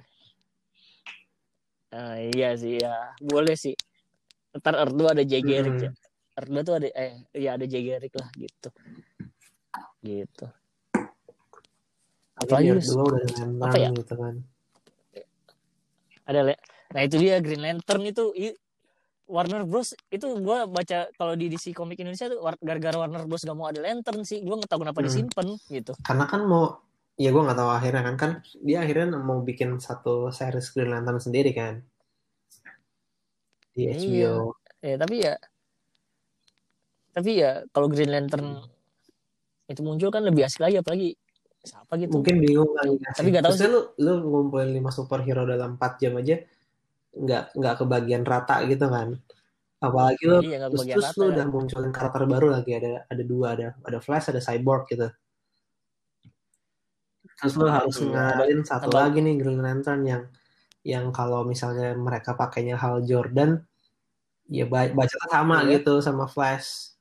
Ah, 1.95 2.19
iya 2.19 2.51
sih 2.59 2.83
ya. 2.83 3.15
Boleh 3.23 3.55
sih. 3.55 3.71
Ntar 4.51 4.75
Earth 4.75 4.95
2 4.97 5.15
ada 5.15 5.23
Jay 5.23 5.39
Garrick 5.39 5.79
Hmm. 5.79 5.87
ya. 5.87 5.91
Earth 6.35 6.51
2 6.51 6.67
tuh 6.67 6.75
ada 6.83 6.87
eh 6.91 7.15
ya 7.31 7.55
ada 7.55 7.63
Jay 7.63 7.81
Garrick 7.87 8.11
lah 8.19 8.27
gitu. 8.35 8.69
Gitu 10.03 10.47
apalagi 12.37 12.69
part 12.71 12.85
2 12.85 13.01
udah 13.03 13.21
dengan 13.25 13.49
Apa 13.65 13.77
ya? 13.77 13.89
gitu 13.91 14.13
kan. 14.13 14.35
ada 16.23 16.39
nah 16.87 17.01
itu 17.01 17.15
dia 17.17 17.39
Green 17.39 17.59
Lantern 17.59 18.03
itu 18.03 18.31
Warner 19.27 19.63
Bros 19.63 19.91
itu 20.07 20.27
gua 20.39 20.63
baca 20.65 21.11
kalau 21.13 21.35
di 21.35 21.47
DC 21.47 21.71
Comic 21.71 21.99
Indonesia 21.99 22.27
tuh 22.27 22.39
gara-gara 22.59 22.95
Warner 22.95 23.27
Bros 23.27 23.43
gak 23.43 23.55
mau 23.55 23.67
ada 23.67 23.79
Lantern 23.79 24.23
sih 24.23 24.39
gua 24.39 24.55
nggak 24.55 24.71
tahu 24.71 24.83
kenapa 24.83 24.99
Hmm. 24.99 25.07
disimpan 25.07 25.47
gitu 25.67 25.91
Karena 25.99 26.25
kan 26.25 26.41
mau 26.43 26.79
ya 27.17 27.33
gue 27.33 27.41
nggak 27.41 27.57
tahu 27.57 27.71
akhirnya 27.73 28.03
kan 28.05 28.15
kan 28.15 28.31
dia 28.61 28.77
akhirnya 28.79 29.17
mau 29.17 29.41
bikin 29.41 29.81
satu 29.81 30.29
series 30.29 30.69
Green 30.69 30.93
Lantern 30.93 31.17
sendiri 31.17 31.49
kan 31.51 31.81
di 33.73 33.89
Iya. 33.89 33.97
HBO. 33.97 34.33
ya 34.79 34.95
tapi 34.95 35.15
ya 35.25 35.33
tapi 37.11 37.31
ya 37.41 37.65
kalau 37.73 37.89
Green 37.89 38.13
Lantern 38.13 38.61
itu 39.65 39.81
muncul 39.81 40.07
kan 40.07 40.21
lebih 40.21 40.45
asik 40.45 40.61
lagi 40.61 40.77
apalagi 40.77 41.17
siapa 41.63 41.93
gitu 41.97 42.11
Mungkin 42.13 42.35
bingung 42.39 42.71
kali 42.73 42.97
ya. 42.99 43.09
Tapi 43.13 43.27
nggak 43.31 43.43
tahu 43.43 43.51
Maksudnya 43.53 43.71
lu 43.73 43.81
lu 43.99 44.13
ngumpulin 44.23 44.69
lima 44.71 44.91
superhero 44.91 45.43
dalam 45.43 45.75
4 45.75 45.91
jam 45.99 46.13
aja 46.17 46.35
nggak 47.17 47.43
nggak 47.57 47.75
kebagian 47.81 48.23
rata 48.23 48.61
gitu 48.65 48.85
kan. 48.87 49.17
Apalagi 49.77 50.23
lu 50.25 50.37
Iya, 50.41 50.69
terus, 50.69 50.85
terus 50.85 51.05
rata 51.05 51.17
lu 51.17 51.25
kan. 51.25 51.33
udah 51.37 51.45
munculin 51.49 51.91
karakter 51.93 52.23
baru 52.25 52.47
lagi 52.55 52.71
ada 52.73 52.91
ada 53.05 53.23
dua 53.25 53.47
ada 53.53 53.67
ada 53.81 53.99
Flash 54.01 54.29
ada 54.29 54.41
Cyborg 54.41 54.85
gitu. 54.89 55.07
Terus 57.37 57.53
lu 57.53 57.67
harus 57.69 57.95
ngenalin 58.01 58.65
satu 58.65 58.89
lagi 58.89 59.21
nih 59.21 59.37
Green 59.37 59.61
Lantern 59.61 60.01
yang 60.01 60.23
yang 60.81 61.11
kalau 61.13 61.43
misalnya 61.45 61.93
mereka 61.93 62.33
pakainya 62.33 62.79
Hal 62.79 63.03
Jordan 63.05 63.61
ya 64.47 64.65
ba- 64.65 64.89
baca 64.89 65.17
sama 65.29 65.61
Iya. 65.61 65.77
gitu 65.77 65.99
sama 66.01 66.25
Flash. 66.25 66.96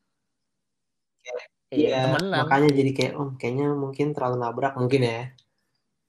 Iya 1.76 1.88
Iya, 1.88 2.00
temenan 2.16 2.40
makanya 2.42 2.68
jadi 2.72 2.90
kayak 2.96 3.12
oh 3.20 3.28
kayaknya 3.36 3.66
mungkin 3.72 4.06
terlalu 4.16 4.36
nabrak 4.40 4.74
mungkin 4.74 5.02
ya. 5.04 5.20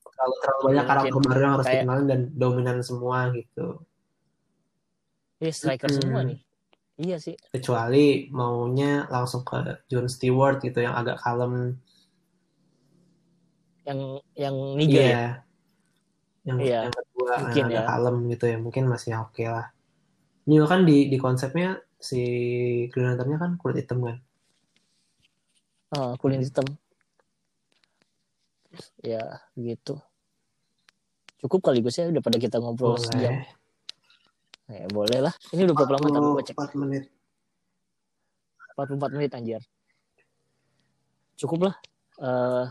Terlalu 0.07 0.33
terlalu 0.41 0.61
banyak 0.63 0.73
Mungkin. 0.81 0.87
karakter 0.87 1.21
baru 1.29 1.39
yang 1.43 1.53
harus 1.53 1.65
Kayak- 1.67 1.77
dikenalin 1.83 2.07
dan 2.07 2.21
dominan 2.33 2.77
semua 2.81 3.17
gitu. 3.35 3.67
Iya 5.37 5.51
striker 5.53 5.89
Hmm. 5.93 5.99
semua 6.01 6.21
nih 6.25 6.39
iya 6.97 7.21
sih 7.21 7.37
Kecuali 7.53 8.25
maunya 8.33 9.05
langsung 9.05 9.45
ke 9.45 9.53
John 9.85 10.09
Stewart 10.09 10.57
gitu 10.59 10.81
yang 10.81 10.97
agak 10.97 11.21
kalem. 11.21 11.77
yang 13.85 13.99
yang 14.35 14.55
Niger 14.75 14.99
Iya. 14.99 15.07
ya 15.07 15.27
Yang, 16.43 16.57
Iya, 16.63 16.79
yang 16.87 16.95
kedua 16.95 17.27
yang 17.29 17.41
mungkin 17.45 17.63
agak 17.67 17.75
ya. 17.77 17.87
kalem 17.87 18.15
gitu 18.31 18.45
ya 18.47 18.57
mungkin 18.57 18.83
masih 18.87 19.11
oke 19.19 19.43
lah. 19.43 19.67
Ini 20.47 20.63
kan 20.63 20.81
di 20.83 20.97
di 21.07 21.17
konsepnya 21.19 21.69
si 21.99 22.21
Green 22.87 23.13
Lantern-nya 23.13 23.35
kan 23.37 23.51
kulit 23.59 23.83
hitam 23.83 23.99
kan. 24.01 24.17
Ah, 25.87 26.19
kulit 26.19 26.43
hitam 26.43 26.67
ya 29.01 29.23
gitu 29.55 29.95
cukup 31.39 31.71
kali 31.71 31.79
gue 31.79 31.89
sih 31.89 32.03
udah 32.05 32.19
pada 32.21 32.37
kita 32.37 32.59
ngobrol 32.59 32.99
sejam 32.99 33.39
Boleh. 33.39 33.47
ya 34.67 34.85
boleh 34.91 35.19
lah 35.23 35.33
ini 35.55 35.63
udah 35.63 35.75
berapa 35.79 35.95
lama 35.95 36.11
tapi 36.11 36.27
gue 36.27 36.43
cek 36.51 36.57
4 36.59 36.81
menit. 36.83 37.03
44 38.75 39.15
menit 39.15 39.31
anjir 39.33 39.61
cukup 41.39 41.71
lah 41.71 41.75
Eh 42.17 42.65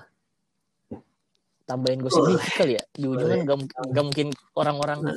tambahin 1.66 1.98
gosip 1.98 2.22
Boleh. 2.22 2.38
dikit 2.38 2.54
kali 2.54 2.72
ya 2.78 2.82
di 2.94 3.06
ujung 3.10 3.26
kan 3.26 3.38
gak, 3.42 3.56
gak 3.90 4.04
mungkin 4.06 4.28
orang-orang 4.54 4.98
Nah, 5.02 5.14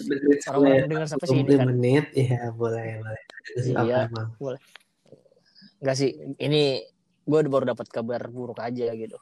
orang-orang 0.50 0.90
dengar 0.90 1.08
sampai 1.10 1.28
sini 1.30 1.42
20 1.46 1.58
kan 1.62 1.68
menit, 1.70 2.06
iya 2.18 2.50
boleh 2.50 3.02
boleh. 3.06 3.22
Iya. 3.86 4.10
emang? 4.10 4.34
Enggak 5.78 5.96
sih, 5.98 6.10
ini 6.42 6.82
gue 7.30 7.40
baru 7.46 7.78
dapat 7.78 7.86
kabar 7.94 8.26
buruk 8.26 8.58
aja 8.58 8.90
gitu. 8.98 9.22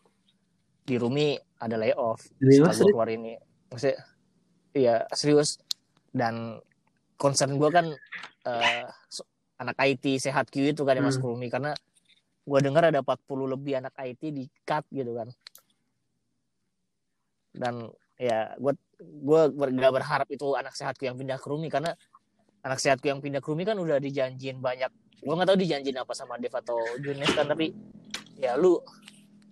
Di 0.88 0.96
Rumi 0.96 1.36
ada 1.60 1.76
layoff 1.76 2.24
setelah 2.40 2.72
mas, 2.72 2.80
gue 2.80 2.88
keluar 2.88 3.12
ini. 3.12 3.36
Maksudnya, 3.68 4.00
iya 4.72 4.96
serius. 5.12 5.60
Dan 6.08 6.56
concern 7.20 7.60
gue 7.60 7.68
kan 7.68 7.92
so- 9.12 9.28
anak 9.60 9.76
IT 9.84 10.24
sehat 10.24 10.48
Q 10.48 10.72
itu 10.72 10.88
kan 10.88 10.96
ya 10.96 11.04
Mas 11.04 11.20
Hmm. 11.20 11.36
Rumi. 11.36 11.52
Karena 11.52 11.76
gue 12.48 12.60
dengar 12.64 12.88
ada 12.88 13.04
40 13.04 13.44
lebih 13.52 13.84
anak 13.84 13.92
IT 14.00 14.32
di 14.32 14.48
cut 14.64 14.88
gitu 14.88 15.12
kan. 15.12 15.28
Dan 17.52 17.92
ya 18.16 18.56
gue 18.56 18.74
gue 18.98 19.42
gak 19.78 19.94
berharap 19.94 20.28
itu 20.32 20.56
anak 20.56 20.74
sehatku 20.74 21.04
yang 21.06 21.20
pindah 21.20 21.38
ke 21.38 21.48
Rumi 21.52 21.68
karena 21.68 21.92
anak 22.64 22.80
sehatku 22.80 23.10
yang 23.12 23.20
pindah 23.20 23.44
ke 23.44 23.50
Rumi 23.52 23.66
kan 23.66 23.78
udah 23.78 24.00
dijanjin 24.00 24.58
banyak 24.58 24.90
gue 25.18 25.34
nggak 25.34 25.50
tahu 25.50 25.58
dijanjin 25.58 25.98
apa 25.98 26.14
sama 26.14 26.38
Dev 26.38 26.54
atau 26.54 26.78
Junes 27.00 27.30
kan 27.34 27.46
tapi 27.46 27.74
ya 28.38 28.54
lu 28.54 28.78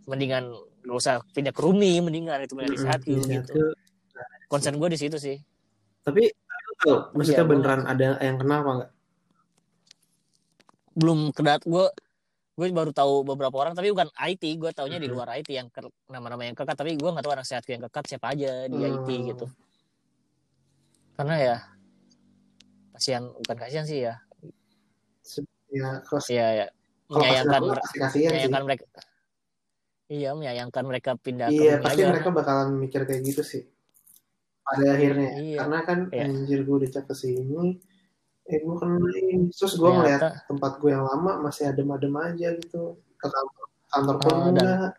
mendingan 0.05 0.45
gak 0.85 0.93
usah 0.95 1.15
pindah 1.33 1.49
ke 1.49 1.61
Rumi 1.65 1.97
mendingan 1.97 2.37
itu 2.45 2.53
mendingan 2.53 2.77
di 2.77 2.81
sehatku 2.81 3.09
Di 3.09 3.41
gitu. 3.41 3.73
concern 4.45 4.77
gue 4.77 4.89
di 4.93 4.99
situ 5.01 5.17
sih. 5.17 5.37
Tapi 6.05 6.29
lu 6.29 6.73
tahu, 6.77 6.93
maksudnya 7.17 7.41
Iya, 7.41 7.43
gua 7.43 7.51
beneran 7.57 7.81
ada 7.83 8.05
yang 8.21 8.37
kenal 8.37 8.57
apa 8.61 8.71
enggak? 8.71 8.91
belum 10.95 11.19
kedat 11.35 11.61
gue 11.67 11.85
gue 12.55 12.67
baru 12.71 12.95
tahu 12.95 13.27
beberapa 13.27 13.51
orang 13.59 13.75
tapi 13.75 13.91
bukan 13.91 14.07
IT 14.15 14.47
gue 14.55 14.71
taunya 14.71 14.95
di 14.95 15.11
luar 15.11 15.27
IT 15.35 15.51
yang 15.51 15.67
nama-nama 16.07 16.47
yang 16.47 16.55
kekat 16.55 16.71
tapi 16.71 16.95
gue 16.95 17.09
nggak 17.11 17.19
tahu 17.19 17.35
anak 17.35 17.43
sehatku 17.43 17.75
yang 17.75 17.83
kekat 17.89 18.15
siapa 18.15 18.31
aja 18.31 18.71
di 18.71 18.77
IT 18.79 19.03
Hmm. 19.11 19.25
gitu. 19.27 19.45
Karena 21.17 21.35
ya 21.35 21.55
kasihan 22.93 23.27
bukan 23.27 23.57
kasihan 23.59 23.83
sih 23.83 24.07
ya 24.07 24.15
Ya, 25.75 25.89
kalau 26.01 26.23
ya 26.31 26.47
ya 26.55 26.65
kalau 27.05 27.19
menyayangkan 27.19 27.61
pasti 27.75 27.97
kasihan 27.99 28.07
sih. 28.07 28.23
menyayangkan 28.31 28.63
mereka 28.63 28.85
iya 30.07 30.29
menyayangkan 30.31 30.83
mereka 30.85 31.11
pindah 31.17 31.47
Iya, 31.49 31.73
ke 31.75 31.83
pasti 31.83 32.01
aja. 32.01 32.09
mereka 32.09 32.29
bakalan 32.31 32.69
mikir 32.77 33.01
kayak 33.03 33.21
gitu 33.21 33.41
sih. 33.41 33.63
Pada 34.61 34.95
akhirnya, 34.95 35.29
Iya. 35.35 35.57
karena 35.59 35.79
kan 35.83 35.99
Iya. 36.09 36.23
anjir 36.25 36.59
gue 36.61 36.77
dicap 36.81 37.05
ke 37.05 37.13
sini, 37.13 37.77
eh 38.45 38.57
gue 38.57 38.75
kenalin, 38.75 39.49
terus 39.51 39.73
gue 39.75 39.85
ngeliat 39.85 40.21
Ternyata- 40.21 40.45
tempat 40.47 40.71
gue 40.79 40.89
yang 40.89 41.03
lama 41.03 41.31
masih 41.39 41.63
adem-adem 41.67 42.13
aja 42.15 42.47
gitu, 42.55 42.81
ke 43.13 43.27
kantor, 43.27 43.65
kantor 43.87 44.15
pun 44.17 44.31
dan- 44.31 44.49
enggak. 44.49 44.93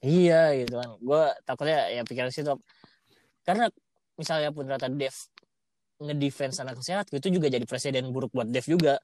Iya 0.00 0.40
gitu 0.54 0.74
kan. 0.74 0.90
Gue 0.98 1.22
takutnya 1.42 1.78
ya 1.88 2.02
pikiran 2.02 2.28
situ. 2.28 2.52
Karena 3.40 3.68
misalnya 4.14 4.50
pun 4.50 4.64
ternyata 4.64 4.88
Dev 4.88 5.16
ngedefense 6.02 6.58
anak 6.62 6.82
sehat 6.82 7.06
itu 7.10 7.28
juga 7.30 7.46
jadi 7.46 7.62
presiden 7.64 8.10
buruk 8.10 8.34
buat 8.34 8.48
Dev 8.50 8.66
juga. 8.66 8.98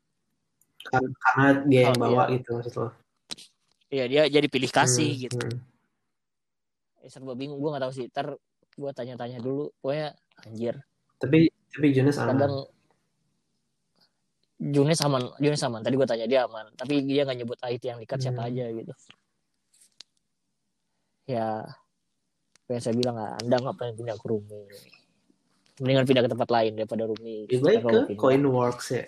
Karena 0.90 1.62
dia 1.68 1.92
yang 1.92 1.98
bawa 2.00 2.30
gitu 2.32 2.56
maksud 2.56 2.74
lo. 2.76 2.88
Iya 3.90 4.04
dia 4.06 4.22
jadi 4.30 4.46
pilih 4.46 4.70
kasih 4.70 5.10
Hmm, 5.12 5.22
gitu. 5.28 5.46
hmm. 5.46 5.58
Eh, 7.04 7.10
serba 7.10 7.32
bingung 7.34 7.58
gue 7.58 7.70
gak 7.74 7.82
tahu 7.84 7.92
sih. 7.94 8.06
Ntar 8.10 8.38
gue 8.74 8.90
tanya-tanya 8.94 9.38
dulu. 9.42 9.70
Pokoknya 9.82 10.14
anjir. 10.46 10.74
Tapi 11.20 11.50
tapi 11.70 11.86
Jonas 11.94 12.16
aman. 12.18 12.30
Kadang 12.34 12.54
Junes 14.60 15.00
aman, 15.00 15.24
Junes 15.40 15.62
aman. 15.64 15.80
Tadi 15.80 15.96
gue 15.96 16.04
tanya 16.04 16.26
dia 16.28 16.44
aman, 16.44 16.68
tapi 16.76 17.00
dia 17.08 17.24
nggak 17.24 17.38
nyebut 17.40 17.56
IT 17.64 17.80
yang 17.80 17.96
dekat 17.96 18.20
siapa 18.20 18.44
Hmm. 18.44 18.48
aja 18.52 18.64
gitu. 18.68 18.92
Ya, 21.24 21.64
kayak 22.68 22.82
saya 22.84 22.92
bilang 22.92 23.16
lah, 23.16 23.40
anda 23.40 23.56
ngapain 23.56 23.96
pindah 23.96 24.20
ke 24.20 24.26
Rumi? 24.28 24.68
Mendingan 25.80 26.04
pindah 26.04 26.24
ke 26.28 26.30
tempat 26.30 26.48
lain 26.52 26.72
daripada 26.76 27.08
Rumi. 27.08 27.48
Lebih 27.48 27.60
baik 27.64 27.78
Kalau 27.80 27.90
ke 27.90 28.00
pindah. 28.12 28.20
Coinworks 28.20 28.86
ya. 28.92 29.04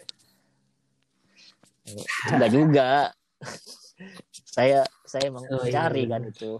Enggak 2.32 2.50
juga. 2.50 2.90
saya 4.56 4.80
saya 5.04 5.28
emang 5.28 5.44
Oh, 5.52 5.64
iya, 5.68 5.72
cari 5.84 6.08
iya. 6.08 6.12
kan 6.16 6.22
itu. 6.24 6.52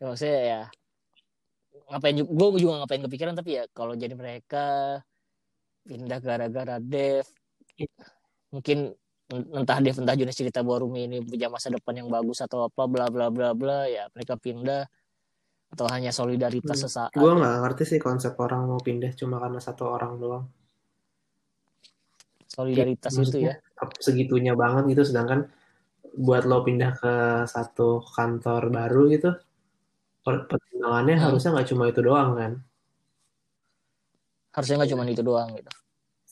Ya, 0.00 0.04
maksudnya 0.12 0.40
ya 0.44 0.62
ngapain 1.86 2.16
juga 2.18 2.50
gue 2.50 2.60
juga 2.66 2.82
ngapain 2.82 3.02
kepikiran 3.06 3.34
tapi 3.38 3.62
ya 3.62 3.64
kalau 3.70 3.94
jadi 3.94 4.14
mereka 4.18 4.98
pindah 5.86 6.18
gara-gara 6.18 6.82
Dev 6.82 7.26
mungkin 8.50 8.90
entah 9.30 9.78
Dev 9.78 9.94
entah 10.02 10.16
jenis 10.18 10.34
cerita 10.34 10.66
bahwa 10.66 10.86
Rumi 10.86 11.06
ini 11.06 11.22
punya 11.22 11.46
masa 11.46 11.70
depan 11.70 11.94
yang 11.94 12.08
bagus 12.10 12.42
atau 12.42 12.66
apa 12.66 12.90
bla 12.90 13.06
bla 13.06 13.30
bla 13.30 13.54
bla 13.54 13.86
ya 13.86 14.10
mereka 14.10 14.34
pindah 14.34 14.90
atau 15.76 15.86
hanya 15.92 16.08
solidaritas 16.08 16.80
Hmm. 16.80 16.84
sesaat 16.88 17.10
Gue 17.12 17.32
nggak 17.36 17.54
ngerti 17.60 17.82
sih 17.84 18.00
konsep 18.00 18.32
orang 18.40 18.64
mau 18.64 18.80
pindah 18.80 19.12
cuma 19.12 19.36
karena 19.36 19.60
satu 19.60 19.84
orang 19.92 20.12
doang. 20.16 20.46
solidaritas 22.56 23.12
itu 23.12 23.52
ya 23.52 23.54
segitunya 24.00 24.56
banget 24.56 24.88
gitu 24.96 25.12
sedangkan 25.12 25.44
buat 26.16 26.48
lo 26.48 26.64
pindah 26.64 26.96
ke 26.96 27.14
satu 27.44 28.00
kantor 28.16 28.72
baru 28.72 29.02
gitu 29.12 29.28
per- 30.24 30.48
pertimbangannya 30.48 31.20
Hmm. 31.20 31.24
harusnya 31.28 31.50
nggak 31.52 31.68
cuma 31.68 31.84
itu 31.92 32.00
doang 32.00 32.30
kan 32.40 32.52
harusnya 34.56 34.74
nggak 34.80 34.90
cuma 34.96 35.04
itu 35.04 35.20
doang 35.20 35.48
gitu 35.52 35.72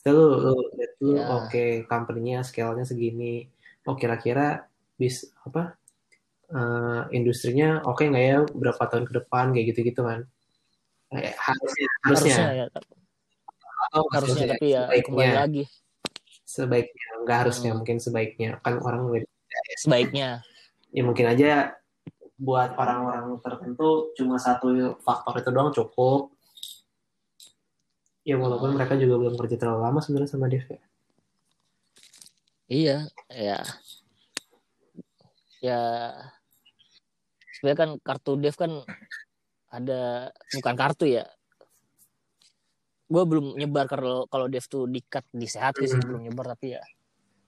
Jadi 0.05 0.13
lu, 0.13 0.25
lu, 0.37 0.53
lihat 0.77 0.91
dulu, 1.01 1.17
Ya. 1.17 1.25
oke 1.33 1.65
company-nya 1.89 2.45
scale-nya 2.45 2.85
segini 2.85 3.49
oh 3.85 3.95
kira-kira 3.97 4.65
bis 4.97 5.29
apa 5.45 5.77
eh, 6.55 7.01
industrinya 7.11 7.83
oke 7.83 8.07
nggak 8.07 8.23
ya 8.23 8.39
berapa 8.47 8.79
tahun 8.87 9.03
ke 9.05 9.13
depan 9.19 9.51
kayak 9.51 9.65
gitu-gitu 9.75 10.01
kan? 10.07 10.23
Eh, 11.11 11.35
harusnya 11.35 11.87
harusnya. 12.07 12.35
Harusnya 12.39 12.47
ya 12.55 12.65
Atau 13.85 14.03
harusnya 14.15 14.45
tapi 14.55 14.65
ya 14.71 14.81
sebaiknya. 14.87 15.05
kembali 15.11 15.33
lagi. 15.35 15.63
Sebaiknya 16.45 17.07
nggak 17.27 17.37
harusnya 17.45 17.69
Hmm. 17.75 17.77
mungkin 17.83 17.97
sebaiknya. 17.99 18.49
Kan 18.63 18.79
orang 18.81 19.11
sebaiknya. 19.83 20.41
Ya 20.95 21.01
mungkin 21.03 21.25
aja 21.27 21.75
buat 22.35 22.75
orang-orang 22.75 23.39
tertentu 23.39 24.11
cuma 24.15 24.35
satu 24.39 24.95
faktor 25.03 25.39
itu 25.39 25.49
doang 25.51 25.71
cukup. 25.75 26.31
Ya 28.25 28.39
walaupun 28.41 28.73
Hmm. 28.73 28.77
mereka 28.79 28.97
juga 28.97 29.15
belum 29.21 29.35
kerja 29.37 29.55
terlalu 29.59 29.81
lama 29.85 29.99
sebenarnya 30.01 30.31
sama 30.31 30.49
Dev 30.49 30.65
ya. 30.65 30.81
Iya, 32.65 32.97
ya. 33.29 33.59
Ya 35.61 35.81
sebenarnya 37.65 37.81
kan 37.81 37.91
kartu 37.97 38.37
Dev 38.37 38.53
kan 38.53 38.71
ada 39.73 40.29
bukan 40.53 40.73
kartu 40.77 41.09
ya. 41.09 41.25
Gue 43.09 43.25
belum 43.25 43.57
nyebar 43.57 43.89
kalau 43.89 44.29
kalau 44.29 44.45
Dev 44.45 44.69
tuh 44.69 44.85
dikat 44.85 45.25
di 45.33 45.49
sehat 45.49 45.73
sih 45.81 45.89
Hmm. 45.89 46.05
belum 46.05 46.21
nyebar 46.29 46.53
tapi 46.53 46.77
ya 46.77 46.81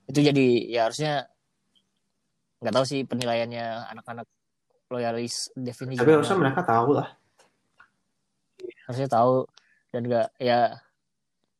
itu 0.09 0.25
jadi 0.25 0.47
ya 0.73 0.89
harusnya 0.89 1.29
nggak 2.65 2.73
tahu 2.73 2.85
sih 2.89 3.05
penilaiannya 3.05 3.93
anak-anak 3.93 4.25
loyalis 4.89 5.53
Dev 5.53 5.77
ini 5.85 6.01
tapi 6.01 6.17
harusnya 6.17 6.37
mereka 6.41 6.65
tahu 6.65 6.97
lah 6.97 7.13
harusnya 8.89 9.09
tahu 9.11 9.45
dan 9.93 10.01
gak 10.07 10.27
ya 10.41 10.79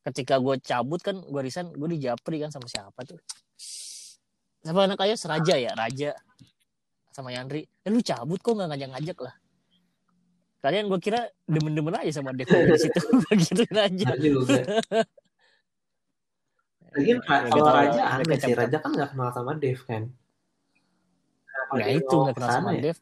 ketika 0.10 0.39
gue 0.39 0.55
cabut 0.64 1.03
kan 1.03 1.20
gue 1.20 1.41
resign 1.43 1.70
gue 1.76 1.89
dijapri 1.99 2.39
kan 2.39 2.49
sama 2.49 2.66
siapa 2.66 3.03
tuh 3.03 3.20
sama 4.64 4.88
anak 4.88 5.03
ayah 5.03 5.20
seraja 5.20 5.60
ya 5.60 5.76
raja 5.76 6.16
sama 7.18 7.34
Yandri. 7.34 7.65
Eh, 7.65 7.89
lu 7.89 7.97
cabut 8.05 8.38
kok 8.38 8.53
nggak 8.53 8.70
ngajak-ngajak 8.70 9.18
lah. 9.26 9.34
Kalian 10.61 10.86
gue 10.86 10.99
kira 11.01 11.26
demen-demen 11.49 11.97
aja 11.97 12.22
sama 12.22 12.30
Dev 12.38 12.45
di 12.45 12.78
situ. 12.78 13.01
Begitu 13.34 13.65
aja. 13.74 14.05
Nggak 14.13 14.22
juga. 14.22 14.61
Lagi 16.97 17.09
Ya, 17.13 17.18
kalau 17.22 17.49
gitu, 17.49 17.70
Raja 17.74 18.01
aneh 18.09 18.38
sih. 18.38 18.53
Raja 18.53 18.78
kan 18.78 18.91
nggak 18.93 19.09
kenal 19.18 19.30
sama 19.34 19.51
Dev 19.57 19.80
kan? 19.89 20.03
Ya 21.78 21.84
dia 21.89 21.97
itu 21.97 22.15
nggak 22.15 22.36
kenal 22.38 22.49
ke 22.49 22.53
sana 22.53 22.61
sama 22.61 22.70
ya? 22.78 22.82
Dev. 22.86 22.97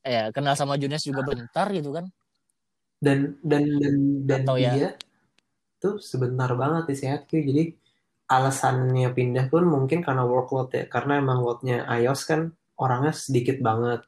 Ya 0.00 0.22
kenal 0.32 0.54
sama 0.56 0.74
Junes 0.80 1.04
juga 1.04 1.20
bentar 1.20 1.68
gitu 1.68 1.92
kan. 1.92 2.08
Dan 3.00 3.36
dan 3.44 3.64
dan 3.80 3.94
dan 4.24 4.40
Atau 4.48 4.56
ya- 4.56 4.72
dia 4.76 4.88
tuh 5.80 5.96
sebentar 6.00 6.48
banget 6.52 6.84
di 6.92 6.96
sehat 6.96 7.24
jadi 7.28 7.72
alasannya 8.30 9.10
pindah 9.10 9.50
pun 9.50 9.66
mungkin 9.66 10.06
karena 10.06 10.22
workload 10.22 10.70
ya. 10.70 10.84
Karena 10.86 11.18
emang 11.18 11.42
loadnya 11.42 11.82
iOS 11.98 12.22
kan 12.30 12.40
orangnya 12.78 13.10
sedikit 13.10 13.58
banget. 13.58 14.06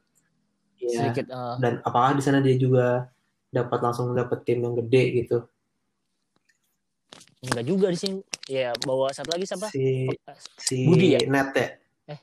Iya. 0.79 0.99
sedikit 0.99 1.31
eh, 1.31 1.55
dan 1.63 1.73
apakah 1.83 2.11
di 2.11 2.23
sana 2.23 2.43
dia 2.43 2.59
juga 2.59 3.07
dapat 3.47 3.79
langsung 3.79 4.11
dapat 4.11 4.43
tim 4.43 4.59
yang 4.59 4.75
gede 4.75 5.03
gitu? 5.23 5.37
Enggak 7.43 7.63
juga 7.63 7.87
di 7.91 7.99
sini. 7.99 8.19
Ya 8.51 8.75
bawa 8.83 9.11
satu 9.15 9.31
lagi 9.31 9.47
siapa? 9.47 9.71
Si 9.71 10.07
si 10.59 10.83
Budi 10.83 11.15
ya? 11.15 11.19
Net 11.23 11.49
ya? 11.55 11.67
Eh. 12.11 12.19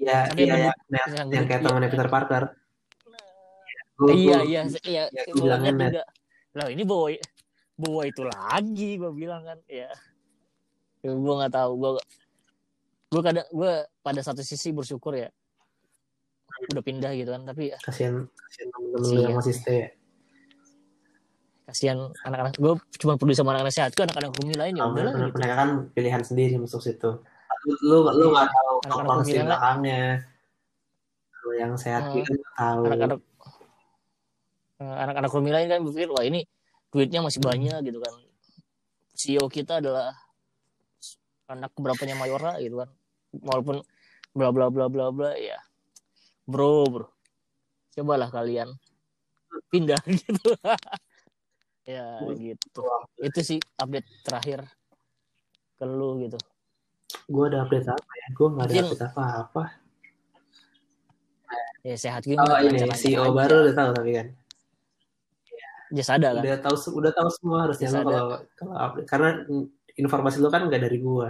ya 0.00 0.18
Siapa 0.28 0.40
iya 0.40 0.44
yang 0.48 0.60
ya 0.60 0.72
Net. 0.88 1.08
Yang 1.12 1.28
yang 1.28 1.44
kayak 1.44 1.60
Iya, 1.60 1.66
temannya 1.68 1.88
iya. 1.88 1.94
Peter 1.96 2.08
Parker. 2.08 2.42
Gua- 4.00 4.16
iya 4.16 4.36
gua- 4.40 4.44
iya 4.48 4.60
iya. 4.64 4.80
ya, 4.88 5.04
ya, 5.12 5.22
gua 5.28 5.36
bilangnya 5.44 5.72
net. 5.76 5.84
juga. 5.92 6.02
Lah 6.56 6.66
ini 6.72 6.82
bawa 6.88 7.06
bawa 7.76 8.02
itu 8.08 8.22
lagi 8.24 8.88
gue 8.96 9.12
bilang 9.12 9.42
kan. 9.44 9.58
Ya, 9.68 9.92
ya 11.00 11.10
gue 11.10 11.34
nggak 11.36 11.52
tahu 11.52 11.70
gue 11.74 11.90
gue 13.10 13.22
kadang 13.22 13.46
gue 13.48 13.72
pada 14.00 14.20
satu 14.20 14.40
sisi 14.40 14.70
bersyukur 14.70 15.14
ya. 15.14 15.28
Udah 16.68 16.82
pindah 16.82 17.10
gitu 17.12 17.30
kan 17.30 17.42
tapi 17.42 17.72
ya 17.72 17.78
kasihan 17.80 18.28
kasihan 18.28 18.68
temen-temen 18.70 18.92
lu 18.92 19.04
Kasihan. 19.06 19.24
yang 19.24 19.36
masih 19.36 19.54
stay. 19.54 19.78
Ya. 19.78 19.88
kasihan 21.62 21.98
anak-anak 22.26 22.52
gue 22.54 22.72
cuma 22.98 23.14
peduli 23.14 23.32
sama 23.32 23.54
anak-anak 23.54 23.70
sehat. 23.72 23.90
Gue 23.94 24.02
anak-anak 24.02 24.34
rumi 24.36 24.54
lain 24.54 24.74
ya? 24.74 24.84
Udahlah 24.84 25.14
mereka, 25.14 25.24
gitu. 25.24 25.36
Mereka 25.38 25.54
kan 25.54 25.70
pilihan 25.94 26.22
sendiri 26.22 26.54
masuk 26.58 26.82
situ. 26.82 27.10
Lu 27.62 27.74
lu 27.80 27.96
lu 28.10 28.26
nggak 28.30 28.48
tahu 28.48 28.74
Anak-anak 28.84 29.18
di 29.22 29.32
belakangnya. 29.38 30.02
Kalau 31.30 31.54
yang 31.56 31.72
sehat 31.74 32.02
Hmm. 32.04 32.20
kan 32.20 32.34
nggak 32.34 32.52
tahu. 32.52 32.80
Anak-anak 32.84 33.18
eh, 34.80 34.96
anak-anak 34.98 35.30
rumi 35.30 35.50
lain 35.50 35.66
kan 35.68 35.80
berpikir 35.80 36.10
wah 36.10 36.24
ini 36.24 36.40
duitnya 36.90 37.20
masih 37.22 37.38
Hmm. 37.38 37.48
banyak 37.54 37.78
gitu 37.86 37.98
kan. 37.98 38.14
CEO 39.14 39.46
kita 39.46 39.78
adalah 39.78 40.10
anak 41.50 41.74
keberapanya 41.74 42.14
Mayora 42.14 42.56
gitu 42.62 42.78
kan. 42.78 42.90
Walaupun 43.34 43.82
bla 44.30 44.54
bla 44.54 44.70
bla 44.70 44.86
bla 44.86 45.10
bla 45.10 45.30
ya. 45.34 45.58
Bro 46.46 46.86
bro. 46.86 47.06
Cobalah 47.90 48.30
kalian 48.30 48.70
pindah 49.68 49.98
gitu. 50.14 50.54
Ya 51.84 52.22
gitu. 52.38 52.80
Itu 53.18 53.40
sih 53.42 53.58
update 53.76 54.06
terakhir 54.22 54.62
ke 55.74 55.84
lu 55.84 56.22
gitu. 56.22 56.38
Gue 57.26 57.50
ada 57.50 57.66
update 57.66 57.90
apa 57.90 58.12
ya? 58.14 58.26
Gue 58.30 58.46
nggak 58.46 58.62
ada 58.62 58.70
Mungkin- 58.70 58.86
update 58.94 59.06
apa 59.10 59.24
apa 59.46 59.64
ya 61.80 61.96
sehat 61.96 62.28
oh 62.28 62.36
gimana 62.36 62.60
ini 62.60 62.92
CEO 62.92 63.32
baru 63.32 63.64
udah 63.64 63.74
tahu 63.74 63.90
tapi 63.96 64.10
kan. 64.12 64.26
Jasa 65.90 66.20
ada 66.20 66.36
kan 66.36 66.44
udah 66.44 66.58
tahu 66.60 66.76
udah 67.00 67.12
tahu 67.16 67.28
semua 67.32 67.58
harusnya 67.66 67.88
kalau 67.90 68.44
kalau 68.54 68.74
update. 68.76 69.08
Karena 69.08 69.28
informasi 70.00 70.40
lo 70.40 70.48
kan 70.48 70.64
nggak 70.66 70.80
dari 70.80 70.98
gue 70.98 71.28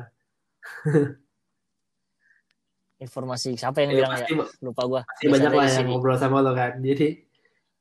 informasi 3.00 3.56
siapa 3.56 3.80
yang 3.80 3.90
Ya, 3.90 3.96
bilang 4.04 4.12
pasti, 4.12 4.32
ya? 4.36 4.44
lupa 4.60 4.82
gua. 4.84 5.00
pasti 5.08 5.24
banyak 5.26 5.50
Biasa 5.50 5.56
lah 5.56 5.72
yang 5.72 5.88
ngobrol 5.88 6.16
sama 6.20 6.38
lo 6.44 6.52
kan. 6.52 6.72
Jadi 6.84 7.06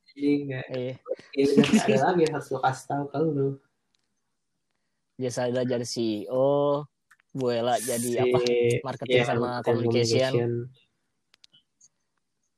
jadi 0.10 0.28
nggak 0.48 0.66
Iya. 0.72 0.94
ya 1.36 1.76
ada 1.84 1.98
lagi 2.12 2.22
yang 2.24 2.34
harus 2.40 2.48
lo 2.50 2.60
kasih 2.64 2.86
tahu 3.12 3.28
lo 3.36 3.48
jasa 5.20 5.52
ada 5.52 5.68
jadi 5.68 5.84
CEO 5.84 6.88
Buela 7.36 7.76
jadi 7.78 8.10
Si- 8.10 8.18
apa? 8.18 8.40
Marketing 8.82 9.20
ya, 9.20 9.26
sama 9.28 9.60
marketing 9.60 9.76
communication. 9.92 10.50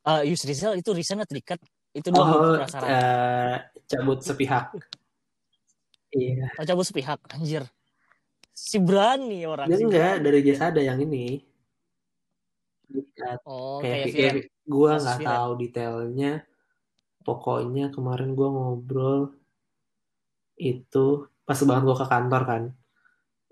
ah 0.01 0.21
Yus 0.21 0.45
Rizal 0.45 0.77
itu 0.77 0.89
resign 0.93 1.25
atau 1.25 1.33
dikat 1.33 1.57
itu 1.91 2.07
dua 2.13 2.21
oh 2.23 2.55
eh, 2.61 3.57
cabut 3.89 4.21
sepihak. 4.21 4.69
Iya 6.13 6.45
oh 6.55 6.63
cabut 6.63 6.85
sepihak 6.85 7.17
anjir 7.33 7.65
si 8.61 8.77
berani 8.77 9.41
orang 9.49 9.65
dia 9.65 9.77
si 9.81 9.85
enggak 9.89 10.21
berani. 10.21 10.25
dari 10.29 10.39
jasa 10.45 10.63
ada 10.69 10.81
yang 10.85 11.01
ini. 11.01 11.41
Dikat. 12.91 13.39
oh 13.47 13.79
kayak, 13.81 14.11
kayak 14.11 14.13
kayak, 14.13 14.35
gue 14.67 14.91
nggak 15.01 15.19
tahu 15.25 15.51
detailnya. 15.57 16.31
Pokoknya 17.21 17.85
kemarin 17.89 18.37
gue 18.37 18.47
ngobrol 18.49 19.19
itu 20.57 21.05
pas 21.41 21.57
banget 21.65 21.83
gue 21.89 21.97
ke 21.97 22.07
kantor 22.07 22.41
kan. 22.45 22.63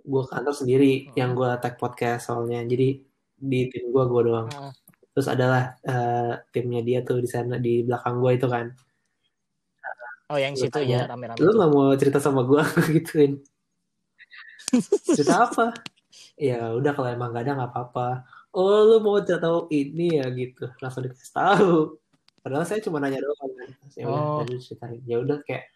Gue 0.06 0.22
ke 0.26 0.32
kantor 0.36 0.54
sendiri 0.54 1.10
Hmm. 1.10 1.16
yang 1.18 1.32
gue 1.34 1.50
tag 1.58 1.76
podcast 1.82 2.30
soalnya. 2.30 2.62
Jadi 2.68 3.02
di 3.40 3.60
tim 3.72 3.90
gue 3.90 4.04
gue 4.06 4.22
doang. 4.28 4.48
Ah, 4.54 4.74
terus 5.16 5.26
adalah 5.26 5.80
eh, 5.82 6.34
timnya 6.54 6.82
dia 6.84 7.00
tuh 7.02 7.18
di 7.18 7.30
sana 7.30 7.58
di 7.58 7.82
belakang 7.82 8.20
gue 8.22 8.32
itu 8.38 8.46
kan. 8.46 8.68
Oh 10.30 10.38
yang 10.38 10.54
Lu 10.54 10.62
situ 10.62 10.78
tanya, 10.78 11.10
ya 11.10 11.10
rame-rame 11.10 11.42
lu 11.42 11.50
nggak 11.58 11.72
mau 11.74 11.90
cerita 11.98 12.22
sama 12.22 12.46
gue 12.46 12.62
gituin 13.02 13.42
cerita 15.06 15.46
apa? 15.46 15.66
Ya 16.36 16.72
udah 16.72 16.92
kalau 16.94 17.10
emang 17.10 17.32
gak 17.32 17.44
ada 17.46 17.54
nggak 17.60 17.72
apa-apa. 17.72 18.08
Oh 18.50 18.82
lu 18.84 18.98
mau 19.00 19.22
cerita 19.22 19.46
tahu 19.46 19.70
ini 19.70 20.18
ya 20.18 20.26
gitu. 20.32 20.70
Langsung 20.80 21.06
dikasih 21.06 21.32
tahu. 21.32 22.00
Padahal 22.40 22.66
saya 22.66 22.80
cuma 22.80 22.98
nanya 22.98 23.20
doang 23.20 23.52
kan. 23.54 23.70
Ya 23.94 24.06
udah 24.08 24.42
Oh. 24.42 24.58
ceritain. 24.58 25.02
Ya 25.06 25.20
udah 25.20 25.44
kayak 25.44 25.70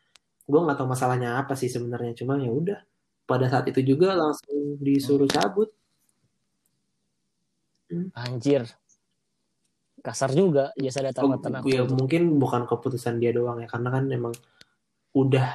gue 0.44 0.60
nggak 0.60 0.78
tahu 0.78 0.88
masalahnya 0.90 1.38
apa 1.38 1.54
sih 1.54 1.68
sebenarnya. 1.68 2.16
Cuma 2.16 2.40
ya 2.40 2.50
udah 2.50 2.80
pada 3.24 3.46
saat 3.48 3.68
itu 3.70 3.84
juga 3.86 4.16
langsung 4.16 4.80
disuruh 4.80 5.28
cabut. 5.28 5.70
Anjir. 8.18 8.66
Kasar 10.04 10.36
juga 10.36 10.74
jasa 10.76 11.00
Oh, 11.00 11.16
tamatan 11.16 11.62
aku 11.64 11.72
ya 11.72 11.88
itu. 11.88 11.94
mungkin 11.96 12.36
bukan 12.36 12.68
keputusan 12.68 13.22
dia 13.22 13.32
doang 13.32 13.62
ya. 13.64 13.68
Karena 13.70 13.90
kan 13.94 14.04
emang 14.10 14.34
udah 15.14 15.48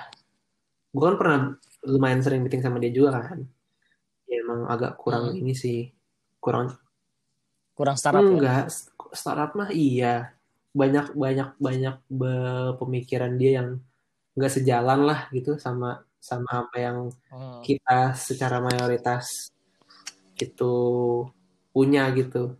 gue 0.89 1.05
kan 1.05 1.17
pernah 1.21 1.39
lumayan 1.85 2.21
sering 2.21 2.43
meeting 2.43 2.63
sama 2.63 2.79
dia 2.79 2.91
juga 2.91 3.23
kan. 3.23 3.45
Ya 4.27 4.43
emang 4.43 4.67
agak 4.67 4.99
kurang 4.99 5.33
Hmm. 5.33 5.41
ini 5.41 5.55
sih. 5.55 5.91
Kurang 6.39 6.75
kurang 7.75 7.95
startup 7.95 8.23
ya? 8.23 8.31
Enggak. 8.35 8.65
Startup 9.15 9.51
mah 9.55 9.71
iya. 9.71 10.35
Banyak 10.75 11.15
banyak 11.15 11.57
banyak 11.57 11.97
pemikiran 12.77 13.35
dia 13.37 13.63
yang 13.63 13.69
nggak 14.39 14.53
sejalan 14.53 15.07
lah 15.07 15.27
gitu 15.31 15.59
sama 15.59 16.03
sama 16.19 16.67
apa 16.67 16.77
yang 16.79 16.99
Hmm. 17.31 17.63
kita 17.63 18.13
secara 18.15 18.59
mayoritas 18.59 19.51
itu 20.35 20.75
punya 21.71 22.11
gitu. 22.15 22.55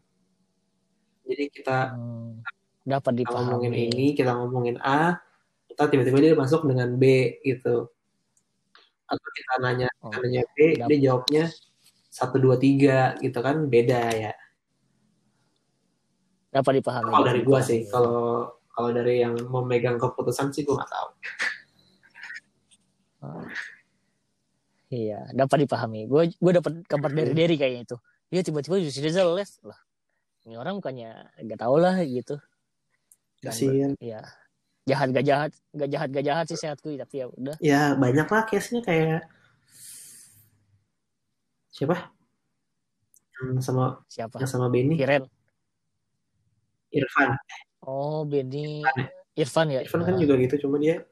Jadi 1.29 1.45
kita 1.53 1.93
Hmm. 1.95 2.41
dapat 2.83 3.21
kita 3.23 3.35
ngomongin 3.35 3.71
dipahami 3.75 3.93
ini 3.93 4.07
kita 4.17 4.33
ngomongin 4.33 4.77
A 4.81 5.21
kita 5.69 5.93
tiba-tiba 5.93 6.19
dia 6.19 6.33
masuk 6.33 6.65
dengan 6.65 6.97
B 6.97 7.37
gitu 7.45 7.93
atau 9.09 9.29
kita 9.33 9.55
nanya 9.59 9.89
Oh, 9.99 10.13
kita 10.13 10.19
nanya 10.23 10.43
B 10.53 10.59
dap- 10.77 10.89
dia 10.89 10.99
jawabnya 11.01 11.45
satu 12.09 12.37
dua 12.37 12.57
tiga 12.57 13.17
gitu 13.19 13.41
kan 13.41 13.67
beda 13.67 14.03
ya 14.13 14.33
dapat 16.49 16.81
dipahami 16.81 17.09
kalau 17.09 17.25
dari 17.25 17.41
gua 17.43 17.61
sih 17.61 17.85
kalau 17.89 18.49
kalau 18.69 18.91
dari 18.93 19.21
yang 19.21 19.35
memegang 19.49 19.97
keputusan 19.97 20.53
sih 20.53 20.63
gua 20.63 20.85
nggak 20.85 20.93
tahu 20.93 21.09
Iya, 24.89 25.29
dapat 25.37 25.69
dipahami. 25.69 26.09
Gue 26.09 26.33
gue 26.33 26.53
dapat 26.57 26.81
kabar 26.89 27.13
dari 27.13 27.37
Derry 27.37 27.61
kayaknya 27.61 27.83
itu. 27.85 27.97
Dia 28.33 28.41
tiba-tiba 28.41 28.81
Yusri 28.81 29.05
Rizal 29.05 29.37
left 29.37 29.61
lah. 29.61 29.77
Ini 30.49 30.57
orang 30.57 30.81
bukannya 30.81 31.29
gak 31.45 31.61
tau 31.61 31.77
lah 31.77 32.01
gitu. 32.09 32.41
Kasihan 33.45 33.93
Iya. 34.01 34.25
Jahat 34.89 35.13
gak 35.13 35.27
jahat, 35.29 35.53
gak 35.77 35.89
jahat 35.93 36.09
gak 36.09 36.25
jahat 36.25 36.45
sih 36.49 36.57
sehatku 36.57 36.89
tapi 36.97 37.21
ya 37.21 37.27
udah. 37.29 37.57
ya 37.61 37.83
banyak 37.93 38.25
lah 38.25 38.43
case-nya 38.49 38.81
kayak 38.81 39.29
siapa 41.69 42.09
yang 43.39 43.61
sama 43.63 44.03
Siapa? 44.09 44.41
yang 44.41 44.51
sama 44.51 44.67
Benny 44.73 44.97
Kiren. 44.97 45.29
Irfan 46.91 47.37
Oh, 47.85 48.25
Benny 48.25 48.83
Irfan 49.37 49.71
ya. 49.71 49.85
Irfan 49.85 50.03
kan 50.03 50.17
Nah, 50.17 50.21
juga 50.25 50.35
gitu 50.41 50.67
cuma 50.67 50.81
dia 50.81 51.05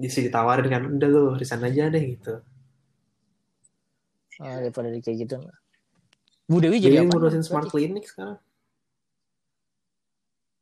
disi 0.00 0.24
ditawarin 0.26 0.66
kan 0.66 0.82
udah 0.96 1.08
lu 1.10 1.24
resign 1.36 1.62
aja 1.68 1.90
deh 1.92 2.02
gitu 2.16 2.40
ah, 4.38 4.56
daripada 4.62 4.88
kayak 5.02 5.26
gitu. 5.26 5.36
Bu 6.48 6.62
Dewi 6.64 6.80
jadi 6.80 7.02
jadi 7.02 7.06
apa? 7.06 7.12
ngurusin 7.18 7.42
smart 7.44 7.68
clinic 7.68 8.08
sekarang 8.08 8.38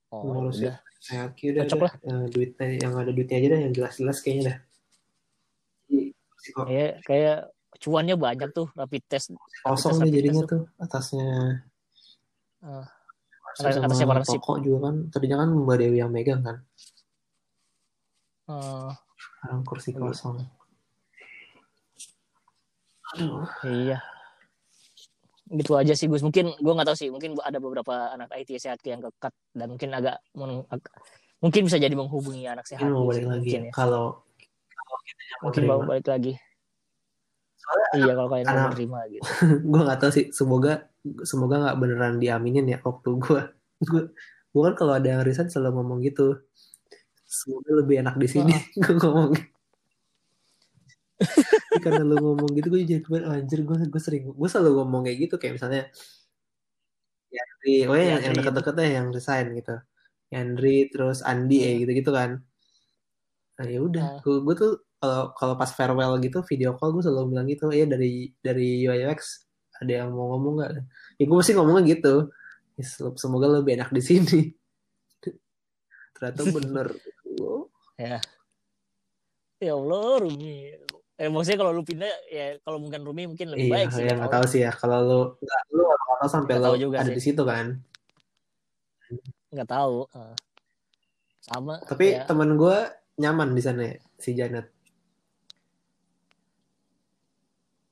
Oh, 0.09 0.23
ngurusin 0.23 0.71
udah. 0.71 0.77
sehat 0.99 1.35
udah, 1.35 1.63
Cocok 1.67 1.79
udah. 1.79 1.93
Eh, 2.01 2.25
duitnya 2.31 2.67
yang 2.79 2.95
ada 2.95 3.11
duitnya 3.11 3.37
aja 3.37 3.49
dah 3.49 3.61
yang 3.61 3.73
jelas-jelas 3.73 4.19
kayaknya 4.21 4.43
dah 4.45 4.59
psiko- 6.37 6.65
Kayak 6.65 6.93
kayak 7.03 7.37
cuannya 7.77 8.17
banyak 8.17 8.49
tuh 8.51 8.69
rapid 8.73 9.03
test. 9.07 9.35
kosong 9.61 10.01
nih 10.01 10.13
jadinya 10.15 10.43
tuh 10.43 10.63
atasnya 10.79 11.27
sama 13.57 13.85
atasnya 13.85 14.07
partnership. 14.07 14.41
toko 14.41 14.53
juga 14.59 14.79
kan 14.87 14.95
tadinya 15.11 15.37
kan 15.43 15.49
Mbak 15.53 15.77
Dewi 15.77 15.97
yang 15.99 16.11
megang 16.11 16.41
kan 16.41 16.57
Eh, 18.47 18.91
sekarang 19.19 19.61
kursi 19.63 19.91
Iya. 19.91 19.99
kosong 20.01 20.37
aduh 23.09 23.47
Iya. 23.65 23.99
Gitu 25.47 25.72
aja 25.78 25.92
sih 25.94 26.11
Gus. 26.11 26.22
Mungkin 26.26 26.59
gue 26.59 26.72
nggak 26.72 26.88
tahu 26.90 26.99
sih. 26.99 27.09
Mungkin 27.12 27.38
ada 27.38 27.59
beberapa 27.62 28.11
anak 28.14 28.34
IT 28.34 28.59
sehat 28.59 28.82
yang 28.82 28.99
kekat 28.99 29.34
dan 29.55 29.66
mungkin 29.70 29.94
agak 29.94 30.18
mungkin 31.38 31.62
bisa 31.68 31.76
jadi 31.76 31.92
menghubungi 31.92 32.49
anak 32.49 32.66
sehat. 32.66 32.88
mau 32.88 33.07
balik 33.07 33.28
lagi 33.28 33.44
mungkin 33.44 33.62
ya. 33.62 33.70
ya. 33.70 33.72
kalau 33.76 34.24
kalau 34.72 34.99
kita 35.05 35.22
mau 35.22 35.38
Mungkin 35.47 35.61
terima 35.62 35.74
mau 35.76 35.86
balik 35.86 36.07
lagi. 36.09 36.32
Soalnya 37.57 37.86
Iya 37.97 38.12
kalau 38.16 38.28
kalian 38.30 38.47
mau 38.47 38.61
menerima 38.70 38.99
gitu. 39.12 39.22
gue 39.70 39.80
nggak 39.86 40.01
tahu 40.01 40.11
sih 40.11 40.26
semoga 40.32 40.72
semoga 41.22 41.55
nggak 41.62 41.76
beneran 41.78 42.16
diaminin 42.18 42.66
ya 42.66 42.78
waktu 42.82 43.11
gue 43.20 43.40
gue 43.86 44.03
gue 44.57 44.62
kan 44.72 44.74
kalau 44.74 44.92
ada 44.97 45.07
yang 45.07 45.22
resign 45.22 45.53
selalu 45.53 45.78
ngomong 45.78 46.01
gitu 46.03 46.40
semoga 47.26 47.70
lebih 47.84 48.01
enak 48.01 48.16
di 48.16 48.28
sini 48.30 48.55
gue 48.82 48.94
ngomong 48.97 49.36
karena 51.81 52.05
lu 52.05 52.17
ngomong 52.21 52.51
gitu 52.53 52.69
gue 52.69 52.85
jadi 52.85 53.01
kemarin 53.01 53.27
anjir 53.33 53.64
gue 53.64 53.77
gue 53.89 54.03
sering 54.03 54.25
gue 54.37 54.49
selalu 54.53 54.85
ngomong 54.85 55.01
kayak 55.09 55.19
gitu 55.25 55.35
kayak 55.41 55.57
misalnya 55.57 55.83
Yandri 57.33 57.77
oh 57.89 57.97
ya 57.97 57.99
yang, 57.99 58.07
yang 58.07 58.21
Yandri. 58.23 58.39
deket-deket 58.41 58.75
ya 58.77 58.89
yang 59.03 59.07
resign 59.11 59.47
gitu. 59.57 59.75
Yandri 60.31 60.77
terus 60.93 61.19
Andi 61.21 61.59
ya 61.62 61.71
gitu 61.83 61.93
gitu 61.93 62.11
kan. 62.14 62.31
Nah 63.57 63.67
ya 63.67 63.81
udah 63.83 64.05
Ah. 64.07 64.21
gue 64.23 64.37
gue 64.45 64.55
tuh 64.55 64.73
kalau 64.97 65.33
kalau 65.37 65.55
pas 65.57 65.69
farewell 65.69 66.17
gitu 66.21 66.41
video 66.49 66.77
call 66.79 66.93
gue 66.97 67.03
selalu 67.05 67.37
bilang 67.37 67.47
gitu 67.49 67.69
ya 67.73 67.85
dari 67.85 68.33
dari 68.41 68.85
UX 68.85 69.45
ada 69.77 69.93
yang 70.05 70.12
mau 70.12 70.33
ngomong 70.37 70.53
nggak? 70.61 70.71
Ya 71.21 71.25
gue 71.29 71.37
pasti 71.37 71.53
ngomongnya 71.53 71.85
gitu. 71.97 72.14
Ya, 72.77 72.85
se- 72.85 73.17
semoga 73.17 73.49
lebih 73.49 73.77
enak 73.77 73.91
di 73.93 74.03
sini. 74.05 74.41
Ternyata 76.17 76.43
bener. 76.49 76.87
Oh, 77.41 77.69
Ya 79.61 79.73
Allah 79.73 80.21
Rumi. 80.21 80.77
Eh 81.17 81.33
maksudnya 81.33 81.59
kalau 81.64 81.73
lu 81.73 81.81
pindah 81.81 82.12
ya 82.29 82.61
kalau 82.61 82.77
bukan 82.77 83.01
Rumi 83.01 83.25
mungkin 83.25 83.49
lebih 83.57 83.69
iya 83.69 83.75
baik 83.75 83.89
sih. 83.89 84.05
ya 84.05 84.12
nggak 84.21 84.33
tahu. 84.37 84.45
sih 84.45 84.61
ya 84.61 84.73
kalau 84.73 84.99
lu 85.01 85.21
nggak 85.41 85.61
lu 85.73 85.83
nggak 85.83 86.19
tahu 86.21 86.29
sampai 86.29 86.55
lu 86.61 86.77
juga 86.77 86.97
ada 87.01 87.09
sih. 87.09 87.17
di 87.17 87.23
situ 87.25 87.43
kan 87.43 87.67
Nggak 89.49 89.69
tahu. 89.71 89.97
Eh. 90.12 90.35
Sama. 91.41 91.79
tapi 91.87 92.07
ya. 92.19 92.27
temen 92.27 92.59
gue 92.59 92.77
nyaman 93.17 93.55
di 93.55 93.62
sana 93.62 93.83
ya, 93.87 93.97
si 94.19 94.35
Janet 94.35 94.67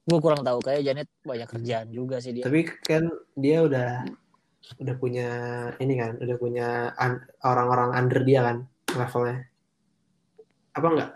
gue 0.05 0.19
kurang 0.21 0.45
tahu 0.45 0.61
kayak 0.61 0.85
Janet 0.85 1.09
banyak 1.25 1.49
kerjaan 1.49 1.89
juga 1.89 2.21
sih 2.21 2.37
dia. 2.37 2.45
tapi 2.45 2.69
kan 2.69 3.09
dia 3.33 3.65
udah 3.65 4.05
udah 4.85 4.95
punya 5.01 5.29
ini 5.81 5.95
kan 5.97 6.21
udah 6.21 6.37
punya 6.37 6.69
an- 6.99 7.25
orang-orang 7.41 7.97
under 7.97 8.21
dia 8.21 8.45
kan 8.45 8.57
levelnya 8.93 9.49
Apa 10.75 10.87
enggak? 10.91 11.11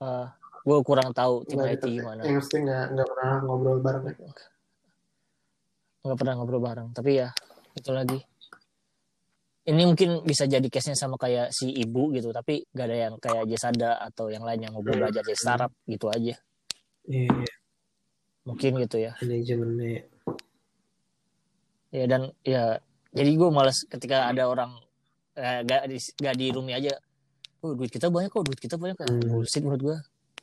Uh, 0.00 0.26
gue 0.68 0.78
kurang 0.84 1.16
tahu 1.16 1.48
tim 1.48 1.56
Nggak 1.56 1.70
IT 1.72 1.80
deket. 1.80 1.94
gimana. 1.96 2.20
Yang 2.22 2.36
mesti 2.38 2.56
nggak 2.60 2.84
nggak 2.92 3.08
pernah 3.08 3.32
ngobrol 3.40 3.78
bareng. 3.80 4.04
Nggak 6.04 6.18
pernah 6.18 6.34
ngobrol 6.36 6.60
bareng. 6.60 6.88
Tapi 6.92 7.10
ya 7.16 7.28
itu 7.72 7.90
lagi. 7.90 8.18
Ini 9.64 9.82
mungkin 9.84 10.24
bisa 10.24 10.44
jadi 10.44 10.64
case-nya 10.64 10.96
sama 10.96 11.20
kayak 11.20 11.52
si 11.52 11.68
ibu 11.68 12.08
gitu, 12.16 12.32
tapi 12.32 12.64
gak 12.72 12.88
ada 12.88 12.96
yang 13.04 13.14
kayak 13.20 13.44
Jesada 13.44 14.00
atau 14.00 14.32
yang 14.32 14.40
lain 14.40 14.64
yang 14.64 14.72
ngobrol 14.72 14.96
Hmm. 14.96 15.04
belajar 15.04 15.20
jadi 15.20 15.36
startup 15.36 15.72
gitu 15.84 16.08
aja. 16.08 16.40
Iya, 17.04 17.28
iya. 17.28 17.52
Mungkin 18.48 18.80
gitu 18.80 18.96
ya. 18.96 19.12
manajemennya. 19.20 20.08
Ya 21.88 22.04
dan 22.04 22.32
ya 22.40 22.80
jadi 23.12 23.28
gue 23.30 23.48
malas 23.48 23.84
ketika 23.84 24.24
ada 24.24 24.48
orang 24.48 24.72
eh, 25.32 25.60
gak, 25.62 25.84
di, 25.84 25.96
gak 26.16 26.34
di 26.34 26.46
roomie 26.48 26.72
aja. 26.72 26.96
Oh 27.60 27.76
duit 27.76 27.88
kita 27.88 28.08
banyak 28.08 28.32
kok, 28.32 28.48
duit 28.48 28.56
kita 28.56 28.80
banyak 28.80 28.96
kok. 28.96 29.04
Hmm. 29.06 29.20
Bullshit 29.28 29.60
menurut 29.60 29.82
gue. 29.84 29.98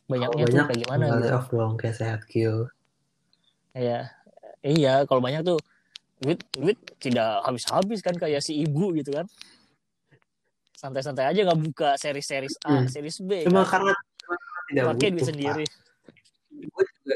Banyaknya 0.06 0.38
Kalau 0.38 0.46
tuh 0.46 0.54
banyak, 0.54 0.66
kayak 0.70 0.82
gimana 0.86 1.06
gitu. 1.10 1.34
off 1.34 1.48
dong 1.50 1.74
kayak 1.82 1.96
sehat 1.98 2.22
Q. 2.30 2.34
Iya. 3.74 4.00
Iya, 4.66 4.94
kalau 5.06 5.22
banyak 5.22 5.42
tuh 5.46 5.58
duit 6.22 6.40
duit 6.58 6.78
tidak 6.98 7.42
habis-habis 7.46 8.00
kan 8.02 8.16
kayak 8.18 8.42
si 8.42 8.62
ibu 8.62 8.94
gitu 8.98 9.14
kan. 9.14 9.26
Santai-santai 10.78 11.26
aja 11.30 11.40
nggak 11.46 11.62
buka 11.62 11.90
series-series 11.98 12.56
A, 12.66 12.82
Hmm. 12.82 12.88
series 12.90 13.18
B. 13.22 13.46
Cuma 13.46 13.66
kan. 13.66 13.82
karena, 13.82 13.94
tidak 14.70 14.84
pakai 14.90 14.94
butuh, 14.94 15.10
duit 15.14 15.26
sendiri. 15.30 15.66
Gue 16.56 16.84
juga, 17.02 17.16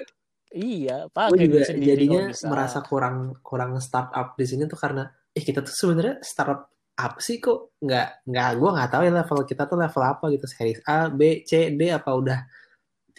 Iya, 0.49 0.97
pakai 1.13 1.45
duit 1.45 1.65
sendiri 1.69 1.93
jadinya 2.09 2.23
merasa 2.49 2.81
kurang 2.81 3.37
kurang 3.45 3.77
startup 3.77 4.33
di 4.33 4.45
sini 4.49 4.65
tuh 4.65 4.77
karena 4.81 5.05
eh 5.29 5.45
kita 5.45 5.61
tuh 5.61 5.73
sebenarnya 5.73 6.25
startup 6.25 6.73
apa 6.99 7.21
sih 7.21 7.37
kok 7.37 7.77
nggak 7.79 8.25
nggak 8.27 8.49
gue 8.59 8.69
nggak 8.75 8.89
tahu 8.91 9.01
ya 9.07 9.13
level 9.13 9.39
kita 9.45 9.63
tuh 9.69 9.77
level 9.79 10.03
apa 10.03 10.25
gitu 10.33 10.45
series 10.49 10.81
A 10.89 11.07
B 11.07 11.45
C 11.47 11.69
D 11.71 11.93
apa 11.93 12.11
udah 12.11 12.39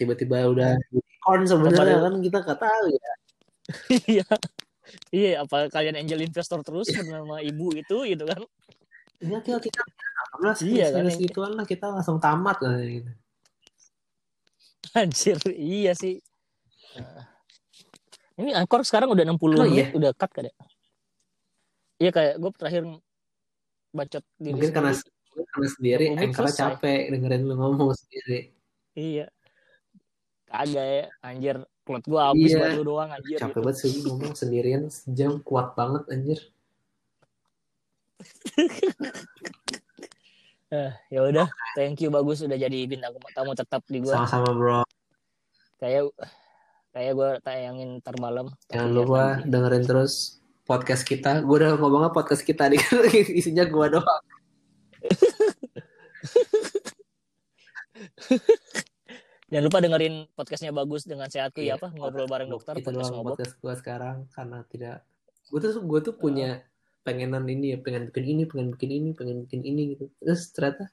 tiba-tiba 0.01 0.37
udah 0.47 0.69
unicorn 0.89 1.41
sebenarnya 1.43 1.77
Kemarin- 1.77 2.01
kan 2.01 2.15
kita 2.19 2.37
nggak 2.41 2.59
tahu 2.59 2.85
ya 2.89 3.11
Iya. 4.09 4.25
Iya, 5.07 5.31
apa 5.39 5.69
kalian 5.69 5.95
angel 5.95 6.19
investor 6.19 6.59
terus 6.61 6.89
bernama 6.89 7.39
ibu 7.39 7.71
itu 7.71 7.97
gitu 8.03 8.23
kan? 8.25 8.41
Iya 9.17 9.37
kita 9.39 9.61
kita 9.61 9.79
alhamdulillah 10.27 10.57
Iya, 10.67 10.85
kan, 10.89 10.97
series 10.97 11.13
yang- 11.13 11.23
gituan 11.23 11.51
lah 11.53 11.63
kita 11.63 11.85
langsung 11.87 12.17
tamat 12.17 12.57
lah 12.59 12.75
gitu. 12.81 13.11
Anjir, 14.91 15.37
iya 15.53 15.93
sih. 15.93 16.19
Nah. 16.93 17.23
Ini 18.35 18.51
Anchor 18.53 18.81
sekarang 18.81 19.07
udah 19.09 19.23
60 19.23 19.55
Oh, 19.55 19.63
menit, 19.63 19.93
udah 19.93 20.11
cut 20.11 20.31
kan 20.33 20.43
ya? 20.43 20.55
Iya 21.97 22.11
kayak 22.11 22.33
gue 22.35 22.51
terakhir 22.51 22.83
bacot 23.91 24.23
diri 24.35 24.51
Mungkin 24.51 24.71
karena 24.73 24.91
karena 25.45 25.67
sendiri 25.69 26.03
20 26.03 26.11
menit 26.11 26.27
anchornya 26.27 26.51
selesai. 26.51 26.63
capek 26.75 27.01
dengerin 27.07 27.41
lu 27.45 27.53
ngomong 27.55 27.93
sendiri. 27.93 28.39
Iya. 28.93 29.27
Kagak 30.51 30.85
ya, 30.85 31.05
anjir. 31.23 31.55
Plot 31.81 32.03
gue 32.05 32.21
habis 32.21 32.51
Iya. 32.51 32.59
buat 32.59 32.71
lu 32.77 32.83
doang 32.85 33.09
anjir. 33.09 33.37
Capek 33.39 33.49
gitu. 33.49 33.59
banget 33.63 33.75
sih 33.79 33.91
ngomong 34.05 34.33
sendirian 34.35 34.83
sejam 34.91 35.39
kuat 35.41 35.73
banget 35.73 36.03
anjir. 36.11 36.39
Eh, 40.71 40.87
ya 41.11 41.27
udah, 41.27 41.51
thank 41.75 41.99
you 41.99 42.07
bagus 42.07 42.47
udah 42.47 42.55
jadi 42.55 42.87
bintang 42.87 43.11
tamu 43.35 43.51
tetap 43.51 43.83
di 43.91 43.99
gue. 43.99 44.07
Sama-sama 44.07 44.55
bro. 44.55 44.79
Kayak 45.83 46.15
kayak 46.95 47.11
gue 47.11 47.29
tayangin 47.43 47.99
ntar 47.99 48.15
malam. 48.23 48.55
Jangan 48.71 48.91
lupa 48.95 49.23
nanti. 49.43 49.51
dengerin 49.51 49.83
terus 49.83 50.39
podcast 50.63 51.03
kita. 51.03 51.43
Gue 51.43 51.59
udah 51.59 51.75
ngomongnya 51.75 52.15
podcast 52.15 52.47
kita 52.47 52.71
nih. 52.71 52.79
Isinya 53.43 53.67
gue 53.67 53.99
doang. 53.99 54.23
Jangan 59.51 59.65
lupa 59.67 59.83
dengerin 59.83 60.15
podcastnya 60.31 60.71
bagus 60.71 61.03
dengan 61.03 61.27
sehatku 61.27 61.59
ya 61.59 61.75
Iya. 61.75 61.77
apa 61.77 61.87
ngobrol 61.91 62.23
bareng 62.25 62.47
dokter 62.49 62.71
Itu 62.73 62.87
podcast 62.87 62.95
doang 63.03 63.11
ngobok. 63.19 63.31
podcast 63.35 63.53
gue 63.59 63.73
sekarang 63.75 64.17
karena 64.31 64.57
tidak. 64.65 64.97
Gue 65.51 65.59
tuh 65.59 65.71
gue 65.83 65.99
tuh 66.01 66.15
punya 66.15 66.63
pengenan 67.03 67.43
ini 67.45 67.75
ya, 67.75 67.77
pengen 67.77 68.07
bikin 68.07 68.25
ini, 68.25 68.43
pengen 68.47 68.67
bikin 68.71 68.89
ini, 68.89 69.09
pengen 69.11 69.37
bikin 69.43 69.61
ini 69.61 69.81
gitu. 69.91 70.05
Terus 70.23 70.41
ternyata 70.55 70.87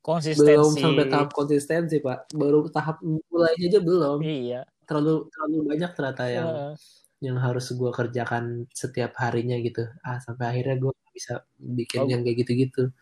Konsistensi. 0.00 0.46
belum 0.46 0.72
sampai 0.78 1.04
tahap 1.10 1.28
konsistensi 1.34 1.96
pak. 1.98 2.30
Baru 2.32 2.70
tahap 2.70 3.02
mulai 3.02 3.52
aja 3.58 3.82
belum. 3.82 4.22
Iya. 4.22 4.62
Terlalu 4.86 5.26
terlalu 5.28 5.56
banyak 5.66 5.90
ternyata 5.92 6.24
yang 6.30 6.48
Heeh. 6.48 6.74
yang 7.20 7.36
harus 7.36 7.66
gue 7.68 7.90
kerjakan 7.90 8.70
setiap 8.70 9.12
harinya 9.18 9.58
gitu. 9.58 9.90
Ah 10.00 10.22
sampai 10.22 10.54
akhirnya 10.54 10.78
gue 10.78 10.92
bisa 11.10 11.42
bikin 11.58 12.06
Oh. 12.06 12.08
yang 12.08 12.22
kayak 12.22 12.46
gitu-gitu. 12.46 12.94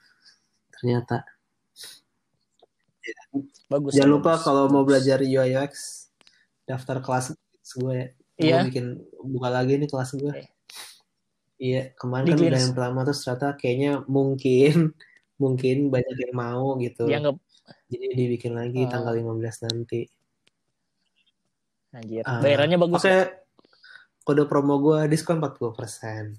Ternyata. 0.73 1.23
Bagus. 3.67 3.93
Jangan 3.93 4.11
lupa 4.11 4.33
bagus. 4.35 4.43
kalau 4.43 4.63
mau 4.69 4.83
belajar 4.83 5.19
UI 5.19 5.53
UX 5.53 5.73
daftar 6.65 6.99
kelas 6.99 7.33
gue 7.75 7.95
ya. 7.95 8.07
Gue 8.39 8.45
Iya. 8.45 8.59
bikin 8.65 8.87
buka 9.19 9.49
lagi 9.49 9.75
nih 9.77 9.87
kelas 9.87 10.11
gue. 10.15 10.33
Iya, 11.59 11.91
kemarin 11.93 12.25
Di 12.25 12.33
kan 12.33 12.39
udah 12.45 12.61
yang 12.61 12.73
pertama 12.73 12.99
terus 13.03 13.21
ternyata 13.21 13.49
kayaknya 13.53 13.93
mungkin 14.07 14.75
mungkin 15.43 15.77
banyak 15.91 16.17
yang 16.23 16.35
mau 16.35 16.79
gitu. 16.79 17.03
dianggap 17.05 17.35
Jadi 17.89 18.07
dibikin 18.13 18.55
lagi 18.55 18.85
Oh. 18.85 18.89
tanggal 18.89 19.15
15 19.15 19.59
nanti. 19.63 20.07
anjir. 21.91 22.21
Ah, 22.23 22.39
Bayarannya 22.39 22.77
bagus. 22.77 23.01
Oke. 23.01 23.17
Kode 24.23 24.45
promo 24.45 24.77
gue 24.79 25.09
diskon 25.09 25.41
40%. 25.41 26.37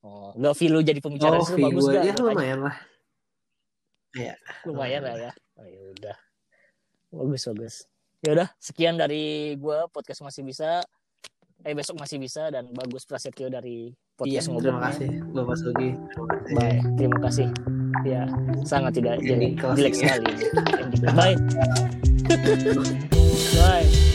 Oh, 0.00 0.30
gak 0.34 0.54
feel 0.54 0.72
lu 0.72 0.80
jadi 0.80 0.98
pembicara 0.98 1.36
Oh, 1.36 1.44
fee 1.44 1.60
bagus 1.60 1.84
gak? 1.86 2.02
ya 2.02 2.14
lumayan 2.16 2.62
lah. 2.62 2.76
Lumayan 4.64 5.02
lah 5.04 5.16
ya. 5.16 5.32
Oh, 5.56 5.66
ya 5.66 5.80
udah. 5.92 6.16
Bagus 7.12 7.42
bagus. 7.46 7.74
Ya 8.20 8.32
udah, 8.32 8.48
sekian 8.58 8.96
dari 8.96 9.54
gua 9.56 9.86
podcast 9.86 10.24
masih 10.24 10.42
bisa. 10.42 10.80
Eh 11.64 11.72
besok 11.72 11.96
masih 11.96 12.20
bisa 12.20 12.52
dan 12.52 12.68
bagus 12.70 13.08
Prasetyo 13.08 13.48
dari 13.48 13.88
Iya, 13.88 13.96
podcast 14.14 14.46
terima 14.48 14.60
ngomong. 14.60 14.84
kasih 14.88 15.08
Bapak 15.32 15.56
Sugi. 15.56 15.90
Terima 15.92 16.26
kasih. 16.36 16.54
Bye. 16.56 16.80
Terima 16.96 17.18
kasih. 17.20 17.48
Ya, 18.04 18.22
sangat 18.62 18.92
tidak 18.96 19.14
jelek, 19.24 19.52
closing 19.58 19.80
jelek 19.80 19.94
ya. 19.94 19.98
sekali. 19.98 20.32
Bye. 21.16 21.36
Bye. 23.56 23.88